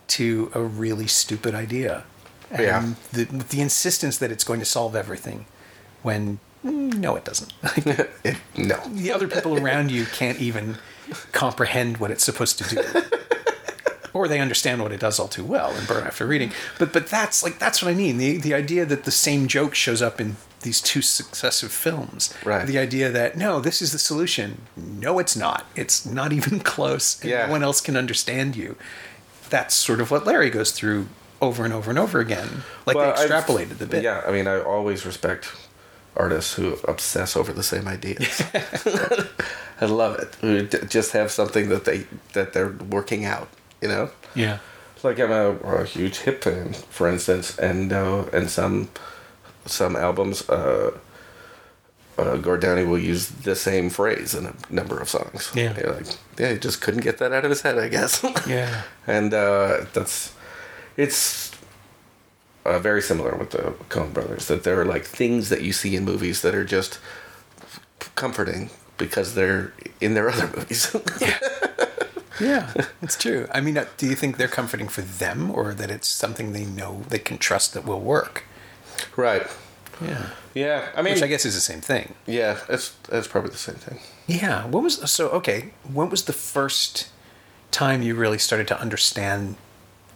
to 0.08 0.52
a 0.54 0.62
really 0.62 1.08
stupid 1.08 1.56
idea, 1.56 2.04
and 2.52 2.62
Yeah. 2.62 2.94
the 3.12 3.24
the 3.26 3.62
insistence 3.62 4.18
that 4.18 4.32
it's 4.32 4.44
going 4.44 4.60
to 4.60 4.66
solve 4.66 4.96
everything, 4.96 5.46
when 6.02 6.40
mm, 6.66 6.94
no, 6.96 7.16
it 7.16 7.24
doesn't. 7.26 7.54
It- 8.24 8.38
no. 8.58 8.80
the 8.88 9.12
other 9.12 9.28
people 9.28 9.58
around 9.64 9.92
you 9.92 10.06
can't 10.06 10.40
even 10.40 10.78
comprehend 11.32 11.98
what 11.98 12.12
it's 12.12 12.24
supposed 12.24 12.58
to 12.60 12.76
do. 12.76 12.82
Or 14.14 14.28
they 14.28 14.40
understand 14.40 14.82
what 14.84 14.92
it 14.92 15.00
does 15.00 15.20
all 15.20 15.28
too 15.28 15.44
well 15.44 15.72
and 15.72 15.88
burn 15.88 16.06
after 16.06 16.26
reading. 16.28 16.52
But 16.78 16.94
but 16.94 17.08
that's 17.08 17.42
like 17.44 17.58
that's 17.60 17.82
what 17.82 17.90
I 17.90 17.96
mean. 17.96 18.18
The 18.18 18.38
the 18.38 18.54
idea 18.54 18.86
that 18.86 19.06
the 19.06 19.12
same 19.12 19.48
joke 19.48 19.74
shows 19.74 20.02
up 20.04 20.22
in 20.22 20.36
these 20.62 20.80
two 20.82 21.02
successive 21.02 21.72
films. 21.72 22.34
Right. 22.46 22.66
The 22.68 22.78
idea 22.78 23.10
that 23.12 23.36
no, 23.38 23.60
this 23.60 23.82
is 23.82 23.92
the 23.92 23.98
solution. 24.00 24.62
No, 24.78 25.18
it's 25.20 25.36
not. 25.36 25.66
It's 25.76 26.06
not 26.06 26.32
even 26.40 26.60
close. 26.60 27.20
and 27.22 27.32
Yeah. 27.32 27.46
No 27.48 27.52
one 27.54 27.64
else 27.64 27.82
can 27.82 27.98
understand 27.98 28.56
you. 28.56 28.76
That's 29.50 29.74
sort 29.74 30.00
of 30.00 30.12
what 30.12 30.26
Larry 30.26 30.50
goes 30.52 30.72
through 30.72 31.08
over 31.42 31.66
and 31.66 31.74
over 31.74 31.90
and 31.90 32.00
over 32.00 32.20
again. 32.20 32.64
Like 32.86 32.96
Well, 32.96 33.16
they 33.16 33.24
I've- 33.24 33.34
extrapolated 33.34 33.78
the 33.80 33.86
bit. 33.88 34.04
Yeah, 34.04 34.22
I 34.28 34.32
mean, 34.32 34.48
I 34.48 34.60
always 34.62 35.06
respect 35.06 35.52
artists 36.16 36.54
who 36.54 36.78
obsess 36.88 37.36
over 37.36 37.52
the 37.52 37.64
same 37.64 37.88
ideas. 37.88 38.42
I 39.82 39.86
love 39.86 40.20
it. 40.20 40.36
Who 40.42 40.64
just 40.88 41.12
have 41.14 41.32
something 41.32 41.70
that 41.70 41.86
they 41.86 42.06
that 42.34 42.54
they're 42.54 42.70
working 42.90 43.26
out. 43.26 43.50
You 43.84 43.90
know, 43.90 44.10
Yeah. 44.36 44.58
like 45.04 45.20
I'm 45.20 45.32
a, 45.32 45.50
a 45.82 45.84
huge 45.86 46.20
hip 46.26 46.44
fan, 46.44 46.74
for 46.90 47.08
instance, 47.10 47.60
and 47.60 47.92
uh, 47.92 48.24
and 48.32 48.50
some 48.50 48.88
some 49.66 49.96
albums. 50.00 50.48
Uh, 50.50 50.92
uh, 52.18 52.38
Gord 52.38 52.62
Downie 52.62 52.86
will 52.86 53.00
use 53.12 53.28
the 53.44 53.56
same 53.56 53.90
phrase 53.90 54.36
in 54.38 54.46
a 54.46 54.54
number 54.70 55.00
of 55.02 55.10
songs. 55.10 55.52
Yeah. 55.56 55.74
You're 55.78 55.94
like, 55.96 56.06
yeah, 56.40 56.52
he 56.54 56.60
just 56.60 56.80
couldn't 56.80 57.04
get 57.04 57.18
that 57.18 57.32
out 57.34 57.44
of 57.44 57.50
his 57.50 57.62
head, 57.64 57.78
I 57.78 57.90
guess. 57.90 58.24
Yeah. 58.48 58.84
and 59.08 59.34
uh, 59.34 59.86
that's 59.94 60.32
it's 60.96 61.52
uh, 62.66 62.80
very 62.80 63.02
similar 63.02 63.36
with 63.36 63.50
the 63.50 63.74
Coen 63.90 64.14
Brothers. 64.14 64.46
That 64.48 64.64
there 64.64 64.80
are 64.80 64.86
like 64.86 65.06
things 65.06 65.50
that 65.50 65.62
you 65.64 65.74
see 65.74 65.96
in 65.98 66.06
movies 66.06 66.42
that 66.44 66.54
are 66.56 66.64
just 66.78 67.00
comforting 68.16 68.70
because 68.98 69.34
they're 69.34 69.74
in 70.00 70.14
their 70.14 70.30
other 70.30 70.48
movies. 70.56 70.96
Yeah, 71.20 71.40
it's 73.02 73.18
true. 73.18 73.48
I 73.54 73.62
mean, 73.62 73.78
uh, 73.78 73.86
do 73.98 74.08
you 74.08 74.16
think 74.16 74.38
they're 74.38 74.48
comforting 74.48 74.88
for 74.88 75.02
them, 75.02 75.52
or 75.52 75.74
that 75.74 75.92
it's 75.92 76.08
something 76.08 76.52
they 76.54 76.66
know 76.66 77.04
they 77.10 77.20
can 77.20 77.38
trust 77.38 77.74
that 77.74 77.86
will 77.86 78.00
work? 78.02 78.44
right. 79.16 79.46
Yeah. 80.02 80.30
Yeah, 80.56 80.90
I 80.96 81.02
mean, 81.02 81.14
Which 81.14 81.24
I 81.24 81.28
guess 81.28 81.46
is 81.46 81.56
the 81.56 81.62
same 81.62 81.82
thing. 81.82 82.14
yeah, 82.28 82.60
it's 82.70 82.96
it's 83.12 83.28
probably 83.28 83.52
the 83.52 83.58
same 83.58 83.76
thing. 83.76 84.00
Yeah. 84.28 84.66
What 84.68 84.84
was 84.84 85.10
so 85.12 85.30
okay? 85.30 85.72
When 85.92 86.10
was 86.10 86.24
the 86.26 86.34
first 86.34 87.10
time 87.72 88.02
you 88.04 88.14
really 88.16 88.38
started 88.38 88.68
to 88.70 88.80
understand 88.80 89.56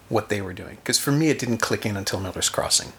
what 0.09 0.29
they 0.29 0.41
were 0.41 0.53
doing? 0.53 0.75
Because 0.77 0.99
for 0.99 1.11
me, 1.11 1.29
it 1.29 1.39
didn't 1.39 1.57
click 1.59 1.85
in 1.85 1.95
until 1.97 2.19
Miller's 2.19 2.49
Crossing. 2.49 2.93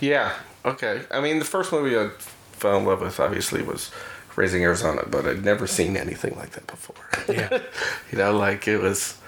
Yeah. 0.00 0.34
Okay. 0.64 1.02
I 1.10 1.20
mean, 1.20 1.38
the 1.40 1.44
first 1.44 1.70
movie 1.72 1.96
I 1.96 2.10
fell 2.52 2.76
in 2.78 2.84
love 2.84 3.00
with 3.00 3.20
obviously 3.20 3.62
was 3.62 3.90
Raising 4.38 4.62
Arizona, 4.62 5.02
but 5.10 5.26
I'd 5.26 5.44
never 5.44 5.66
seen 5.66 5.96
anything 5.96 6.34
like 6.36 6.50
that 6.56 6.66
before. 6.66 7.04
Yeah. 7.28 7.50
you 8.12 8.18
know, 8.18 8.32
like 8.46 8.68
it 8.68 8.78
was 8.78 9.18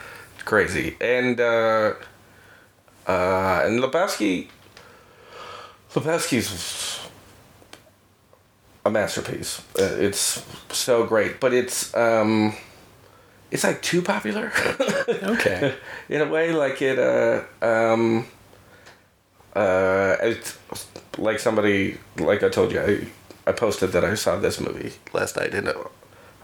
crazy, 0.44 0.96
and 1.00 1.40
uh, 1.40 1.94
uh, 3.06 3.62
and 3.66 3.80
Lebowski. 3.80 4.48
Lebowski's 5.94 7.00
a 8.84 8.90
masterpiece. 8.90 9.62
Uh, 9.78 9.96
It's 10.06 10.44
so 10.70 11.04
great, 11.06 11.40
but 11.40 11.52
it's 11.52 11.92
um, 11.96 12.54
it's 13.50 13.64
like 13.64 13.82
too 13.82 14.02
popular. 14.02 14.52
Okay. 15.34 15.74
in 16.08 16.20
a 16.20 16.26
way 16.26 16.52
like 16.52 16.80
it 16.82 16.98
uh 16.98 17.42
um 17.62 18.24
uh 19.56 20.16
it's 20.22 20.56
like 21.18 21.38
somebody 21.40 21.98
like 22.18 22.42
i 22.44 22.48
told 22.48 22.72
you 22.72 22.80
i 22.80 23.06
i 23.46 23.52
posted 23.52 23.92
that 23.92 24.04
i 24.04 24.14
saw 24.14 24.36
this 24.38 24.60
movie 24.60 24.92
last 25.12 25.36
night 25.36 25.54
and 25.54 25.68
uh, 25.68 25.74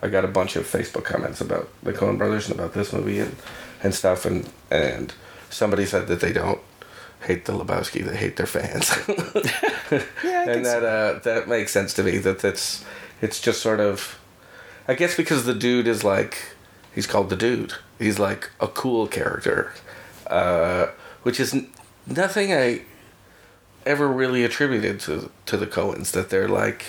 i 0.03 0.09
got 0.09 0.25
a 0.25 0.29
bunch 0.29 0.57
of 0.57 0.65
facebook 0.65 1.05
comments 1.05 1.41
about 1.41 1.69
the 1.83 1.93
coen 1.93 2.19
brothers 2.19 2.49
and 2.49 2.59
about 2.59 2.73
this 2.75 2.93
movie 2.93 3.19
and 3.19 3.37
and 3.83 3.95
stuff 3.95 4.25
and 4.25 4.49
and 4.71 5.15
somebody 5.51 5.85
said 5.87 6.07
that 6.09 6.21
they 6.21 6.33
don't 6.33 6.61
hate 7.21 7.45
the 7.47 7.53
lebowski 7.53 8.05
they 8.05 8.17
hate 8.17 8.37
their 8.37 8.47
fans. 8.47 8.91
Yeah, 10.25 10.51
and 10.51 10.65
that 10.67 10.83
uh 10.83 11.21
that 11.21 11.49
makes 11.49 11.71
sense 11.71 11.95
to 11.95 12.03
me 12.03 12.19
that 12.19 12.41
that's 12.41 12.85
it's 13.23 13.41
just 13.41 13.63
sort 13.63 13.79
of 13.79 14.19
i 14.89 14.95
guess 14.95 15.17
because 15.17 15.45
the 15.45 15.55
dude 15.55 15.87
is 15.87 16.03
like 16.03 16.57
he's 16.93 17.07
called 17.07 17.31
the 17.31 17.37
dude. 17.37 17.75
He's 18.01 18.19
like 18.19 18.51
a 18.61 18.67
cool 18.67 19.07
character 19.07 19.73
uh 20.27 20.87
which 21.23 21.39
is 21.39 21.55
n- 21.55 21.71
nothing 22.07 22.53
i 22.53 22.83
ever 23.87 24.09
really 24.09 24.45
attributed 24.45 25.01
to 25.01 25.31
to 25.47 25.57
the 25.57 25.67
coens 25.67 26.11
that 26.13 26.29
they're 26.31 26.49
like 26.49 26.85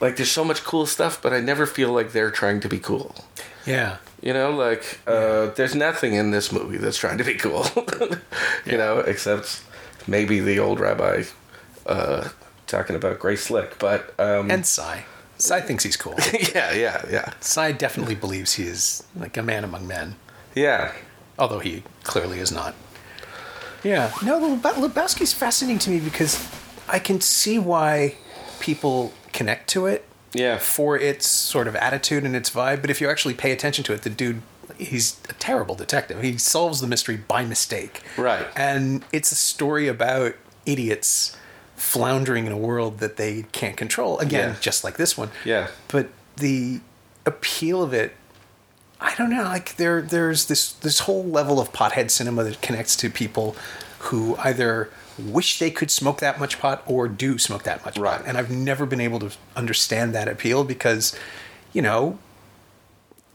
like 0.00 0.16
there's 0.16 0.30
so 0.30 0.44
much 0.44 0.62
cool 0.62 0.86
stuff 0.86 1.20
but 1.22 1.32
i 1.32 1.40
never 1.40 1.66
feel 1.66 1.90
like 1.92 2.12
they're 2.12 2.30
trying 2.30 2.60
to 2.60 2.68
be 2.68 2.78
cool 2.78 3.14
Yeah. 3.66 3.96
you 4.22 4.32
know, 4.32 4.50
like 4.52 5.00
uh, 5.08 5.46
there's 5.56 5.74
nothing 5.74 6.14
in 6.14 6.30
this 6.30 6.52
movie 6.52 6.76
that's 6.78 6.98
trying 6.98 7.18
to 7.18 7.24
be 7.24 7.34
cool. 7.34 7.64
you 8.64 8.76
know, 8.78 8.98
except 9.00 9.62
maybe 10.06 10.38
the 10.40 10.60
old 10.60 10.78
rabbi 10.78 11.24
uh, 11.86 12.28
talking 12.68 12.94
about 12.96 13.18
Grace 13.18 13.42
Slick. 13.44 13.76
But 13.80 14.14
um, 14.20 14.50
And 14.50 14.64
Sy. 14.64 15.04
Sy 15.38 15.60
thinks 15.60 15.82
he's 15.84 15.96
cool. 15.96 16.14
yeah, 16.54 16.72
yeah, 16.74 17.04
yeah, 17.10 17.32
Sy 17.40 17.72
definitely 17.72 18.14
believes 18.14 18.54
he 18.54 18.64
is 18.68 19.02
like 19.16 19.36
a 19.36 19.42
man 19.42 19.64
among 19.64 19.86
men, 19.88 20.14
yeah, 20.54 20.92
although 21.38 21.58
he 21.60 21.82
clearly 22.04 22.38
is 22.38 22.52
not. 22.52 22.74
Yeah. 23.86 24.12
No, 24.24 24.56
Leb- 24.56 24.74
Lebowski's 24.74 25.32
fascinating 25.32 25.78
to 25.80 25.90
me 25.90 26.00
because 26.00 26.46
I 26.88 26.98
can 26.98 27.20
see 27.20 27.58
why 27.58 28.16
people 28.60 29.12
connect 29.32 29.68
to 29.70 29.86
it 29.86 30.04
yeah, 30.32 30.58
for 30.58 30.98
its 30.98 31.26
sort 31.26 31.68
of 31.68 31.76
attitude 31.76 32.24
and 32.24 32.34
its 32.34 32.50
vibe. 32.50 32.80
But 32.80 32.90
if 32.90 33.00
you 33.00 33.08
actually 33.08 33.34
pay 33.34 33.52
attention 33.52 33.84
to 33.84 33.92
it, 33.92 34.02
the 34.02 34.10
dude, 34.10 34.42
he's 34.78 35.20
a 35.28 35.32
terrible 35.34 35.74
detective. 35.74 36.22
He 36.22 36.36
solves 36.38 36.80
the 36.80 36.86
mystery 36.86 37.16
by 37.16 37.44
mistake. 37.44 38.02
Right. 38.16 38.46
And 38.56 39.04
it's 39.12 39.30
a 39.32 39.36
story 39.36 39.88
about 39.88 40.34
idiots 40.66 41.36
floundering 41.76 42.46
in 42.46 42.52
a 42.52 42.56
world 42.58 42.98
that 42.98 43.16
they 43.16 43.44
can't 43.52 43.76
control. 43.76 44.18
Again, 44.18 44.50
Yeah. 44.50 44.56
just 44.60 44.82
like 44.84 44.96
this 44.96 45.16
one. 45.16 45.30
Yeah. 45.44 45.68
But 45.88 46.08
the 46.36 46.80
appeal 47.24 47.82
of 47.82 47.92
it, 47.92 48.14
I 49.00 49.14
don't 49.16 49.30
know. 49.30 49.42
Like 49.44 49.76
there, 49.76 50.00
there's 50.02 50.46
this 50.46 50.72
this 50.72 51.00
whole 51.00 51.24
level 51.24 51.60
of 51.60 51.72
pothead 51.72 52.10
cinema 52.10 52.44
that 52.44 52.62
connects 52.62 52.96
to 52.96 53.10
people 53.10 53.56
who 53.98 54.36
either 54.38 54.90
wish 55.18 55.58
they 55.58 55.70
could 55.70 55.90
smoke 55.90 56.20
that 56.20 56.38
much 56.38 56.58
pot 56.58 56.82
or 56.86 57.08
do 57.08 57.38
smoke 57.38 57.62
that 57.64 57.84
much 57.84 57.98
Right. 57.98 58.18
pot. 58.18 58.26
And 58.28 58.36
I've 58.38 58.50
never 58.50 58.86
been 58.86 59.00
able 59.00 59.18
to 59.20 59.30
understand 59.54 60.14
that 60.14 60.28
appeal 60.28 60.64
because, 60.64 61.14
you 61.72 61.82
know, 61.82 62.18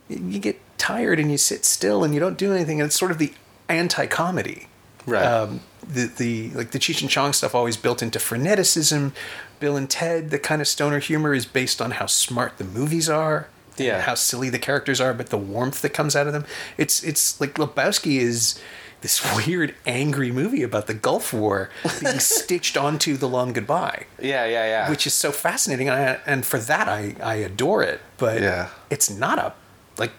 you 0.09 0.39
get 0.39 0.59
tired 0.77 1.19
and 1.19 1.31
you 1.31 1.37
sit 1.37 1.63
still 1.65 2.03
and 2.03 2.13
you 2.13 2.19
don't 2.19 2.37
do 2.37 2.53
anything, 2.53 2.79
and 2.81 2.87
it's 2.87 2.97
sort 2.99 3.11
of 3.11 3.17
the 3.17 3.33
anti-comedy. 3.69 4.67
Right. 5.05 5.23
Um, 5.25 5.61
the 5.87 6.05
the 6.05 6.49
like 6.51 6.71
the 6.71 6.79
Cheech 6.79 7.01
and 7.01 7.09
Chong 7.09 7.33
stuff 7.33 7.55
always 7.55 7.77
built 7.77 8.01
into 8.03 8.19
freneticism. 8.19 9.13
Bill 9.59 9.75
and 9.77 9.89
Ted, 9.89 10.29
the 10.31 10.39
kind 10.39 10.61
of 10.61 10.67
stoner 10.67 10.99
humor 10.99 11.33
is 11.33 11.45
based 11.45 11.81
on 11.81 11.91
how 11.91 12.05
smart 12.07 12.57
the 12.57 12.63
movies 12.63 13.09
are. 13.09 13.47
Yeah. 13.77 14.01
How 14.01 14.15
silly 14.15 14.49
the 14.49 14.59
characters 14.59 14.99
are, 15.01 15.13
but 15.13 15.27
the 15.29 15.37
warmth 15.37 15.81
that 15.81 15.89
comes 15.93 16.15
out 16.15 16.27
of 16.27 16.33
them. 16.33 16.45
It's 16.77 17.03
it's 17.03 17.39
like 17.41 17.55
Lebowski 17.55 18.17
is 18.17 18.59
this 19.01 19.21
weird 19.47 19.73
angry 19.87 20.31
movie 20.31 20.61
about 20.63 20.85
the 20.87 20.93
Gulf 20.93 21.33
War 21.33 21.69
being 21.99 22.19
stitched 22.35 22.77
onto 22.77 23.17
the 23.17 23.27
long 23.27 23.51
goodbye 23.53 24.05
yeah, 24.19 24.45
yeah, 24.45 24.65
yeah. 24.67 24.89
which 24.91 25.07
is 25.07 25.13
so 25.15 25.31
fascinating 25.31 25.89
and, 25.89 25.97
I, 25.99 26.19
and 26.27 26.45
for 26.45 26.59
that 26.59 26.87
I, 26.87 27.15
I 27.23 27.35
adore 27.35 27.81
it 27.81 27.99
but 28.19 28.41
Yeah. 28.43 28.69
it's 28.91 29.09
not 29.09 29.39
a 29.39 29.53
like 29.97 30.11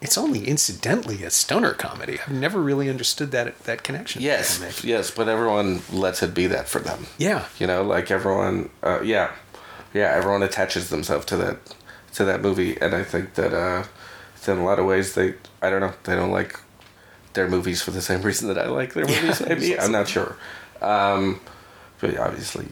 it's 0.00 0.16
only 0.16 0.46
incidentally 0.46 1.24
a 1.24 1.30
stoner 1.30 1.72
comedy 1.72 2.20
i've 2.20 2.30
never 2.32 2.60
really 2.62 2.88
understood 2.88 3.32
that 3.32 3.58
that 3.64 3.82
connection 3.82 4.22
yes, 4.22 4.60
yes, 4.84 5.10
but 5.10 5.28
everyone 5.28 5.82
lets 5.92 6.22
it 6.22 6.32
be 6.32 6.46
that 6.46 6.68
for 6.68 6.78
them. 6.78 7.06
yeah 7.18 7.46
You 7.58 7.66
know, 7.66 7.82
like 7.82 8.12
everyone, 8.12 8.70
uh, 8.84 9.00
yeah, 9.02 9.32
yeah, 9.92 10.12
everyone 10.14 10.44
attaches 10.44 10.90
themselves 10.90 11.26
to 11.26 11.36
that 11.38 11.56
to 12.16 12.24
that 12.26 12.40
movie, 12.42 12.76
and 12.80 12.94
I 12.94 13.02
think 13.04 13.34
that 13.34 13.52
uh, 13.54 13.84
in 14.50 14.58
a 14.58 14.64
lot 14.64 14.78
of 14.78 14.86
ways 14.86 15.14
they, 15.14 15.34
I 15.62 15.70
don't 15.70 15.80
know, 15.80 15.92
they 16.04 16.14
don't 16.14 16.30
like 16.30 16.58
their 17.32 17.48
movies 17.48 17.82
for 17.82 17.90
the 17.90 18.00
same 18.02 18.22
reason 18.28 18.48
that 18.48 18.58
I 18.58 18.68
like 18.68 18.94
their 18.94 19.06
movies. 19.06 19.40
Maybe 19.40 19.78
I'm 19.78 19.92
not 19.92 20.08
sure, 20.08 20.36
um, 20.80 21.40
but 22.00 22.16
obviously, 22.18 22.66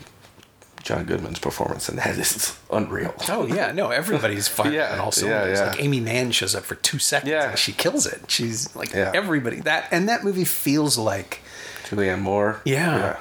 John 0.82 1.04
Goodman's 1.04 1.38
performance 1.38 1.88
in 1.88 1.96
that 1.96 2.16
is 2.24 2.58
unreal. 2.70 3.14
oh 3.30 3.46
yeah 3.46 3.72
no 3.72 3.88
everybody's 3.90 4.48
firing 4.56 4.74
Yeah, 4.74 4.92
on 4.92 4.98
all 5.00 5.06
yeah, 5.06 5.10
cylinders 5.10 5.58
yeah. 5.58 5.66
like 5.70 5.80
Aimee 5.82 6.00
Mann 6.00 6.30
shows 6.30 6.54
up 6.54 6.64
for 6.64 6.74
two 6.74 6.98
seconds 6.98 7.30
Yeah. 7.30 7.50
and 7.50 7.58
she 7.58 7.72
kills 7.72 8.06
it 8.06 8.30
she's 8.30 8.74
like 8.76 8.92
Yeah. 8.92 9.10
everybody 9.14 9.60
that 9.60 9.88
and 9.90 10.08
that 10.10 10.24
movie 10.24 10.44
feels 10.44 10.98
like 10.98 11.40
Julianne 11.84 12.20
Moore. 12.20 12.60
Yeah. 12.66 13.18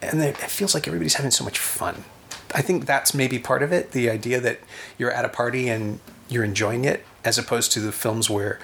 and 0.00 0.22
it 0.22 0.38
it 0.40 0.50
feels 0.50 0.72
like 0.74 0.86
everybody's 0.88 1.14
having 1.14 1.30
so 1.30 1.44
much 1.44 1.58
fun. 1.58 2.04
I 2.54 2.62
think 2.62 2.86
that's 2.86 3.14
maybe 3.14 3.38
part 3.38 3.62
of 3.62 3.72
it. 3.72 3.90
The 3.92 4.08
idea 4.08 4.40
that 4.40 4.60
you're 4.96 5.10
at 5.10 5.24
a 5.24 5.28
party 5.28 5.68
and 5.68 6.00
you're 6.28 6.44
enjoying 6.44 6.84
it, 6.84 7.04
as 7.24 7.36
opposed 7.36 7.72
to 7.72 7.80
the 7.80 7.92
films 7.92 8.30
where 8.30 8.58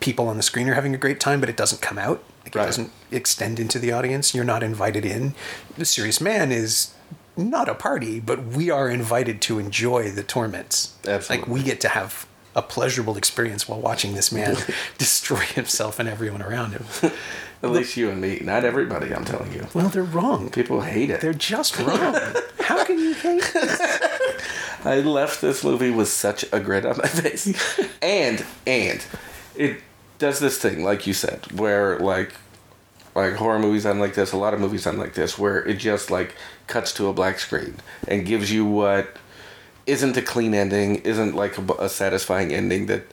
people 0.00 0.28
on 0.28 0.36
the 0.36 0.42
screen 0.42 0.68
are 0.68 0.74
having 0.74 0.94
a 0.94 0.98
great 0.98 1.20
time, 1.20 1.40
but 1.40 1.48
it 1.48 1.56
doesn't 1.56 1.82
come 1.82 1.98
out. 1.98 2.22
Like 2.44 2.54
Right. 2.54 2.62
It 2.62 2.66
doesn't 2.66 2.90
extend 3.10 3.58
into 3.58 3.78
the 3.78 3.92
audience. 3.92 4.34
You're 4.34 4.44
not 4.44 4.62
invited 4.62 5.04
in. 5.04 5.34
The 5.76 5.84
Serious 5.84 6.20
Man 6.20 6.52
is 6.52 6.94
not 7.36 7.68
a 7.68 7.74
party, 7.74 8.20
but 8.20 8.44
we 8.44 8.70
are 8.70 8.88
invited 8.88 9.40
to 9.42 9.58
enjoy 9.58 10.10
the 10.10 10.22
torments. 10.22 10.94
Absolutely. 11.06 11.36
Like 11.38 11.48
we 11.48 11.62
get 11.62 11.80
to 11.80 11.88
have 11.88 12.26
a 12.54 12.62
pleasurable 12.62 13.16
experience 13.16 13.68
while 13.68 13.80
watching 13.80 14.14
this 14.14 14.30
man 14.30 14.56
destroy 14.98 15.40
himself 15.40 15.98
and 15.98 16.08
everyone 16.08 16.42
around 16.42 16.72
him. 16.72 16.84
At 17.64 17.70
least 17.70 17.96
you 17.96 18.10
and 18.10 18.20
me, 18.20 18.40
not 18.42 18.64
everybody. 18.64 19.14
I'm 19.14 19.24
telling 19.24 19.52
you, 19.52 19.66
Well, 19.74 19.88
they're 19.88 20.02
wrong. 20.02 20.50
people 20.50 20.82
hate 20.82 21.10
it. 21.10 21.20
They're 21.20 21.32
just 21.32 21.78
wrong. 21.78 22.14
How 22.60 22.84
can 22.84 22.98
you 22.98 23.14
hate 23.14 23.50
this? 23.52 23.80
I 24.84 25.00
left 25.00 25.40
this 25.40 25.64
movie 25.64 25.90
with 25.90 26.08
such 26.08 26.44
a 26.52 26.60
grin 26.60 26.84
on 26.84 26.98
my 26.98 27.08
face. 27.08 27.46
and 28.02 28.44
and 28.66 29.04
it 29.56 29.80
does 30.18 30.38
this 30.40 30.58
thing, 30.58 30.84
like 30.84 31.06
you 31.06 31.14
said, 31.14 31.40
where 31.52 31.98
like 31.98 32.32
like 33.14 33.34
horror 33.34 33.58
movies 33.58 33.86
on 33.86 33.98
like 33.98 34.14
this, 34.14 34.32
a 34.32 34.36
lot 34.36 34.52
of 34.54 34.60
movies 34.60 34.86
on 34.86 34.98
like 34.98 35.14
this, 35.14 35.38
where 35.38 35.64
it 35.66 35.74
just 35.78 36.10
like 36.10 36.34
cuts 36.66 36.92
to 36.94 37.08
a 37.08 37.12
black 37.14 37.38
screen 37.38 37.76
and 38.08 38.26
gives 38.26 38.52
you 38.52 38.64
what 38.66 39.16
isn't 39.86 40.16
a 40.16 40.22
clean 40.22 40.52
ending, 40.54 40.96
isn't 40.96 41.34
like 41.34 41.56
a, 41.56 41.62
a 41.74 41.88
satisfying 41.88 42.52
ending 42.52 42.86
that 42.86 43.04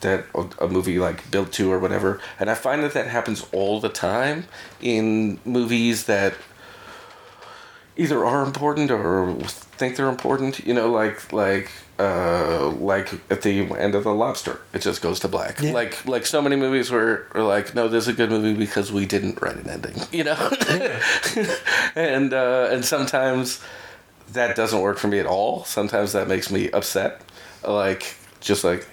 that 0.00 0.26
a, 0.58 0.68
movie 0.68 0.98
like 0.98 1.30
built 1.30 1.52
to 1.52 1.70
or 1.72 1.78
whatever. 1.78 2.20
And 2.38 2.50
I 2.50 2.54
find 2.54 2.82
that 2.82 2.94
that 2.94 3.08
happens 3.08 3.46
all 3.52 3.80
the 3.80 3.88
time 3.88 4.46
in 4.80 5.38
movies 5.44 6.04
that 6.04 6.34
either 7.96 8.24
are 8.24 8.44
important 8.44 8.90
or 8.90 9.34
think 9.44 9.96
they're 9.96 10.08
important. 10.08 10.64
You 10.66 10.74
know, 10.74 10.90
like 10.90 11.32
like 11.32 11.70
uh, 11.98 12.70
like 12.78 13.12
at 13.30 13.42
the 13.42 13.60
end 13.74 13.94
of 13.94 14.04
the 14.04 14.14
Lobster, 14.14 14.60
it 14.72 14.80
just 14.80 15.02
goes 15.02 15.20
to 15.20 15.28
black. 15.28 15.60
Yeah. 15.60 15.72
Like 15.72 16.06
like 16.06 16.26
so 16.26 16.40
many 16.40 16.56
movies 16.56 16.90
where 16.90 17.26
are 17.34 17.42
like, 17.42 17.74
no, 17.74 17.88
this 17.88 18.04
is 18.04 18.08
a 18.08 18.12
good 18.14 18.30
movie 18.30 18.54
because 18.54 18.90
we 18.90 19.06
didn't 19.06 19.40
write 19.40 19.56
an 19.56 19.68
ending. 19.68 19.96
You 20.12 20.24
know, 20.24 20.50
and 21.94 22.34
uh, 22.34 22.68
and 22.70 22.84
sometimes 22.84 23.62
that 24.32 24.56
doesn't 24.56 24.80
work 24.80 24.98
for 24.98 25.08
me 25.08 25.18
at 25.18 25.26
all. 25.26 25.64
Sometimes 25.64 26.12
that 26.12 26.28
makes 26.28 26.50
me 26.50 26.70
upset. 26.72 27.22
Like 27.66 28.16
just 28.40 28.64
like 28.64 28.86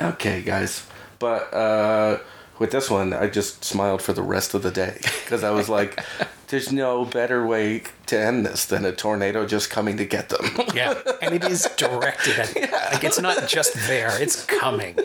okay, 0.00 0.42
guys, 0.42 0.86
but. 1.18 1.52
uh 1.54 2.18
with 2.60 2.72
this 2.72 2.90
one, 2.90 3.12
I 3.12 3.28
just 3.28 3.64
smiled 3.64 4.02
for 4.02 4.12
the 4.12 4.20
rest 4.20 4.52
of 4.52 4.64
the 4.64 4.72
day 4.72 4.98
because 5.22 5.44
I 5.44 5.50
was 5.52 5.68
like, 5.68 6.02
"There's 6.48 6.72
no 6.72 7.04
better 7.04 7.46
way 7.46 7.84
to 8.06 8.18
end 8.18 8.44
this 8.44 8.64
than 8.64 8.84
a 8.84 8.90
tornado 8.90 9.46
just 9.46 9.70
coming 9.70 9.96
to 9.98 10.04
get 10.04 10.28
them." 10.28 10.44
Yeah, 10.74 11.00
and 11.22 11.36
it 11.36 11.44
is 11.44 11.68
directed 11.76 12.36
at 12.36 12.56
like 12.92 13.04
it's 13.04 13.20
not 13.20 13.46
just 13.46 13.74
there; 13.86 14.10
it's 14.20 14.44
coming, 14.44 14.98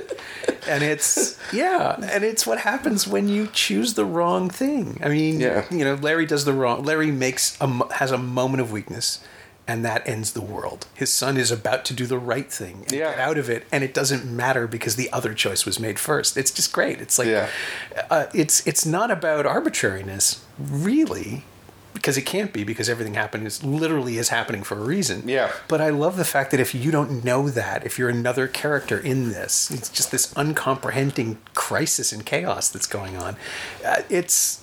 and 0.68 0.82
it's 0.82 1.38
yeah, 1.54 1.96
and 2.02 2.24
it's 2.24 2.48
what 2.48 2.58
happens 2.58 3.08
when 3.08 3.28
you 3.30 3.46
choose 3.54 3.94
the 3.94 4.06
wrong 4.06 4.50
thing. 4.50 5.00
I 5.04 5.10
mean, 5.10 5.39
Yeah. 5.39 5.66
you 5.70 5.86
know, 5.86 5.94
Larry 5.94 6.26
does 6.26 6.46
the 6.46 6.54
wrong. 6.54 6.84
Larry 6.84 7.12
makes 7.12 7.56
a 7.62 7.68
has 7.94 8.10
a 8.10 8.18
moment 8.18 8.62
of 8.62 8.72
weakness, 8.72 9.20
and 9.68 9.86
that 9.86 10.05
ends 10.07 10.34
the 10.34 10.41
world. 10.41 10.88
His 10.93 11.11
son 11.11 11.38
is 11.38 11.49
about 11.51 11.86
to 11.86 11.93
do 11.93 12.05
the 12.05 12.18
right 12.18 12.51
thing 12.51 12.84
and 12.84 12.91
Yeah. 12.91 13.11
get 13.11 13.20
out 13.20 13.38
of 13.38 13.49
it, 13.49 13.66
and 13.72 13.84
it 13.84 13.93
doesn't 13.93 14.26
matter 14.26 14.68
because 14.68 14.95
the 14.97 15.09
other 15.14 15.34
choice 15.34 15.66
was 15.66 15.80
made 15.80 15.99
first. 15.99 16.36
It's 16.36 16.51
just 16.51 16.74
great. 16.74 16.99
It's 17.01 17.18
like 17.18 17.28
Yeah. 17.30 17.47
uh, 18.09 18.26
it's 18.34 18.66
it's 18.68 18.86
not 18.86 19.09
about 19.11 19.45
arbitrariness, 19.45 20.41
really. 20.59 21.45
Because 21.93 22.18
it 22.18 22.24
can't 22.24 22.51
be, 22.51 22.64
because 22.66 22.89
everything 22.89 23.14
happened 23.14 23.45
is 23.47 23.64
literally 23.64 24.18
is 24.18 24.30
happening 24.30 24.64
for 24.64 24.76
a 24.78 24.82
reason. 24.82 25.24
Yeah. 25.30 25.51
But 25.70 25.80
I 25.80 25.89
love 25.89 26.18
the 26.18 26.26
fact 26.26 26.49
that 26.51 26.59
if 26.59 26.74
you 26.76 26.91
don't 26.91 27.24
know 27.24 27.47
that, 27.49 27.86
if 27.86 27.97
you're 27.99 28.09
another 28.09 28.47
character 28.47 28.97
in 28.97 29.30
this, 29.30 29.70
it's 29.72 29.88
just 29.89 30.11
this 30.11 30.34
uncomprehending 30.36 31.38
crisis 31.53 32.11
and 32.11 32.26
chaos 32.26 32.68
that's 32.68 32.88
going 32.88 33.16
on. 33.16 33.38
Uh, 33.86 34.01
it's, 34.09 34.61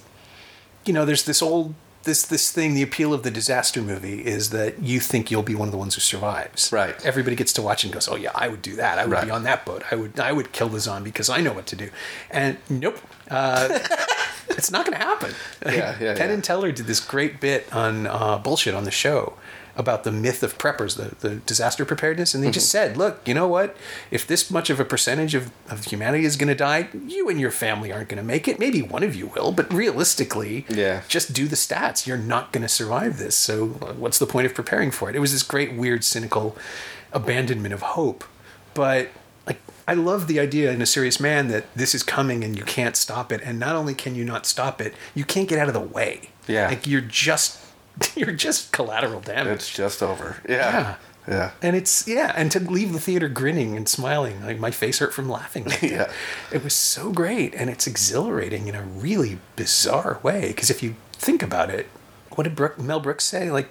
you 0.85 0.93
know, 0.93 1.05
there's 1.07 1.25
this 1.25 1.41
old 1.41 1.75
this 2.05 2.23
this 2.25 2.51
thing. 2.53 2.75
The 2.75 2.83
appeal 2.83 3.13
of 3.15 3.23
the 3.23 3.31
disaster 3.31 3.83
movie 3.83 4.25
is 4.27 4.51
that 4.51 4.81
you 4.83 5.01
think 5.01 5.31
you'll 5.31 5.43
be 5.43 5.55
one 5.55 5.69
of 5.69 5.73
the 5.73 5.79
ones 5.79 5.95
who 5.95 6.01
survives. 6.01 6.73
Right. 6.73 6.95
Everybody 7.05 7.37
gets 7.37 7.53
to 7.55 7.63
watch 7.63 7.85
and 7.85 7.93
goes, 7.93 8.09
"Oh 8.09 8.17
yeah, 8.17 8.31
I 8.35 8.49
would 8.49 8.63
do 8.63 8.77
that. 8.77 8.99
I 8.99 9.05
would 9.05 9.13
Right. 9.13 9.25
be 9.25 9.31
on 9.31 9.43
that 9.45 9.65
boat. 9.65 9.83
I 9.91 9.95
would 9.95 10.19
I 10.19 10.33
would 10.33 10.53
kill 10.53 10.69
the 10.69 10.81
zombie 10.81 11.11
because 11.11 11.29
I 11.31 11.41
know 11.41 11.53
what 11.53 11.67
to 11.67 11.77
do." 11.77 11.91
And 12.31 12.57
nope. 12.69 12.99
Uh, 13.31 13.79
it's 14.51 14.71
not 14.73 14.85
going 14.85 14.99
to 14.99 15.05
happen. 15.05 15.33
Yeah, 15.65 15.97
yeah, 16.01 16.15
Penn 16.15 16.29
yeah. 16.29 16.35
and 16.35 16.43
Teller 16.45 16.73
did 16.73 16.87
this 16.87 16.99
great 17.01 17.41
bit 17.41 17.73
on 17.73 18.07
uh, 18.09 18.39
bullshit 18.39 18.75
on 18.75 18.85
the 18.85 18.91
show 18.91 19.35
about 19.77 20.05
the 20.05 20.13
myth 20.13 20.43
of 20.43 20.59
preppers, 20.59 20.97
the, 20.97 21.15
the 21.27 21.37
disaster 21.37 21.85
preparedness, 21.85 22.35
and 22.35 22.43
they 22.45 22.51
just 22.51 22.67
Mm-hmm. 22.75 22.89
said, 22.93 22.97
"Look, 22.97 23.27
you 23.27 23.35
know 23.35 23.47
what? 23.49 23.77
If 24.11 24.27
this 24.27 24.51
much 24.51 24.69
of 24.71 24.79
a 24.81 24.85
percentage 24.85 25.35
of, 25.35 25.51
of 25.69 25.85
humanity 25.85 26.25
is 26.25 26.37
going 26.37 26.49
to 26.49 26.55
die, 26.55 26.89
you 27.07 27.29
and 27.29 27.41
your 27.41 27.51
family 27.51 27.93
aren't 27.93 28.09
going 28.09 28.19
to 28.23 28.27
make 28.27 28.47
it. 28.49 28.59
Maybe 28.59 28.83
one 28.83 29.03
of 29.03 29.15
you 29.15 29.29
will, 29.29 29.53
but 29.53 29.73
realistically, 29.73 30.67
Yeah. 30.69 31.03
just 31.09 31.33
do 31.33 31.47
the 31.47 31.57
stats. 31.57 32.07
You're 32.07 32.17
not 32.19 32.53
going 32.53 32.63
to 32.63 32.69
survive 32.69 33.19
this. 33.19 33.37
So, 33.37 33.67
what's 33.67 34.19
the 34.19 34.27
point 34.27 34.47
of 34.47 34.55
preparing 34.55 34.91
for 34.91 35.09
it? 35.09 35.17
It 35.17 35.21
was 35.21 35.33
this 35.33 35.43
great, 35.43 35.75
weird, 35.75 36.05
cynical 36.05 36.57
abandonment 37.13 37.75
of 37.75 37.83
hope, 37.83 38.25
but 38.75 39.09
like 39.47 39.61
I 39.89 39.95
love 39.95 40.27
the 40.27 40.39
idea 40.39 40.71
in 40.73 40.81
a 40.83 40.87
serious 40.87 41.19
man 41.19 41.49
that 41.49 41.65
this 41.75 41.95
is 41.95 42.03
coming 42.03 42.45
and 42.45 42.57
you 42.57 42.65
can't 42.65 42.95
stop 42.97 43.33
it. 43.33 43.41
And 43.43 43.59
not 43.59 43.75
only 43.75 43.95
can 43.95 44.15
you 44.15 44.25
not 44.25 44.47
stop 44.47 44.81
it, 44.81 44.95
you 45.15 45.25
can't 45.25 45.49
get 45.49 45.59
out 45.59 45.69
of 45.69 45.75
the 45.75 45.81
way. 45.81 46.31
Yeah. 46.47 46.67
like 46.69 46.87
you're 46.87 47.01
just 47.01 47.60
you're 48.17 48.33
just 48.33 48.73
collateral 48.73 49.21
damage. 49.21 49.55
It's 49.55 49.71
just 49.73 50.03
over. 50.03 50.43
Yeah. 50.49 50.97
Yeah. 51.29 51.53
And 51.63 51.77
it's 51.77 52.09
yeah, 52.09 52.33
and 52.35 52.51
to 52.53 52.59
leave 52.61 52.93
the 52.93 52.99
theater 52.99 53.29
grinning 53.29 53.77
and 53.77 53.89
smiling, 53.89 54.45
like 54.45 54.59
my 54.59 54.71
face 54.71 54.99
hurt 54.99 55.13
from 55.13 55.29
laughing. 55.29 55.67
Yeah. 55.83 56.11
it 56.53 56.65
was 56.65 56.75
so 56.75 57.13
great, 57.13 57.55
and 57.55 57.71
it's 57.71 57.87
exhilarating 57.87 58.69
in 58.69 58.75
a 58.75 58.83
really 58.83 59.39
bizarre 59.55 60.19
way. 60.23 60.49
Because 60.49 60.71
if 60.71 60.83
you 60.83 60.97
think 61.13 61.43
about 61.43 61.71
it, 61.71 61.89
what 62.31 62.45
did 62.45 62.57
Brooke, 62.57 62.79
Mel 62.79 63.01
Brooks 63.01 63.25
say? 63.25 63.51
Like, 63.51 63.69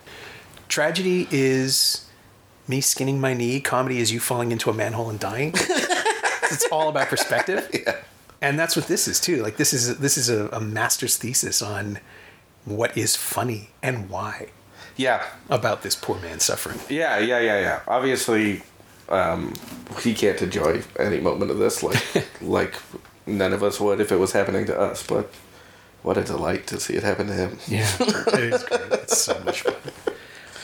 tragedy 0.67 1.27
is 1.31 2.09
me 2.67 2.81
skinning 2.81 3.19
my 3.19 3.33
knee. 3.33 3.59
Comedy 3.59 3.99
is 3.99 4.11
you 4.11 4.19
falling 4.19 4.51
into 4.51 4.69
a 4.69 4.73
manhole 4.73 5.09
and 5.09 5.19
dying. 5.19 5.51
it's 5.55 6.67
all 6.71 6.87
about 6.87 7.07
perspective. 7.07 7.69
Yeah. 7.73 7.97
And 8.41 8.57
that's 8.57 8.75
what 8.75 8.87
this 8.87 9.07
is 9.07 9.19
too. 9.19 9.41
Like 9.43 9.57
this 9.57 9.73
is 9.73 9.97
this 9.97 10.17
is 10.17 10.29
a, 10.29 10.47
a 10.49 10.61
master's 10.61 11.17
thesis 11.17 11.61
on 11.61 11.99
what 12.65 12.97
is 12.97 13.15
funny 13.15 13.69
and 13.81 14.09
why 14.09 14.49
Yeah. 14.97 15.23
about 15.49 15.81
this 15.81 15.95
poor 15.95 16.19
man 16.19 16.39
suffering. 16.39 16.79
Yeah, 16.89 17.17
yeah, 17.19 17.39
yeah, 17.39 17.59
yeah. 17.59 17.79
Obviously, 17.87 18.63
um, 19.09 19.53
he 20.01 20.13
can't 20.13 20.41
enjoy 20.41 20.83
any 20.99 21.19
moment 21.19 21.51
of 21.51 21.57
this 21.57 21.81
like 21.83 22.03
like 22.41 22.75
none 23.25 23.53
of 23.53 23.63
us 23.63 23.79
would 23.79 23.99
if 24.01 24.11
it 24.11 24.17
was 24.17 24.31
happening 24.33 24.65
to 24.65 24.79
us. 24.79 25.01
But 25.05 25.31
what 26.03 26.17
a 26.17 26.23
delight 26.23 26.67
to 26.67 26.79
see 26.79 26.93
it 26.95 27.03
happen 27.03 27.27
to 27.27 27.33
him. 27.33 27.57
Yeah, 27.67 27.89
it 27.99 28.53
is 28.53 28.63
great. 28.63 28.91
It's 29.03 29.17
so 29.21 29.39
much 29.43 29.61
fun. 29.63 29.73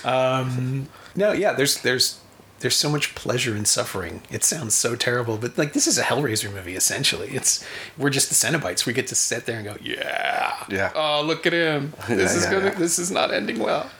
Um, 0.03 0.87
no, 1.15 1.31
yeah, 1.31 1.53
there's 1.53 1.81
there's 1.81 2.19
there's 2.65 2.75
so 2.75 2.89
much 2.89 3.13
pleasure 3.13 3.55
in 3.55 3.63
suffering. 3.63 4.23
It 4.31 4.43
sounds 4.43 4.73
so 4.73 4.95
terrible, 4.95 5.37
but 5.37 5.55
like 5.55 5.73
this 5.73 5.85
is 5.85 5.99
a 5.99 6.01
Hellraiser 6.01 6.51
movie 6.51 6.75
essentially. 6.75 7.29
It's 7.29 7.63
we're 7.95 8.09
just 8.09 8.29
the 8.29 8.33
Cenobites. 8.35 8.87
We 8.87 8.93
get 8.93 9.05
to 9.07 9.15
sit 9.15 9.45
there 9.45 9.57
and 9.57 9.65
go, 9.65 9.77
yeah, 9.83 10.55
Yeah. 10.67 10.91
Oh, 10.95 11.21
look 11.21 11.45
at 11.45 11.53
him. 11.53 11.93
This 12.07 12.31
Yeah, 12.31 12.37
is 12.39 12.43
yeah, 12.45 12.51
gonna. 12.51 12.65
yeah. 12.65 12.73
This 12.73 12.97
is 12.97 13.11
not 13.11 13.31
ending 13.31 13.59
well. 13.59 13.91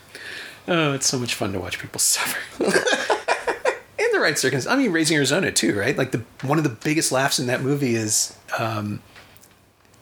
Oh, 0.68 0.94
it's 0.94 1.06
so 1.06 1.20
much 1.20 1.36
fun 1.36 1.54
to 1.54 1.60
watch 1.60 1.78
people 1.78 2.00
suffer. 2.14 2.40
in 2.64 4.08
the 4.12 4.20
right 4.20 4.38
circumstances. 4.40 4.66
I 4.68 4.76
mean, 4.76 4.92
Raising 4.92 5.16
Arizona 5.18 5.52
too, 5.52 5.78
right? 5.78 5.96
Like 5.96 6.10
the 6.12 6.24
one 6.42 6.58
of 6.58 6.64
the 6.64 6.72
biggest 6.72 7.12
laughs 7.12 7.38
in 7.38 7.46
that 7.46 7.62
movie 7.62 7.94
is, 7.96 8.36
um, 8.58 9.00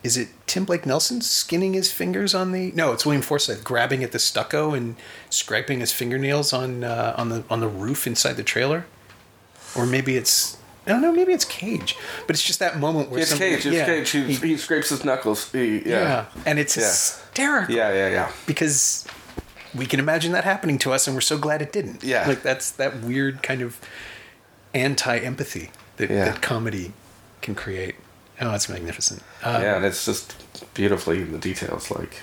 is 0.03 0.17
it 0.17 0.27
Tim 0.47 0.65
Blake 0.65 0.85
Nelson 0.85 1.21
skinning 1.21 1.73
his 1.73 1.91
fingers 1.91 2.35
on 2.35 2.51
the? 2.51 2.71
No, 2.73 2.91
it's 2.91 3.05
William 3.05 3.21
Forsythe 3.21 3.63
grabbing 3.63 4.03
at 4.03 4.11
the 4.11 4.19
stucco 4.19 4.73
and 4.73 4.95
scraping 5.29 5.79
his 5.79 5.91
fingernails 5.91 6.51
on 6.53 6.83
uh, 6.83 7.15
on 7.17 7.29
the 7.29 7.43
on 7.49 7.59
the 7.61 7.67
roof 7.67 8.05
inside 8.05 8.33
the 8.33 8.43
trailer, 8.43 8.85
or 9.75 9.85
maybe 9.85 10.15
it's. 10.17 10.57
I 10.85 10.89
don't 10.91 11.01
know. 11.01 11.13
Maybe 11.13 11.31
it's 11.31 11.45
Cage, 11.45 11.95
but 12.27 12.35
it's 12.35 12.43
just 12.43 12.59
that 12.59 12.77
moment 12.77 13.09
where 13.09 13.21
It's 13.21 13.29
somebody- 13.29 13.51
Cage. 13.55 13.65
It's 13.67 13.75
yeah, 13.77 13.85
Cage. 13.85 14.09
He, 14.09 14.23
he- 14.33 14.47
he 14.49 14.57
scrapes 14.57 14.89
his 14.89 15.05
knuckles. 15.05 15.49
He, 15.53 15.77
yeah. 15.77 15.85
yeah. 15.85 16.25
and 16.45 16.59
it's 16.59 16.75
Yeah. 16.75 16.83
hysterical 16.83 17.73
Yeah, 17.73 17.93
yeah, 17.93 18.09
yeah. 18.09 18.31
because 18.45 19.07
we 19.73 19.85
can 19.85 20.01
imagine 20.01 20.33
that 20.33 20.43
happening 20.43 20.77
to 20.79 20.91
us, 20.91 21.07
and 21.07 21.15
we're 21.15 21.21
so 21.21 21.37
glad 21.37 21.61
it 21.61 21.71
didn't. 21.71 22.03
Yeah. 22.03 22.27
like 22.27 22.43
that's 22.43 22.69
that 22.71 22.99
weird 22.99 23.41
kind 23.41 23.61
of 23.61 23.79
anti-empathy 24.73 25.71
that, 25.97 26.09
Yeah. 26.09 26.25
that 26.25 26.41
comedy 26.41 26.91
can 27.41 27.55
create. 27.55 27.95
Oh, 28.41 28.53
it's 28.53 28.67
magnificent. 28.69 29.21
Uh, 29.43 29.59
yeah, 29.61 29.75
and 29.77 29.85
it's 29.85 30.05
just 30.05 30.35
beautifully 30.73 31.21
in 31.21 31.31
the 31.31 31.37
details, 31.37 31.91
like 31.91 32.17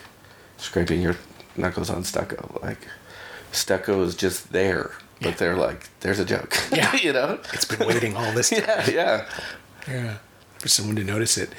scraping 0.57 1.01
your 1.01 1.17
knuckles 1.57 1.89
on 1.91 2.05
stucco. 2.05 2.59
Like 2.63 2.87
stucco 3.53 4.03
is 4.03 4.15
just 4.15 4.53
there, 4.53 4.93
but 5.21 5.39
they're 5.39 5.57
like, 5.57 5.89
there's 6.01 6.19
a 6.19 6.25
joke. 6.25 6.57
Yeah. 6.73 6.95
you 6.97 7.13
know. 7.13 7.39
It's 7.53 7.65
been 7.65 7.87
waiting 7.87 8.17
all 8.17 8.33
this 8.33 8.51
time. 8.51 8.63
Yeah, 8.67 8.85
yeah. 8.89 9.25
yeah, 9.89 10.15
for 10.59 10.69
someone 10.69 10.97
to 10.97 11.05
notice 11.05 11.39
it. 11.39 11.51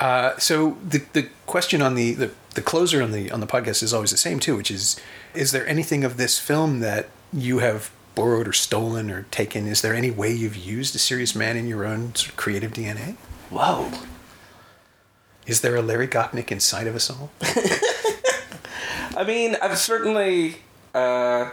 Uh, 0.00 0.36
so 0.38 0.76
the 0.86 1.02
the 1.12 1.28
question 1.46 1.80
on 1.80 1.94
the, 1.94 2.12
the 2.14 2.30
the 2.54 2.62
closer 2.62 3.00
on 3.02 3.12
the 3.12 3.30
on 3.30 3.40
the 3.40 3.46
podcast 3.46 3.82
is 3.82 3.94
always 3.94 4.10
the 4.10 4.16
same 4.16 4.40
too, 4.40 4.56
which 4.56 4.70
is: 4.70 5.00
is 5.34 5.52
there 5.52 5.66
anything 5.68 6.02
of 6.02 6.16
this 6.16 6.38
film 6.40 6.80
that 6.80 7.08
you 7.32 7.60
have 7.60 7.90
borrowed 8.16 8.48
or 8.48 8.52
stolen 8.52 9.10
or 9.10 9.22
taken? 9.30 9.66
Is 9.68 9.80
there 9.80 9.94
any 9.94 10.10
way 10.10 10.32
you've 10.32 10.56
used 10.56 10.94
a 10.96 10.98
serious 10.98 11.34
man 11.36 11.56
in 11.56 11.66
your 11.68 11.84
own 11.86 12.14
sort 12.16 12.30
of 12.30 12.36
creative 12.36 12.72
DNA? 12.72 13.14
Whoa. 13.52 13.90
Is 15.46 15.60
there 15.60 15.76
a 15.76 15.82
Larry 15.82 16.08
Gopnik 16.08 16.50
inside 16.50 16.86
of 16.86 16.96
us 16.96 17.10
all? 17.10 17.30
I 19.14 19.24
mean, 19.26 19.56
I've 19.60 19.76
certainly, 19.76 20.56
uh, 20.94 21.50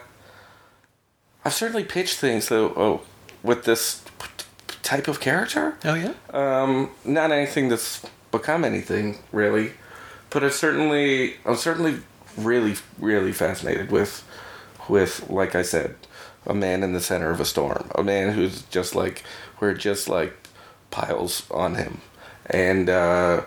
I've 1.44 1.54
certainly 1.54 1.84
pitched 1.84 2.18
things 2.18 2.48
though 2.48 2.74
oh, 2.78 3.02
with 3.44 3.66
this 3.66 4.02
p- 4.18 4.46
type 4.82 5.10
of 5.10 5.20
character. 5.20 5.78
Oh 5.84 5.94
yeah. 5.94 6.14
Um, 6.30 6.92
not 7.04 7.34
anything 7.34 7.68
that's 7.68 8.06
become 8.32 8.64
anything 8.64 9.20
really, 9.34 9.74
but 10.30 10.42
it's 10.42 10.56
certainly, 10.56 11.36
I'm 11.46 11.58
certainly 11.58 12.00
really, 12.38 12.76
really 12.98 13.34
fascinated 13.34 13.92
with, 13.92 14.24
with 14.88 15.30
like 15.30 15.54
I 15.54 15.64
said, 15.64 15.96
a 16.48 16.54
man 16.54 16.82
in 16.82 16.94
the 16.94 17.02
center 17.02 17.30
of 17.30 17.42
a 17.42 17.46
storm, 17.46 17.92
a 17.94 18.04
man 18.04 18.32
who's 18.34 18.62
just 18.64 18.96
like, 18.96 19.24
we're 19.60 19.74
just 19.74 20.08
like 20.08 20.39
piles 20.92 21.44
on 21.52 21.76
him, 21.76 22.02
and 22.48 22.90
uh, 22.90 23.42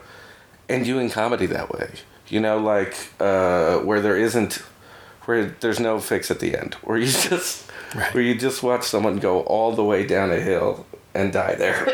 and 0.68 0.84
doing 0.84 1.10
comedy 1.10 1.46
that 1.46 1.70
way. 1.70 1.90
You 2.28 2.40
know, 2.40 2.58
like 2.58 2.94
uh, 3.20 3.78
where 3.78 4.00
there 4.00 4.16
isn't, 4.16 4.54
where 5.24 5.46
there's 5.60 5.78
no 5.80 5.98
fix 6.00 6.30
at 6.30 6.40
the 6.40 6.56
end, 6.56 6.74
where 6.82 6.96
you 6.98 7.06
just, 7.28 7.70
Right. 7.94 8.14
where 8.14 8.22
you 8.22 8.34
just 8.34 8.62
watch 8.62 8.84
someone 8.84 9.18
go 9.18 9.40
all 9.40 9.72
the 9.72 9.84
way 9.84 10.06
down 10.06 10.30
a 10.32 10.40
hill 10.40 10.86
and 11.14 11.30
die 11.32 11.54
there. 11.56 11.84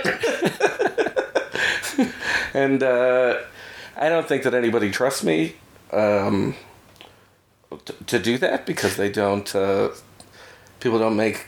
and 2.55 2.83
uh, 2.83 3.39
I 3.97 4.09
don't 4.09 4.29
think 4.29 4.45
that 4.45 4.55
anybody 4.55 4.91
trusts 4.91 5.25
me 5.25 5.55
um, 5.93 6.55
t- 7.85 7.95
to 8.07 8.19
do 8.19 8.39
that 8.39 8.65
because 8.67 8.97
they 8.97 9.11
don't. 9.11 9.53
Uh, 9.55 9.89
people 10.81 10.99
don't 11.01 11.17
make 11.17 11.47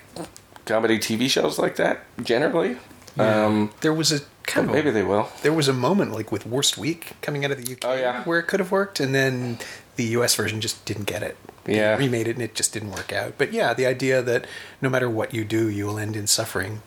comedy 0.64 0.98
TV 0.98 1.28
shows 1.30 1.58
like 1.58 1.76
that 1.76 2.00
generally. 2.24 2.76
Um, 3.18 3.70
there 3.80 3.92
was 3.92 4.12
a 4.12 4.20
kind 4.44 4.68
of 4.68 4.74
maybe 4.74 4.90
they 4.90 5.02
will. 5.02 5.28
there 5.42 5.52
was 5.52 5.68
a 5.68 5.72
moment 5.72 6.12
like 6.12 6.30
with 6.32 6.46
Worst 6.46 6.78
Week 6.78 7.12
coming 7.22 7.44
out 7.44 7.50
of 7.50 7.64
the 7.64 7.72
UK 7.72 7.78
Oh, 7.84 7.94
yeah. 7.94 8.22
where 8.24 8.38
it 8.38 8.44
could 8.44 8.60
have 8.60 8.70
worked, 8.72 9.00
and 9.00 9.14
then 9.14 9.58
the 9.96 10.04
US 10.18 10.34
version 10.34 10.60
just 10.60 10.84
didn't 10.84 11.04
get 11.04 11.22
it. 11.22 11.36
They 11.64 11.76
Yeah. 11.76 11.96
remade 11.96 12.26
it 12.28 12.36
and 12.36 12.42
it 12.42 12.54
just 12.54 12.72
didn't 12.72 12.92
work 12.92 13.12
out. 13.12 13.34
But 13.36 13.52
yeah, 13.52 13.74
the 13.74 13.86
idea 13.86 14.22
that 14.22 14.46
no 14.80 14.88
matter 14.88 15.10
what 15.10 15.34
you 15.34 15.44
do, 15.44 15.68
you 15.68 15.86
will 15.86 15.98
end 15.98 16.16
in 16.16 16.26
suffering. 16.26 16.82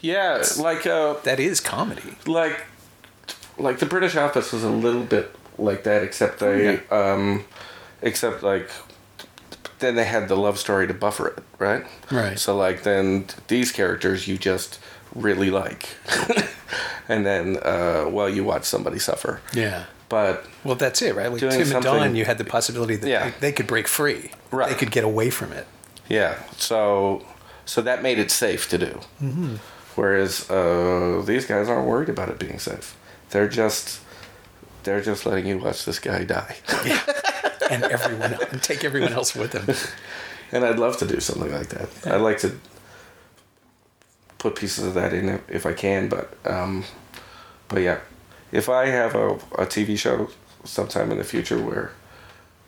Yeah, 0.00 0.42
like 0.58 0.86
uh, 0.86 1.14
That 1.24 1.40
is 1.40 1.60
comedy. 1.60 2.16
like 2.26 2.60
like 3.58 3.78
the 3.78 3.86
British 3.86 4.16
Office 4.16 4.52
was 4.52 4.62
a 4.64 4.70
little 4.70 5.02
bit 5.04 5.34
like 5.58 5.84
that, 5.84 6.02
except 6.02 6.38
they, 6.38 6.80
um, 6.88 7.44
except 8.00 8.42
like, 8.42 8.68
then 9.78 9.94
they 9.94 10.04
had 10.04 10.28
the 10.28 10.36
love 10.36 10.58
story 10.58 10.86
to 10.86 10.94
buffer 10.94 11.28
it, 11.28 11.38
right? 11.58 11.84
Right. 12.10 12.38
So 12.38 12.56
like 12.56 12.82
then 12.82 13.26
these 13.48 13.70
characters 13.72 14.26
you 14.28 14.38
just 14.38 14.78
really 15.14 15.50
like, 15.50 15.88
and 17.08 17.24
then 17.26 17.56
uh, 17.62 18.06
well 18.08 18.28
you 18.28 18.44
watch 18.44 18.64
somebody 18.64 18.98
suffer, 18.98 19.40
Yeah. 19.52 19.84
but 20.08 20.44
Well, 20.64 20.74
that's 20.76 21.02
it, 21.02 21.14
right? 21.14 21.30
Like 21.30 21.40
Tim 21.40 21.72
and 21.72 21.82
Dawn, 21.84 22.14
you 22.16 22.24
had 22.24 22.38
the 22.38 22.44
possibility 22.44 22.96
that 22.96 23.08
Yeah. 23.08 23.24
they, 23.30 23.34
they 23.40 23.52
could 23.52 23.66
break 23.66 23.88
free. 23.88 24.30
Right. 24.50 24.68
They 24.70 24.74
could 24.76 24.90
get 24.90 25.04
away 25.04 25.30
from 25.30 25.52
it. 25.52 25.66
Yeah, 26.08 26.34
so 26.56 27.24
so 27.64 27.80
that 27.82 28.02
made 28.02 28.18
it 28.18 28.30
safe 28.30 28.68
to 28.70 28.78
do. 28.78 29.00
Mm-hmm. 29.22 29.56
Whereas 29.94 30.50
uh, 30.50 31.22
these 31.26 31.44
guys 31.46 31.68
aren't 31.68 31.86
worried 31.86 32.08
about 32.08 32.28
it 32.28 32.38
being 32.38 32.58
safe. 32.58 32.96
They're 33.30 33.48
just 33.48 34.00
they're 34.84 35.00
just 35.00 35.24
letting 35.26 35.46
you 35.46 35.58
watch 35.58 35.84
this 35.84 35.98
guy 35.98 36.24
die. 36.24 36.56
yeah. 36.84 37.00
And 37.70 37.84
everyone 37.84 38.34
else, 38.34 38.44
and 38.52 38.62
take 38.62 38.84
everyone 38.84 39.12
else 39.14 39.34
with 39.34 39.52
them. 39.52 39.64
and 40.52 40.62
I'd 40.62 40.78
love 40.78 40.98
to 40.98 41.06
do 41.06 41.20
something 41.20 41.50
like 41.50 41.68
that. 41.68 41.88
I'd 42.04 42.20
like 42.20 42.36
to 42.40 42.52
put 44.42 44.56
pieces 44.56 44.84
of 44.84 44.94
that 44.94 45.14
in 45.14 45.28
if, 45.28 45.48
if 45.48 45.66
I 45.66 45.72
can, 45.72 46.08
but 46.08 46.36
um, 46.44 46.84
but 47.68 47.80
yeah, 47.80 48.00
if 48.50 48.68
I 48.68 48.86
have 48.86 49.14
a, 49.14 49.28
a 49.56 49.66
TV 49.66 49.96
show 49.96 50.28
sometime 50.64 51.12
in 51.12 51.18
the 51.18 51.24
future 51.24 51.58
where 51.62 51.92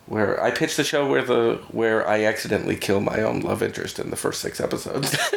where 0.07 0.41
I 0.41 0.51
pitch 0.51 0.77
the 0.77 0.83
show 0.85 1.07
where 1.09 1.21
the 1.21 1.61
where 1.69 2.07
I 2.07 2.23
accidentally 2.23 2.77
kill 2.77 3.01
my 3.01 3.21
own 3.21 3.41
love 3.41 3.61
interest 3.61 3.99
in 3.99 4.09
the 4.09 4.15
first 4.15 4.41
six 4.41 4.61
episodes. 4.61 5.15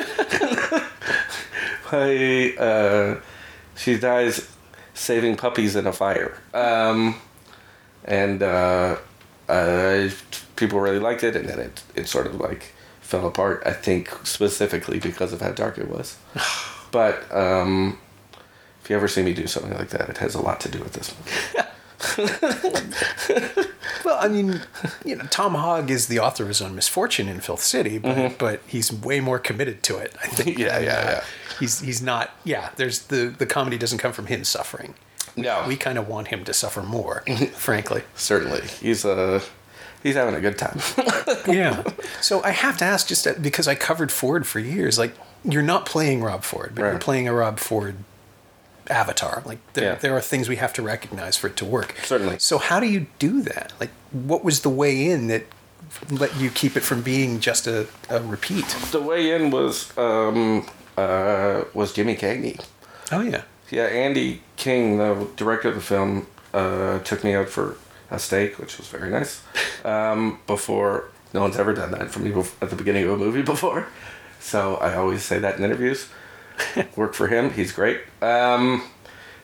I 1.91 2.55
uh, 2.59 3.21
she 3.77 3.99
dies 3.99 4.49
saving 4.95 5.37
puppies 5.37 5.75
in 5.75 5.87
a 5.87 5.93
fire, 5.93 6.39
um, 6.55 7.17
and 8.05 8.43
uh, 8.43 8.97
uh, 9.49 10.09
people 10.55 10.79
really 10.79 11.01
liked 11.01 11.25
it, 11.25 11.35
and 11.35 11.49
then 11.49 11.59
it 11.59 11.83
it 11.97 12.07
sort 12.07 12.27
of 12.27 12.37
like 12.37 12.75
fell 13.09 13.27
apart. 13.27 13.63
I 13.65 13.73
think 13.73 14.11
specifically 14.25 14.99
because 14.99 15.33
of 15.33 15.41
how 15.41 15.53
dark 15.53 15.79
it 15.79 15.89
was. 15.89 16.17
but 16.91 17.25
um, 17.35 17.99
if 18.83 18.91
you 18.91 18.97
ever 18.97 19.09
see 19.09 19.23
me 19.23 19.33
do 19.33 19.47
something 19.47 19.73
like 19.73 19.89
that, 19.91 20.09
it 20.11 20.19
has 20.19 20.35
a 20.35 20.41
lot 20.43 20.61
to 20.61 20.69
do 20.69 20.79
with 20.81 20.93
this. 20.93 21.11
one. 21.11 21.65
Well, 24.05 24.19
I 24.21 24.29
mean, 24.29 24.63
you 25.05 25.17
know, 25.17 25.25
Tom 25.25 25.55
Hogg 25.55 25.91
is 25.91 26.07
the 26.07 26.19
author 26.21 26.45
of 26.45 26.49
his 26.49 26.63
own 26.63 26.75
misfortune 26.75 27.29
in 27.29 27.41
Filth 27.41 27.61
City, 27.63 27.99
but, 27.99 28.39
but 28.39 28.61
he's 28.67 28.91
way 28.93 29.21
more 29.21 29.39
committed 29.39 29.83
to 29.83 29.99
it. 29.99 30.15
I 30.23 30.27
think. 30.29 30.57
Mm-hmm. 30.57 30.61
Yeah, 30.61 30.79
yeah, 30.79 30.93
uh, 30.93 31.11
yeah. 31.11 31.25
He's 31.61 31.81
he's 31.81 32.01
not. 32.01 32.31
Yeah, 32.45 32.71
there's 32.77 33.01
the 33.01 33.27
the 33.37 33.45
comedy 33.45 33.77
doesn't 33.77 33.99
come 33.99 34.13
from 34.13 34.27
him 34.27 34.45
suffering. 34.45 34.95
No, 35.37 35.65
We 35.69 35.77
kind 35.77 35.99
of 35.99 36.09
want 36.09 36.29
him 36.29 36.45
to 36.45 36.55
suffer 36.55 36.83
more, 36.83 37.23
frankly. 37.55 38.03
certainly 38.15 38.63
he's 38.81 39.05
uh, 39.05 39.41
he's 40.03 40.15
having 40.15 40.35
a 40.35 40.41
good 40.41 40.59
time. 40.59 40.79
yeah. 41.49 41.83
So 42.21 42.43
I 42.43 42.51
have 42.51 42.77
to 42.79 42.85
ask, 42.85 43.07
just 43.09 43.25
that- 43.25 43.43
because 43.43 43.67
I 43.69 43.75
covered 43.75 44.11
Ford 44.13 44.47
for 44.47 44.59
years, 44.61 44.99
like 44.99 45.15
you're 45.45 45.63
not 45.63 45.87
playing 45.87 46.23
Rob 46.23 46.43
Ford, 46.45 46.73
but 46.75 46.83
you're 46.83 46.99
playing 46.99 47.29
a 47.29 47.33
Rob 47.35 47.59
Ford 47.59 47.97
avatar. 48.89 49.43
Like 49.45 49.59
there, 49.75 49.85
Yeah. 49.85 49.95
there 49.97 50.17
are 50.17 50.21
things 50.21 50.49
we 50.49 50.57
have 50.57 50.73
to 50.75 50.83
recognize 50.83 51.37
for 51.37 51.47
it 51.49 51.57
to 51.59 51.65
work. 51.65 51.95
Certainly. 52.05 52.39
So 52.39 52.59
how 52.59 52.81
do 52.81 52.87
you 52.87 53.07
do 53.19 53.43
that? 53.43 53.73
Like, 53.81 53.91
what 54.13 54.45
was 54.45 54.61
the 54.63 54.71
way 54.71 55.11
in 55.11 55.29
that 55.29 55.45
let 56.11 56.37
you 56.37 56.51
keep 56.51 56.77
it 56.77 56.81
from 56.81 57.03
being 57.03 57.41
just 57.41 57.67
a, 57.67 57.87
a 58.09 58.21
repeat? 58.23 58.67
the 58.93 59.01
way 59.01 59.33
in 59.35 59.51
was 59.51 59.97
um, 59.99 60.67
uh, 60.97 61.65
was 61.75 61.93
Jimmy 61.93 62.17
Cagney. 62.17 62.61
Oh 63.13 63.21
yeah. 63.21 63.43
Yeah, 63.71 63.85
Andy 63.85 64.41
King, 64.57 64.97
the 64.97 65.29
director 65.37 65.69
of 65.69 65.75
the 65.75 65.81
film, 65.83 66.27
uh, 66.55 67.01
took 67.01 67.23
me 67.23 67.35
out 67.35 67.51
for 67.51 67.77
a 68.11 68.19
steak, 68.19 68.59
which 68.59 68.79
was 68.79 68.89
very 68.89 69.11
nice. 69.11 69.43
Um, 69.85 70.41
before 70.47 71.11
no 71.35 71.43
one's 71.43 71.59
ever 71.59 71.75
done 71.75 71.91
that 71.93 72.11
for 72.11 72.21
me 72.21 72.33
at 72.61 72.71
the 72.71 72.77
beginning 72.77 73.05
of 73.05 73.11
a 73.11 73.17
movie 73.17 73.43
before, 73.55 73.87
so 74.41 74.77
I 74.77 74.95
always 74.95 75.23
say 75.23 75.39
that 75.39 75.59
in 75.59 75.65
interviews. 75.65 76.09
Work 76.97 77.15
for 77.15 77.29
him; 77.29 77.51
he's 77.51 77.73
great. 77.73 78.01
Um, 78.21 78.83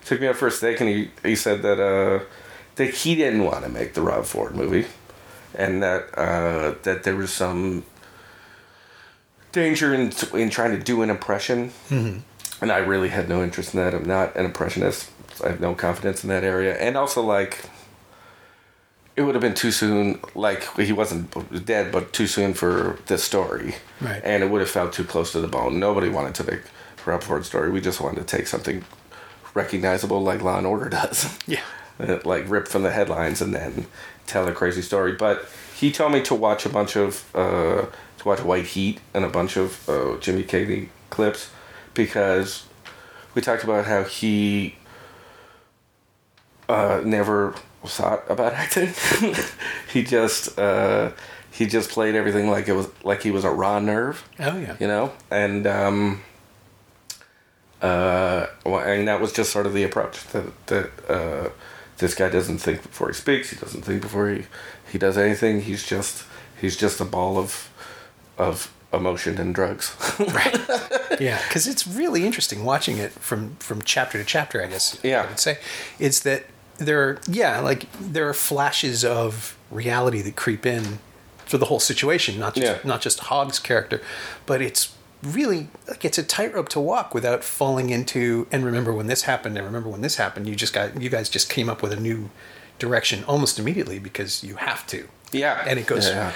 took 0.04 0.20
me 0.20 0.26
out 0.26 0.36
for 0.36 0.48
a 0.48 0.50
steak, 0.50 0.80
and 0.80 0.88
he 0.88 1.10
he 1.22 1.36
said 1.36 1.62
that 1.62 1.80
uh, 1.80 2.24
that 2.76 2.90
he 2.90 3.14
didn't 3.14 3.44
want 3.44 3.64
to 3.64 3.70
make 3.70 3.94
the 3.94 4.02
Rob 4.02 4.24
Ford 4.24 4.54
movie, 4.56 4.86
and 5.54 5.82
that 5.82 6.16
uh, 6.18 6.74
that 6.82 7.04
there 7.04 7.16
was 7.16 7.32
some 7.32 7.84
danger 9.52 9.94
in 9.94 10.12
in 10.32 10.50
trying 10.50 10.72
to 10.76 10.82
do 10.82 11.02
an 11.02 11.10
impression 11.10 11.70
and 12.60 12.72
I 12.72 12.78
really 12.78 13.08
had 13.08 13.28
no 13.28 13.42
interest 13.42 13.74
in 13.74 13.80
that. 13.80 13.94
I'm 13.94 14.04
not 14.06 14.34
an 14.36 14.44
impressionist. 14.44 15.10
I 15.44 15.48
have 15.48 15.60
no 15.60 15.74
confidence 15.74 16.22
in 16.22 16.30
that 16.30 16.44
area, 16.44 16.74
and 16.76 16.96
also 16.96 17.22
like 17.22 17.68
it 19.16 19.22
would 19.22 19.34
have 19.34 19.42
been 19.42 19.54
too 19.54 19.70
soon. 19.70 20.20
Like 20.34 20.76
he 20.76 20.92
wasn't 20.92 21.64
dead, 21.64 21.92
but 21.92 22.12
too 22.12 22.26
soon 22.26 22.54
for 22.54 22.98
this 23.06 23.22
story, 23.22 23.76
Right. 24.00 24.20
And 24.24 24.42
it 24.42 24.50
would 24.50 24.60
have 24.60 24.70
felt 24.70 24.92
too 24.92 25.04
close 25.04 25.32
to 25.32 25.40
the 25.40 25.48
bone. 25.48 25.78
Nobody 25.78 26.08
wanted 26.08 26.34
to 26.36 26.44
make 26.44 26.62
Ford 27.22 27.44
story. 27.44 27.70
We 27.70 27.80
just 27.80 28.00
wanted 28.00 28.26
to 28.26 28.36
take 28.36 28.46
something 28.46 28.84
recognizable, 29.54 30.22
like 30.22 30.42
Law 30.42 30.58
and 30.58 30.66
Order 30.66 30.88
does. 30.88 31.38
Yeah. 31.46 31.60
Uh, 31.96 32.18
like 32.24 32.42
rip 32.50 32.66
from 32.66 32.82
the 32.82 32.90
headlines 32.90 33.40
and 33.40 33.54
then 33.54 33.86
tell 34.26 34.48
a 34.48 34.52
crazy 34.52 34.82
story. 34.82 35.12
But 35.12 35.48
he 35.76 35.92
told 35.92 36.10
me 36.10 36.22
to 36.22 36.34
watch 36.34 36.66
a 36.66 36.68
bunch 36.68 36.96
of 36.96 37.24
uh, 37.36 37.86
to 38.18 38.28
watch 38.28 38.40
White 38.40 38.66
Heat 38.66 38.98
and 39.14 39.24
a 39.24 39.28
bunch 39.28 39.56
of 39.56 39.88
uh, 39.88 40.16
Jimmy 40.18 40.42
Cagney 40.42 40.88
clips 41.10 41.50
because 41.94 42.66
we 43.32 43.42
talked 43.42 43.62
about 43.62 43.84
how 43.84 44.02
he 44.02 44.74
uh, 46.68 47.00
never 47.04 47.54
thought 47.86 48.24
about 48.30 48.52
acting. 48.62 48.92
he 49.92 50.02
just 50.02 50.58
uh, 50.58 51.10
he 51.50 51.66
just 51.66 51.90
played 51.90 52.14
everything 52.14 52.50
like 52.50 52.68
it 52.68 52.72
was 52.74 52.88
like 53.04 53.22
he 53.22 53.30
was 53.30 53.44
a 53.44 53.50
raw 53.50 53.78
nerve 53.78 54.28
Oh 54.40 54.56
yeah. 54.58 54.76
you 54.80 54.86
know 54.86 55.12
and 55.30 55.66
um 55.66 56.22
uh 57.82 58.46
well, 58.64 58.80
and 58.80 59.08
that 59.08 59.20
was 59.20 59.32
just 59.32 59.50
sort 59.52 59.66
of 59.66 59.74
the 59.74 59.82
approach 59.84 60.22
that 60.28 60.66
that 60.66 60.90
uh 61.08 61.50
this 61.98 62.14
guy 62.14 62.28
doesn't 62.28 62.58
think 62.58 62.82
before 62.82 63.08
he 63.08 63.14
speaks 63.14 63.50
he 63.50 63.56
doesn't 63.56 63.82
think 63.82 64.02
before 64.02 64.28
he 64.30 64.44
he 64.90 64.98
does 64.98 65.18
anything 65.18 65.60
he's 65.62 65.86
just 65.86 66.24
he's 66.60 66.76
just 66.76 67.00
a 67.00 67.04
ball 67.04 67.36
of 67.38 67.70
of 68.38 68.72
emotion 68.92 69.38
and 69.38 69.54
drugs 69.54 69.94
right. 70.32 70.56
yeah, 71.20 71.40
because 71.48 71.66
it's 71.66 71.86
really 71.86 72.24
interesting 72.24 72.64
watching 72.64 72.96
it 72.98 73.10
from 73.12 73.56
from 73.56 73.82
chapter 73.82 74.18
to 74.18 74.24
chapter. 74.24 74.62
I 74.62 74.66
guess 74.66 74.98
Yeah. 75.02 75.22
I 75.22 75.26
would 75.26 75.40
say 75.40 75.58
it's 75.98 76.20
that 76.20 76.44
there 76.78 77.00
are 77.08 77.20
yeah 77.28 77.60
like 77.60 77.86
there 78.00 78.28
are 78.28 78.34
flashes 78.34 79.04
of 79.04 79.56
reality 79.70 80.20
that 80.22 80.36
creep 80.36 80.66
in 80.66 80.98
for 81.46 81.58
the 81.58 81.66
whole 81.66 81.80
situation, 81.80 82.38
not 82.38 82.54
just 82.54 82.66
Yeah. 82.66 82.78
not 82.88 83.00
just 83.02 83.20
Hogg's 83.20 83.58
character, 83.58 84.00
but 84.46 84.62
it's 84.62 84.94
really 85.22 85.68
like 85.88 86.04
it's 86.04 86.18
a 86.18 86.22
tightrope 86.22 86.68
to 86.70 86.80
walk 86.80 87.14
without 87.14 87.42
falling 87.44 87.90
into 87.90 88.46
and 88.52 88.64
remember 88.64 88.92
when 88.92 89.06
this 89.06 89.22
happened 89.22 89.56
and 89.56 89.66
remember 89.66 89.88
when 89.88 90.00
this 90.02 90.16
happened. 90.16 90.48
You 90.48 90.54
just 90.56 90.72
got 90.72 91.00
you 91.00 91.08
guys 91.10 91.28
just 91.28 91.48
came 91.50 91.68
up 91.68 91.82
with 91.82 91.92
a 91.92 92.00
new 92.00 92.30
direction 92.78 93.24
almost 93.24 93.58
immediately 93.58 93.98
because 93.98 94.42
you 94.42 94.56
have 94.56 94.86
to. 94.88 95.08
Yeah. 95.32 95.64
and 95.66 95.78
it 95.78 95.86
goes 95.86 96.08
Yeah. 96.08 96.32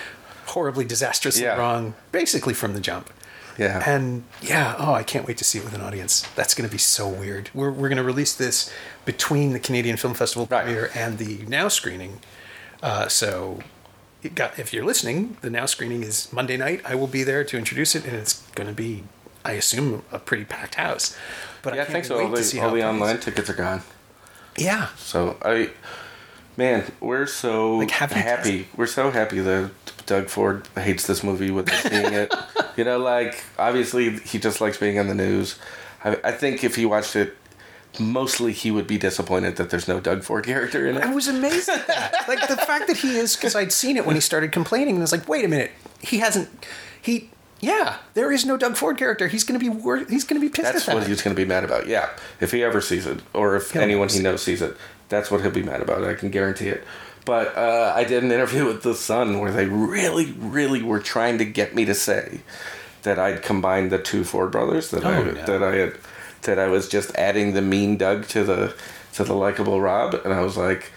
horribly 0.46 0.84
disastrously 0.84 1.42
Yeah. 1.44 1.56
wrong 1.56 1.94
basically 2.12 2.54
from 2.54 2.74
the 2.74 2.80
jump. 2.80 3.10
Yeah 3.58 3.82
And 3.86 4.24
yeah, 4.40 4.74
oh, 4.78 4.92
I 4.94 5.02
can't 5.02 5.26
wait 5.26 5.36
to 5.38 5.44
see 5.44 5.58
it 5.58 5.64
with 5.64 5.74
an 5.74 5.80
audience. 5.80 6.22
That's 6.36 6.54
going 6.54 6.68
to 6.68 6.72
be 6.72 6.78
so 6.78 7.08
weird. 7.08 7.50
We're, 7.52 7.70
we're 7.70 7.88
going 7.88 7.96
to 7.98 8.04
release 8.04 8.34
this 8.34 8.72
between 9.04 9.52
the 9.52 9.58
Canadian 9.60 9.96
Film 9.96 10.14
Festival 10.14 10.46
Right. 10.50 10.64
premiere 10.64 10.90
and 10.94 11.18
the 11.18 11.44
Now 11.48 11.68
screening. 11.68 12.20
Uh, 12.82 13.08
so, 13.08 13.58
it 14.22 14.34
got, 14.34 14.58
if 14.58 14.72
you're 14.72 14.84
listening, 14.84 15.36
the 15.42 15.50
Now 15.50 15.66
screening 15.66 16.02
is 16.02 16.32
Monday 16.32 16.56
night. 16.56 16.80
I 16.84 16.94
will 16.94 17.06
be 17.08 17.22
there 17.24 17.42
to 17.44 17.58
introduce 17.58 17.94
it, 17.94 18.04
and 18.04 18.14
it's 18.16 18.42
going 18.52 18.68
to 18.68 18.72
be, 18.74 19.04
I 19.44 19.52
assume, 19.52 20.02
a 20.12 20.18
pretty 20.18 20.44
packed 20.44 20.76
house. 20.76 21.16
But 21.62 21.74
yeah 21.74 21.82
i 21.82 21.84
think 21.86 22.04
so 22.04 22.16
wait 22.18 22.24
all 22.26 22.36
to 22.36 22.44
see 22.44 22.58
the, 22.58 22.64
all 22.64 22.72
the 22.72 22.84
online 22.88 23.18
tickets 23.18 23.50
are 23.50 23.54
gone 23.54 23.82
Yeah, 24.56 24.88
So 24.96 25.36
I, 25.42 25.70
man, 26.56 26.84
we're 27.00 27.26
so 27.26 27.76
Like, 27.78 27.90
happy. 27.90 28.68
We're 28.76 28.86
so 28.86 29.10
happy 29.10 29.40
that 29.40 29.70
Doug 30.06 30.28
Ford 30.28 30.68
hates 30.76 31.06
this 31.06 31.22
movie 31.24 31.50
with 31.50 31.68
us 31.72 31.82
seeing 31.82 32.12
it. 32.12 32.32
You 32.78 32.84
know, 32.84 32.98
like 32.98 33.42
obviously 33.58 34.18
he 34.20 34.38
just 34.38 34.60
likes 34.60 34.78
being 34.78 35.00
on 35.00 35.08
the 35.08 35.14
news. 35.14 35.58
I, 36.04 36.16
I 36.22 36.30
think 36.30 36.62
if 36.62 36.76
he 36.76 36.86
watched 36.86 37.16
it, 37.16 37.36
mostly 37.98 38.52
he 38.52 38.70
would 38.70 38.86
be 38.86 38.98
disappointed 38.98 39.56
that 39.56 39.70
there's 39.70 39.88
no 39.88 39.98
Doug 39.98 40.22
Ford 40.22 40.44
character 40.46 40.86
in 40.86 40.96
it. 40.96 41.02
I 41.02 41.10
it. 41.10 41.14
was 41.14 41.26
amazed 41.26 41.68
at 41.68 41.88
that. 41.88 42.14
like 42.28 42.46
the 42.46 42.56
fact 42.56 42.86
that 42.86 42.98
he 42.98 43.16
is, 43.16 43.34
because 43.34 43.56
I'd 43.56 43.72
seen 43.72 43.96
it 43.96 44.06
when 44.06 44.14
he 44.14 44.20
started 44.20 44.52
complaining, 44.52 44.90
and 44.90 44.98
I 44.98 45.02
was 45.02 45.10
like, 45.10 45.28
wait 45.28 45.44
a 45.44 45.48
minute, 45.48 45.72
he 46.00 46.18
hasn't, 46.18 46.48
he, 47.02 47.30
yeah, 47.58 47.96
there 48.14 48.30
is 48.30 48.46
no 48.46 48.56
Doug 48.56 48.76
Ford 48.76 48.96
character. 48.96 49.26
He's 49.26 49.42
going 49.42 49.58
to 49.58 49.64
be 49.64 49.70
wor- 49.70 50.04
he's 50.04 50.22
going 50.22 50.40
to 50.40 50.46
be 50.46 50.48
pissed 50.48 50.72
That's 50.72 50.88
at 50.88 50.92
that. 50.92 51.00
what 51.00 51.08
he's 51.08 51.20
going 51.20 51.34
to 51.34 51.42
be 51.42 51.48
mad 51.48 51.64
about. 51.64 51.88
Yeah, 51.88 52.10
if 52.40 52.52
he 52.52 52.62
ever 52.62 52.80
sees 52.80 53.06
it, 53.06 53.20
or 53.34 53.56
if 53.56 53.72
He'll 53.72 53.82
anyone 53.82 54.08
he 54.08 54.20
knows 54.20 54.42
sees 54.42 54.62
it, 54.62 54.76
that's 55.08 55.32
what 55.32 55.40
he'll 55.40 55.50
be 55.50 55.64
mad 55.64 55.80
about. 55.82 56.04
I 56.04 56.14
can 56.14 56.30
guarantee 56.30 56.68
it. 56.68 56.84
But 57.28 57.58
uh, 57.58 57.92
I 57.94 58.04
did 58.04 58.24
an 58.24 58.32
interview 58.32 58.64
with 58.72 58.82
the 58.82 58.94
Sun 58.94 59.38
where 59.38 59.52
they 59.52 59.66
really, 59.66 60.32
really 60.32 60.82
were 60.82 60.98
trying 60.98 61.36
to 61.36 61.44
get 61.44 61.74
me 61.74 61.84
to 61.84 61.94
say 61.94 62.40
that 63.02 63.18
I'd 63.18 63.42
combined 63.42 63.92
the 63.92 63.98
two 63.98 64.24
Ford 64.24 64.50
brothers 64.50 64.90
that 64.92 65.04
I 65.04 65.18
Oh, 65.18 65.24
no. 65.24 65.44
that 65.44 65.62
I 65.62 65.74
had 65.76 65.96
that 66.42 66.58
I 66.58 66.68
was 66.68 66.88
just 66.88 67.14
adding 67.16 67.52
the 67.52 67.60
mean 67.60 67.98
Doug 67.98 68.26
to 68.28 68.44
the 68.44 68.74
to 69.12 69.24
the 69.24 69.34
likable 69.34 69.78
Rob, 69.78 70.14
and 70.14 70.32
I 70.32 70.40
was 70.40 70.56
like, 70.56 70.90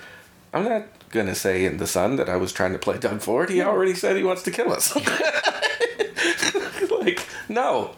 I'm 0.54 0.64
not 0.64 0.84
gonna 1.10 1.36
say 1.36 1.66
in 1.66 1.78
the 1.78 1.88
Sun 1.88 2.16
that 2.16 2.30
I 2.30 2.38
was 2.38 2.54
trying 2.54 2.72
to 2.72 2.80
play 2.80 2.98
Doug 2.98 3.20
Ford. 3.22 3.50
He 3.50 3.62
already 3.62 3.94
said 3.94 4.16
he 4.16 4.24
wants 4.24 4.44
to 4.44 4.52
kill 4.52 4.72
us. 4.72 4.96
like, 7.02 7.28
no. 7.50 7.92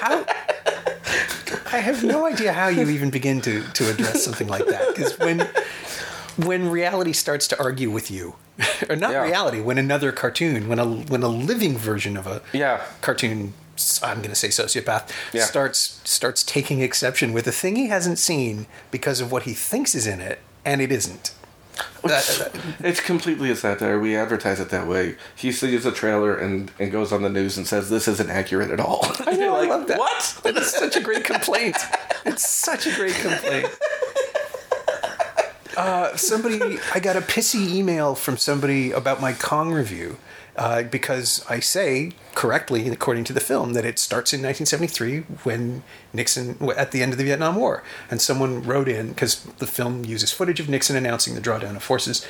How? 0.00 0.24
I 1.72 1.78
have 1.78 2.04
no 2.04 2.26
idea 2.26 2.52
how 2.52 2.68
you 2.68 2.88
even 2.90 3.10
begin 3.10 3.40
to, 3.40 3.62
to 3.62 3.90
address 3.90 4.22
something 4.24 4.46
like 4.46 4.66
that. 4.66 4.94
Because 4.94 5.18
when 5.18 5.48
when 6.36 6.68
reality 6.70 7.12
starts 7.12 7.46
to 7.48 7.58
argue 7.62 7.90
with 7.90 8.10
you, 8.10 8.34
or 8.88 8.96
not 8.96 9.12
Yeah. 9.12 9.22
reality, 9.22 9.60
when 9.60 9.78
another 9.78 10.12
cartoon, 10.12 10.68
when 10.68 10.78
a 10.78 10.86
when 10.86 11.22
a 11.22 11.28
living 11.28 11.76
version 11.76 12.16
of 12.16 12.26
a 12.26 12.42
Yeah. 12.52 12.80
cartoon, 13.00 13.54
I'm 14.02 14.18
going 14.18 14.30
to 14.30 14.34
say 14.36 14.48
sociopath, 14.48 15.08
Yeah. 15.32 15.44
starts 15.44 16.00
starts 16.04 16.42
taking 16.42 16.80
exception 16.80 17.32
with 17.32 17.46
a 17.46 17.52
thing 17.52 17.76
he 17.76 17.88
hasn't 17.88 18.18
seen 18.18 18.66
because 18.90 19.20
of 19.20 19.32
what 19.32 19.44
he 19.44 19.54
thinks 19.54 19.94
is 19.94 20.06
in 20.06 20.20
it, 20.20 20.38
and 20.64 20.80
it 20.80 20.92
isn't. 20.92 21.32
That- 22.02 22.24
that- 22.52 22.86
It's 22.86 23.00
completely 23.00 23.50
a 23.50 23.56
satire. 23.56 23.98
We 23.98 24.14
advertise 24.14 24.60
it 24.60 24.68
that 24.68 24.86
way. 24.86 25.16
He 25.34 25.50
sees 25.52 25.86
a 25.86 25.90
trailer 25.92 26.36
and, 26.36 26.70
and 26.78 26.92
goes 26.92 27.12
on 27.12 27.22
the 27.22 27.30
news 27.30 27.56
and 27.56 27.66
says 27.66 27.88
this 27.88 28.06
isn't 28.08 28.28
accurate 28.30 28.70
at 28.70 28.78
all. 28.78 29.06
I 29.26 29.32
know, 29.32 29.56
You're 29.58 29.64
I 29.66 29.66
love 29.76 29.86
that. 29.88 29.98
What? 29.98 30.40
It's 30.44 30.76
such 30.78 30.96
a 30.96 31.00
great 31.00 31.24
complaint. 31.24 31.76
It's 32.26 32.46
such 32.48 32.86
a 32.86 32.94
great 32.94 33.14
complaint. 33.14 33.70
Uh, 35.76 36.14
somebody, 36.16 36.78
I 36.94 37.00
got 37.00 37.16
a 37.16 37.20
pissy 37.20 37.74
email 37.74 38.14
from 38.14 38.36
somebody 38.36 38.92
about 38.92 39.20
my 39.20 39.32
Kong 39.32 39.72
review 39.72 40.18
uh, 40.56 40.82
because 40.82 41.44
I 41.48 41.60
say 41.60 42.12
correctly, 42.34 42.88
according 42.88 43.24
to 43.24 43.32
the 43.32 43.40
film, 43.40 43.72
that 43.72 43.84
it 43.84 43.98
starts 43.98 44.32
in 44.32 44.42
1973 44.42 45.20
when 45.44 45.82
Nixon, 46.12 46.58
at 46.76 46.92
the 46.92 47.02
end 47.02 47.12
of 47.12 47.18
the 47.18 47.24
Vietnam 47.24 47.56
War. 47.56 47.82
And 48.10 48.20
someone 48.20 48.62
wrote 48.62 48.88
in, 48.88 49.08
because 49.08 49.44
the 49.58 49.66
film 49.66 50.04
uses 50.04 50.30
footage 50.30 50.60
of 50.60 50.68
Nixon 50.68 50.96
announcing 50.96 51.34
the 51.34 51.40
drawdown 51.40 51.76
of 51.76 51.82
forces, 51.82 52.26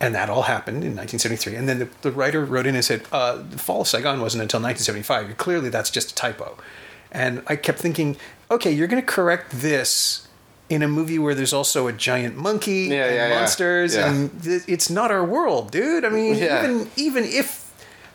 and 0.00 0.14
that 0.14 0.28
all 0.28 0.42
happened 0.42 0.78
in 0.78 0.96
1973. 0.96 1.56
And 1.56 1.68
then 1.68 1.78
the, 1.78 1.88
the 2.02 2.12
writer 2.12 2.44
wrote 2.44 2.66
in 2.66 2.74
and 2.74 2.84
said, 2.84 3.04
uh, 3.10 3.36
the 3.36 3.58
fall 3.58 3.82
of 3.82 3.88
Saigon 3.88 4.20
wasn't 4.20 4.42
until 4.42 4.60
1975. 4.60 5.36
Clearly, 5.38 5.70
that's 5.70 5.90
just 5.90 6.10
a 6.10 6.14
typo. 6.14 6.58
And 7.10 7.42
I 7.46 7.56
kept 7.56 7.78
thinking, 7.78 8.16
okay, 8.50 8.72
you're 8.72 8.88
going 8.88 9.02
to 9.02 9.06
correct 9.06 9.50
this 9.52 10.26
in 10.68 10.82
a 10.82 10.88
movie 10.88 11.18
where 11.18 11.34
there's 11.34 11.52
also 11.52 11.86
a 11.86 11.92
giant 11.92 12.36
monkey 12.36 12.84
Yeah, 12.90 13.06
and 13.06 13.14
yeah, 13.16 13.28
monsters, 13.40 13.94
Yeah. 13.94 14.10
and 14.10 14.42
th- 14.42 14.62
it's 14.66 14.88
not 14.88 15.10
our 15.10 15.24
world, 15.24 15.70
dude. 15.70 16.04
I 16.04 16.08
mean, 16.08 16.36
even 16.36 16.90
even 16.96 17.24
if 17.24 17.72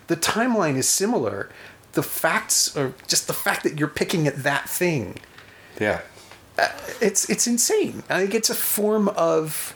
the 0.08 0.16
timeline 0.16 0.76
is 0.76 0.88
similar, 0.88 1.48
the 1.92 2.02
facts 2.02 2.76
are 2.76 2.92
just 3.06 3.26
the 3.26 3.32
fact 3.34 3.62
that 3.64 3.78
you're 3.78 3.88
picking 3.88 4.26
at 4.26 4.42
that 4.42 4.68
thing 4.68 5.18
Yeah. 5.78 6.00
it's 7.00 7.28
it's 7.30 7.46
insane. 7.46 8.02
I 8.10 8.20
think 8.22 8.34
it's 8.34 8.50
a 8.50 8.54
form 8.54 9.08
of, 9.10 9.74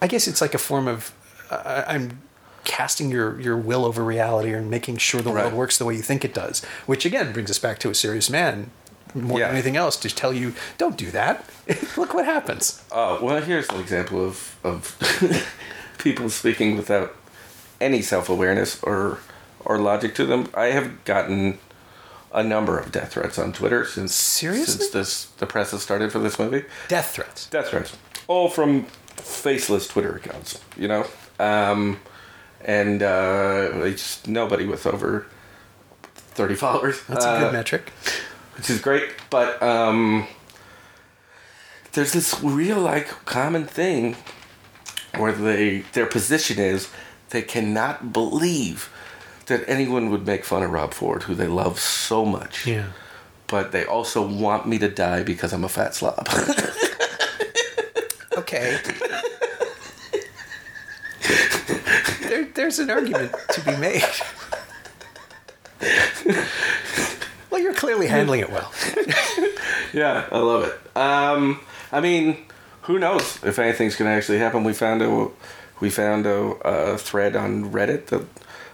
I 0.00 0.06
guess 0.06 0.26
it's 0.26 0.40
like 0.40 0.54
a 0.54 0.58
form 0.58 0.88
of, 0.88 1.12
uh, 1.50 1.84
I'm 1.86 2.22
casting 2.64 3.10
your 3.10 3.38
your 3.40 3.56
will 3.56 3.84
over 3.84 4.02
reality 4.04 4.52
and 4.54 4.70
making 4.70 4.96
sure 4.96 5.20
the 5.20 5.30
world 5.32 5.52
works 5.52 5.76
the 5.78 5.84
way 5.84 5.94
you 5.94 6.02
think 6.02 6.24
it 6.24 6.32
does. 6.32 6.62
Which 6.86 7.04
again 7.04 7.32
brings 7.32 7.50
us 7.50 7.58
back 7.58 7.78
to 7.80 7.90
a 7.90 7.94
serious 7.94 8.30
man 8.30 8.70
more 9.14 9.38
Yeah. 9.38 9.46
than 9.48 9.56
anything 9.56 9.76
else 9.76 9.96
to 9.98 10.08
tell 10.08 10.32
you 10.32 10.54
don't 10.78 10.96
do 10.96 11.10
that. 11.10 11.44
Look 11.96 12.14
what 12.14 12.24
happens. 12.24 12.82
Oh, 12.90 13.18
well, 13.24 13.40
here's 13.42 13.68
an 13.70 13.80
example 13.80 14.24
of, 14.24 14.56
of 14.64 14.96
people 15.98 16.28
speaking 16.30 16.76
without 16.76 17.14
any 17.80 18.02
self 18.02 18.28
awareness 18.28 18.82
or, 18.82 19.18
or 19.64 19.78
logic 19.78 20.14
to 20.16 20.24
them. 20.26 20.48
I 20.54 20.66
have 20.66 21.04
gotten 21.04 21.58
a 22.34 22.42
number 22.42 22.78
of 22.78 22.90
death 22.90 23.12
threats 23.12 23.38
on 23.38 23.52
Twitter 23.52 23.84
since 23.84 24.14
Seriously? 24.14 24.64
since 24.66 24.88
this 24.90 25.26
the 25.38 25.46
press 25.46 25.72
has 25.72 25.82
started 25.82 26.10
for 26.12 26.18
this 26.18 26.38
movie. 26.38 26.64
Death 26.88 27.10
threats. 27.14 27.46
Death 27.50 27.68
threats, 27.68 27.96
all 28.26 28.48
from 28.48 28.84
faceless 29.16 29.86
Twitter 29.86 30.16
accounts, 30.16 30.58
you 30.76 30.88
know, 30.88 31.06
um, 31.38 32.00
and 32.64 33.02
uh, 33.02 33.68
it's 33.84 34.26
nobody 34.26 34.64
with 34.66 34.86
over 34.86 35.26
thirty 36.14 36.54
followers. 36.54 37.02
That's 37.06 37.24
a 37.24 37.28
Uh, 37.28 37.38
good 37.40 37.52
metric. 37.52 37.92
Which 38.56 38.70
is 38.70 38.80
great. 38.80 39.10
But 39.30 39.62
um, 39.62 40.26
there's 41.92 42.12
this 42.12 42.40
real 42.42 42.80
like 42.80 43.08
common 43.24 43.66
thing 43.66 44.16
where 45.16 45.32
they 45.32 45.80
their 45.92 46.06
position 46.06 46.58
is 46.58 46.90
they 47.30 47.42
cannot 47.42 48.12
believe 48.12 48.90
that 49.46 49.64
anyone 49.68 50.10
would 50.10 50.26
make 50.26 50.44
fun 50.44 50.62
of 50.62 50.70
Rob 50.70 50.94
Ford, 50.94 51.24
who 51.24 51.34
they 51.34 51.48
love 51.48 51.78
so 51.80 52.24
much. 52.24 52.66
Yeah. 52.66 52.86
But 53.48 53.72
they 53.72 53.84
also 53.84 54.26
want 54.26 54.66
me 54.66 54.78
to 54.78 54.88
die 54.88 55.22
because 55.22 55.52
I'm 55.52 55.64
a 55.64 55.68
fat 55.68 55.94
slob. 55.94 56.26
Okay. 58.38 58.78
there, 62.22 62.44
there's 62.54 62.78
an 62.78 62.90
argument 62.90 63.34
to 63.50 63.60
be 63.64 63.76
made. 63.76 64.02
well, 67.52 67.60
you're 67.60 67.74
clearly 67.74 68.06
handling 68.08 68.40
it 68.40 68.50
well. 68.50 68.72
yeah, 69.92 70.26
I 70.32 70.38
love 70.38 70.64
it. 70.64 70.96
Um, 70.96 71.60
I 71.92 72.00
mean, 72.00 72.38
who 72.82 72.98
knows 72.98 73.38
if 73.44 73.58
anything's 73.60 73.94
going 73.94 74.10
to 74.10 74.16
actually 74.16 74.38
happen? 74.38 74.64
We 74.64 74.72
found 74.72 75.02
a 75.02 75.28
we 75.80 75.90
found 75.90 76.26
a, 76.26 76.36
a 76.64 76.98
thread 76.98 77.36
on 77.36 77.70
Reddit 77.72 78.06
that, 78.06 78.24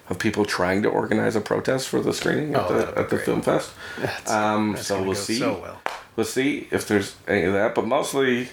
of 0.09 0.19
people 0.19 0.45
trying 0.45 0.83
to 0.85 0.89
organize 0.89 1.37
a 1.37 1.41
protest 1.41 1.89
for 1.89 2.01
the 2.01 2.13
screening 2.15 2.55
at 2.55 2.71
Oh, 2.71 2.79
the 2.79 2.99
at 2.99 3.11
the 3.11 3.19
film 3.19 3.43
fest. 3.43 3.73
That's- 3.99 4.31
um, 4.31 4.73
that's 4.73 4.87
so 4.87 5.03
we'll 5.03 5.15
see. 5.15 5.39
so 5.39 5.59
well. 5.61 5.81
We'll 6.17 6.25
see 6.27 6.67
if 6.71 6.89
there's 6.89 7.15
any 7.29 7.45
of 7.45 7.53
that, 7.53 7.75
but 7.77 7.87
mostly, 7.87 8.49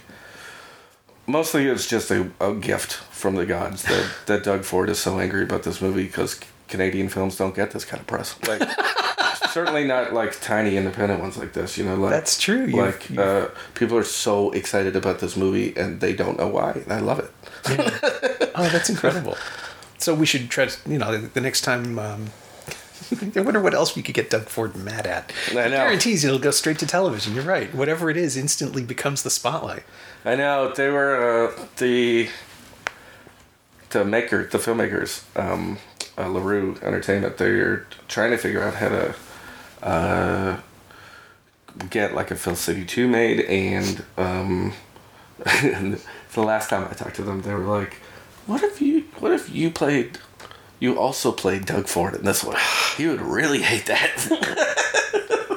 mostly 1.28 1.66
it's 1.68 1.88
just 1.88 2.12
a, 2.12 2.30
a 2.40 2.54
gift 2.54 2.94
from 2.94 3.36
the 3.36 3.46
gods 3.46 3.84
that, 3.84 4.08
that 4.28 4.44
Doug 4.44 4.64
Ford 4.64 4.90
is 4.90 5.00
so 5.00 5.20
angry 5.20 5.44
about 5.44 5.64
this 5.64 5.82
movie 5.82 6.04
because 6.04 6.40
Canadian 6.68 7.10
films 7.10 7.38
don't 7.38 7.56
get 7.56 7.72
this 7.72 7.84
kind 7.86 8.02
of 8.02 8.08
press. 8.08 8.36
Like, 8.48 8.62
certainly 9.56 9.86
not 9.86 10.12
like 10.14 10.40
tiny 10.42 10.76
independent 10.76 11.22
ones 11.22 11.38
like 11.38 11.54
this. 11.54 11.78
You 11.78 11.86
know, 11.86 11.96
like 11.96 12.12
That's 12.12 12.38
true. 12.40 12.66
You've- 12.66 12.80
Like 12.82 13.10
you've- 13.10 13.22
uh, 13.22 13.46
people 13.74 13.98
are 13.98 14.04
so 14.04 14.52
excited 14.52 14.96
about 14.98 15.20
this 15.20 15.36
movie 15.38 15.74
and 15.78 16.02
they 16.02 16.14
don't 16.14 16.38
know 16.38 16.48
why, 16.58 16.72
and 16.84 16.92
I 16.92 17.00
love 17.00 17.20
it. 17.20 17.32
Oh, 18.58 18.68
that's 18.70 18.90
incredible. 18.90 19.36
So 19.98 20.14
we 20.14 20.26
should 20.26 20.50
try. 20.50 20.66
To, 20.66 20.90
you 20.90 20.98
know, 21.00 21.10
the, 21.18 21.28
the 21.30 21.42
next 21.42 21.62
time. 21.62 21.98
Um, 21.98 22.22
I 23.36 23.42
wonder 23.42 23.62
what 23.62 23.74
else 23.74 23.96
we 23.96 24.02
could 24.02 24.16
get 24.16 24.30
Doug 24.30 24.46
Ford 24.50 24.76
mad 24.76 25.06
at. 25.08 25.32
I 25.52 25.54
know. 25.54 25.70
Guarantees 25.70 26.24
it'll 26.26 26.40
go 26.40 26.52
straight 26.52 26.80
to 26.80 26.88
television. 26.88 27.34
You're 27.36 27.44
right. 27.44 27.74
Whatever 27.74 28.10
it 28.10 28.18
is, 28.18 28.36
instantly 28.36 28.84
becomes 28.84 29.24
the 29.24 29.30
spotlight. 29.30 29.84
I 30.26 30.36
know 30.36 30.74
they 30.76 30.90
were 30.90 31.48
uh, 31.50 31.66
the 31.78 32.28
the 33.92 34.04
maker, 34.04 34.48
the 34.52 34.58
filmmakers, 34.58 35.24
um, 35.40 35.78
uh, 36.18 36.28
Larue 36.28 36.78
Entertainment. 36.82 37.38
They're 37.38 37.86
trying 38.08 38.32
to 38.32 38.38
figure 38.38 38.64
out 38.64 38.76
how 38.76 38.90
to 38.90 39.16
uh, 39.86 40.58
get 41.90 42.14
like 42.14 42.32
a 42.32 42.36
Filth 42.36 42.58
City 42.58 42.84
two 42.86 43.08
made, 43.08 43.42
and 43.42 44.04
um, 44.18 44.74
and 45.46 46.02
the 46.34 46.42
last 46.42 46.70
time 46.70 46.88
I 46.90 46.94
talked 46.94 47.16
to 47.18 47.24
them, 47.24 47.42
they 47.42 47.54
were 47.54 47.60
like, 47.60 47.96
"What 48.46 48.64
if 48.64 48.82
you? 48.82 49.06
What 49.20 49.32
if 49.32 49.50
you 49.50 49.72
played?" 49.72 50.20
You 50.78 51.00
also 51.00 51.32
played 51.32 51.66
Doug 51.66 51.88
Ford 51.88 52.16
in 52.16 52.26
this 52.26 52.44
one. 52.44 52.58
He 52.98 53.08
would 53.08 53.20
really 53.20 53.62
hate 53.62 53.88
that. 53.88 54.76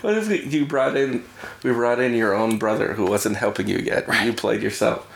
What 0.00 0.16
if 0.16 0.52
you 0.52 0.64
brought 0.64 0.96
in 0.96 1.24
we 1.62 1.72
brought 1.72 1.98
in 1.98 2.14
your 2.14 2.32
own 2.32 2.58
brother 2.58 2.94
who 2.94 3.06
wasn't 3.06 3.36
helping 3.36 3.66
you 3.68 3.78
yet? 3.78 4.06
You 4.24 4.32
played 4.32 4.62
yourself. 4.62 5.06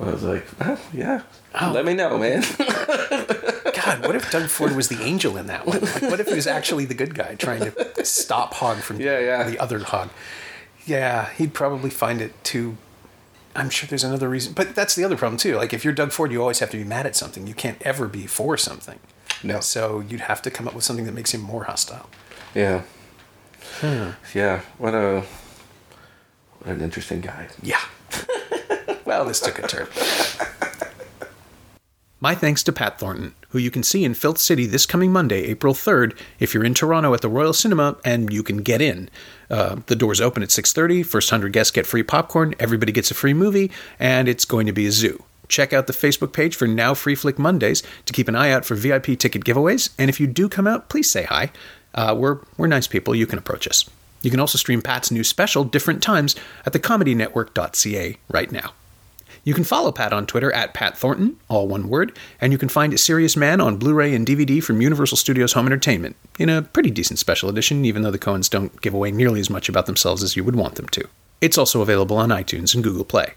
I 0.00 0.04
was 0.10 0.22
like, 0.22 0.46
yeah. 0.94 1.22
Oh. 1.60 1.72
Let 1.74 1.84
me 1.84 1.92
know, 1.94 2.16
man. 2.18 2.42
God, 2.58 4.06
what 4.06 4.16
if 4.16 4.30
Doug 4.30 4.48
Ford 4.48 4.74
was 4.74 4.88
the 4.88 5.02
angel 5.02 5.36
in 5.36 5.46
that 5.48 5.66
one? 5.66 5.80
Like, 5.80 6.02
what 6.02 6.20
if 6.20 6.28
he 6.28 6.34
was 6.34 6.46
actually 6.46 6.86
the 6.86 6.94
good 6.94 7.14
guy 7.14 7.34
trying 7.34 7.60
to 7.70 8.04
stop 8.04 8.54
Hogg 8.54 8.78
from 8.78 9.00
Yeah, 9.00 9.18
yeah. 9.18 9.42
the 9.44 9.58
other 9.58 9.78
Hogg? 9.80 10.08
Yeah, 10.86 11.28
he'd 11.34 11.52
probably 11.52 11.90
find 11.90 12.20
it 12.22 12.32
too. 12.44 12.76
I'm 13.54 13.68
sure 13.68 13.88
there's 13.88 14.04
another 14.04 14.28
reason, 14.28 14.54
but 14.54 14.74
that's 14.74 14.94
the 14.94 15.04
other 15.04 15.16
problem 15.16 15.36
too. 15.36 15.56
Like 15.56 15.72
if 15.74 15.84
you're 15.84 15.92
Doug 15.92 16.12
Ford, 16.12 16.32
you 16.32 16.40
always 16.40 16.60
have 16.60 16.70
to 16.70 16.76
be 16.78 16.84
mad 16.84 17.04
at 17.04 17.14
something. 17.16 17.46
You 17.46 17.54
can't 17.54 17.80
ever 17.82 18.08
be 18.08 18.26
for 18.26 18.56
something. 18.56 18.98
No. 19.42 19.60
So 19.60 20.00
you'd 20.00 20.20
have 20.22 20.40
to 20.42 20.50
come 20.50 20.66
up 20.66 20.74
with 20.74 20.84
something 20.84 21.04
that 21.04 21.12
makes 21.12 21.34
him 21.34 21.40
more 21.42 21.64
hostile. 21.64 22.08
yeah. 22.54 22.82
Hmm. 23.80 24.10
Yeah. 24.34 24.62
What 24.78 24.94
a 24.94 25.24
what 26.60 26.70
an 26.74 26.80
interesting 26.80 27.20
guy. 27.20 27.48
Yeah. 27.62 27.80
well, 29.10 29.24
this 29.24 29.40
took 29.40 29.58
a 29.58 29.66
turn. 29.66 29.88
My 32.20 32.36
thanks 32.36 32.62
to 32.62 32.72
Pat 32.72 33.00
Thornton, 33.00 33.34
who 33.48 33.58
you 33.58 33.68
can 33.68 33.82
see 33.82 34.04
in 34.04 34.14
Filth 34.14 34.38
City 34.38 34.66
this 34.66 34.86
coming 34.86 35.10
Monday, 35.10 35.46
April 35.46 35.74
3rd, 35.74 36.16
if 36.38 36.54
you're 36.54 36.64
in 36.64 36.74
Toronto 36.74 37.12
at 37.12 37.20
the 37.20 37.28
Royal 37.28 37.52
Cinema 37.52 37.96
and 38.04 38.32
you 38.32 38.44
can 38.44 38.58
get 38.58 38.80
in. 38.80 39.10
Uh, 39.50 39.80
the 39.86 39.96
doors 39.96 40.20
open 40.20 40.44
at 40.44 40.50
6.30, 40.50 41.04
first 41.04 41.32
100 41.32 41.52
guests 41.52 41.72
get 41.72 41.88
free 41.88 42.04
popcorn, 42.04 42.54
everybody 42.60 42.92
gets 42.92 43.10
a 43.10 43.14
free 43.14 43.34
movie, 43.34 43.72
and 43.98 44.28
it's 44.28 44.44
going 44.44 44.66
to 44.66 44.72
be 44.72 44.86
a 44.86 44.92
zoo. 44.92 45.24
Check 45.48 45.72
out 45.72 45.88
the 45.88 45.92
Facebook 45.92 46.32
page 46.32 46.54
for 46.54 46.68
Now 46.68 46.94
Free 46.94 47.16
Flick 47.16 47.36
Mondays 47.36 47.82
to 48.06 48.12
keep 48.12 48.28
an 48.28 48.36
eye 48.36 48.52
out 48.52 48.64
for 48.64 48.76
VIP 48.76 49.18
ticket 49.18 49.44
giveaways, 49.44 49.90
and 49.98 50.08
if 50.08 50.20
you 50.20 50.28
do 50.28 50.48
come 50.48 50.68
out, 50.68 50.88
please 50.88 51.10
say 51.10 51.24
hi. 51.24 51.50
Uh, 51.96 52.14
we're, 52.16 52.38
we're 52.56 52.68
nice 52.68 52.86
people, 52.86 53.16
you 53.16 53.26
can 53.26 53.40
approach 53.40 53.66
us. 53.66 53.90
You 54.22 54.30
can 54.30 54.38
also 54.38 54.58
stream 54.58 54.82
Pat's 54.82 55.10
new 55.10 55.24
special, 55.24 55.64
Different 55.64 56.02
Times, 56.02 56.36
at 56.66 56.72
thecomedynetwork.ca 56.72 58.18
right 58.28 58.52
now. 58.52 58.72
You 59.42 59.54
can 59.54 59.64
follow 59.64 59.90
Pat 59.90 60.12
on 60.12 60.26
Twitter 60.26 60.52
at 60.52 60.74
Pat 60.74 60.98
Thornton, 60.98 61.38
all 61.48 61.66
one 61.66 61.88
word, 61.88 62.16
and 62.40 62.52
you 62.52 62.58
can 62.58 62.68
find 62.68 62.98
Serious 63.00 63.36
Man 63.36 63.60
on 63.60 63.78
Blu 63.78 63.94
ray 63.94 64.14
and 64.14 64.26
DVD 64.26 64.62
from 64.62 64.82
Universal 64.82 65.16
Studios 65.16 65.54
Home 65.54 65.66
Entertainment, 65.66 66.16
in 66.38 66.50
a 66.50 66.62
pretty 66.62 66.90
decent 66.90 67.18
special 67.18 67.48
edition, 67.48 67.84
even 67.84 68.02
though 68.02 68.10
the 68.10 68.18
Coens 68.18 68.50
don't 68.50 68.80
give 68.82 68.92
away 68.92 69.10
nearly 69.10 69.40
as 69.40 69.48
much 69.48 69.68
about 69.68 69.86
themselves 69.86 70.22
as 70.22 70.36
you 70.36 70.44
would 70.44 70.56
want 70.56 70.74
them 70.74 70.88
to. 70.88 71.08
It's 71.40 71.56
also 71.56 71.80
available 71.80 72.18
on 72.18 72.28
iTunes 72.28 72.74
and 72.74 72.84
Google 72.84 73.04
Play. 73.04 73.32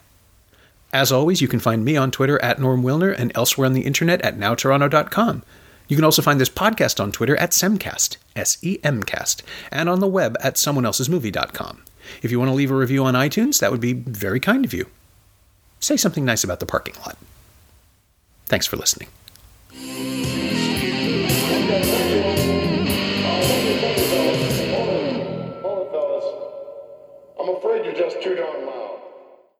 As 0.92 1.12
always, 1.12 1.42
you 1.42 1.48
can 1.48 1.60
find 1.60 1.86
me 1.86 1.96
on 1.96 2.12
Twitter 2.12 2.40
at 2.44 2.60
Norm 2.60 2.84
Wilner 2.84 3.18
and 3.18 3.32
elsewhere 3.34 3.66
on 3.66 3.74
the 3.74 3.82
internet 3.82 4.22
at 4.22 4.38
nowtoronto.com. 4.38 5.44
You 5.88 5.96
can 5.96 6.06
also 6.06 6.22
find 6.22 6.40
this 6.40 6.50
podcast 6.50 7.00
on 7.02 7.12
Twitter 7.12 7.36
at 7.38 7.52
Semcast, 7.52 8.18
S 8.36 8.58
E 8.62 8.80
M 8.84 9.04
cast, 9.04 9.42
and 9.72 9.90
on 9.90 10.02
the 10.02 10.08
web 10.08 10.38
at 10.42 10.56
someoneelsesmovie.com. 10.56 11.84
If 12.22 12.32
you 12.32 12.40
want 12.40 12.50
to 12.50 12.56
leave 12.56 12.72
a 12.72 12.76
review 12.76 13.06
on 13.06 13.16
iTunes, 13.16 13.60
that 13.60 13.72
would 13.72 13.82
be 13.82 13.94
very 13.94 14.40
kind 14.40 14.66
of 14.66 14.74
you. 14.74 14.88
Say 15.84 15.98
something 15.98 16.24
nice 16.24 16.46
about 16.46 16.62
the 16.62 16.66
parking 16.66 16.96
lot. 17.06 17.18
Thanks 18.46 18.66
for 18.66 18.78
listening. 18.78 19.10
I'm 27.38 27.50
afraid 27.58 27.84
you're 27.84 27.94
just 27.94 28.22
too 28.24 28.34
darn 28.36 28.66
loud. 28.66 28.73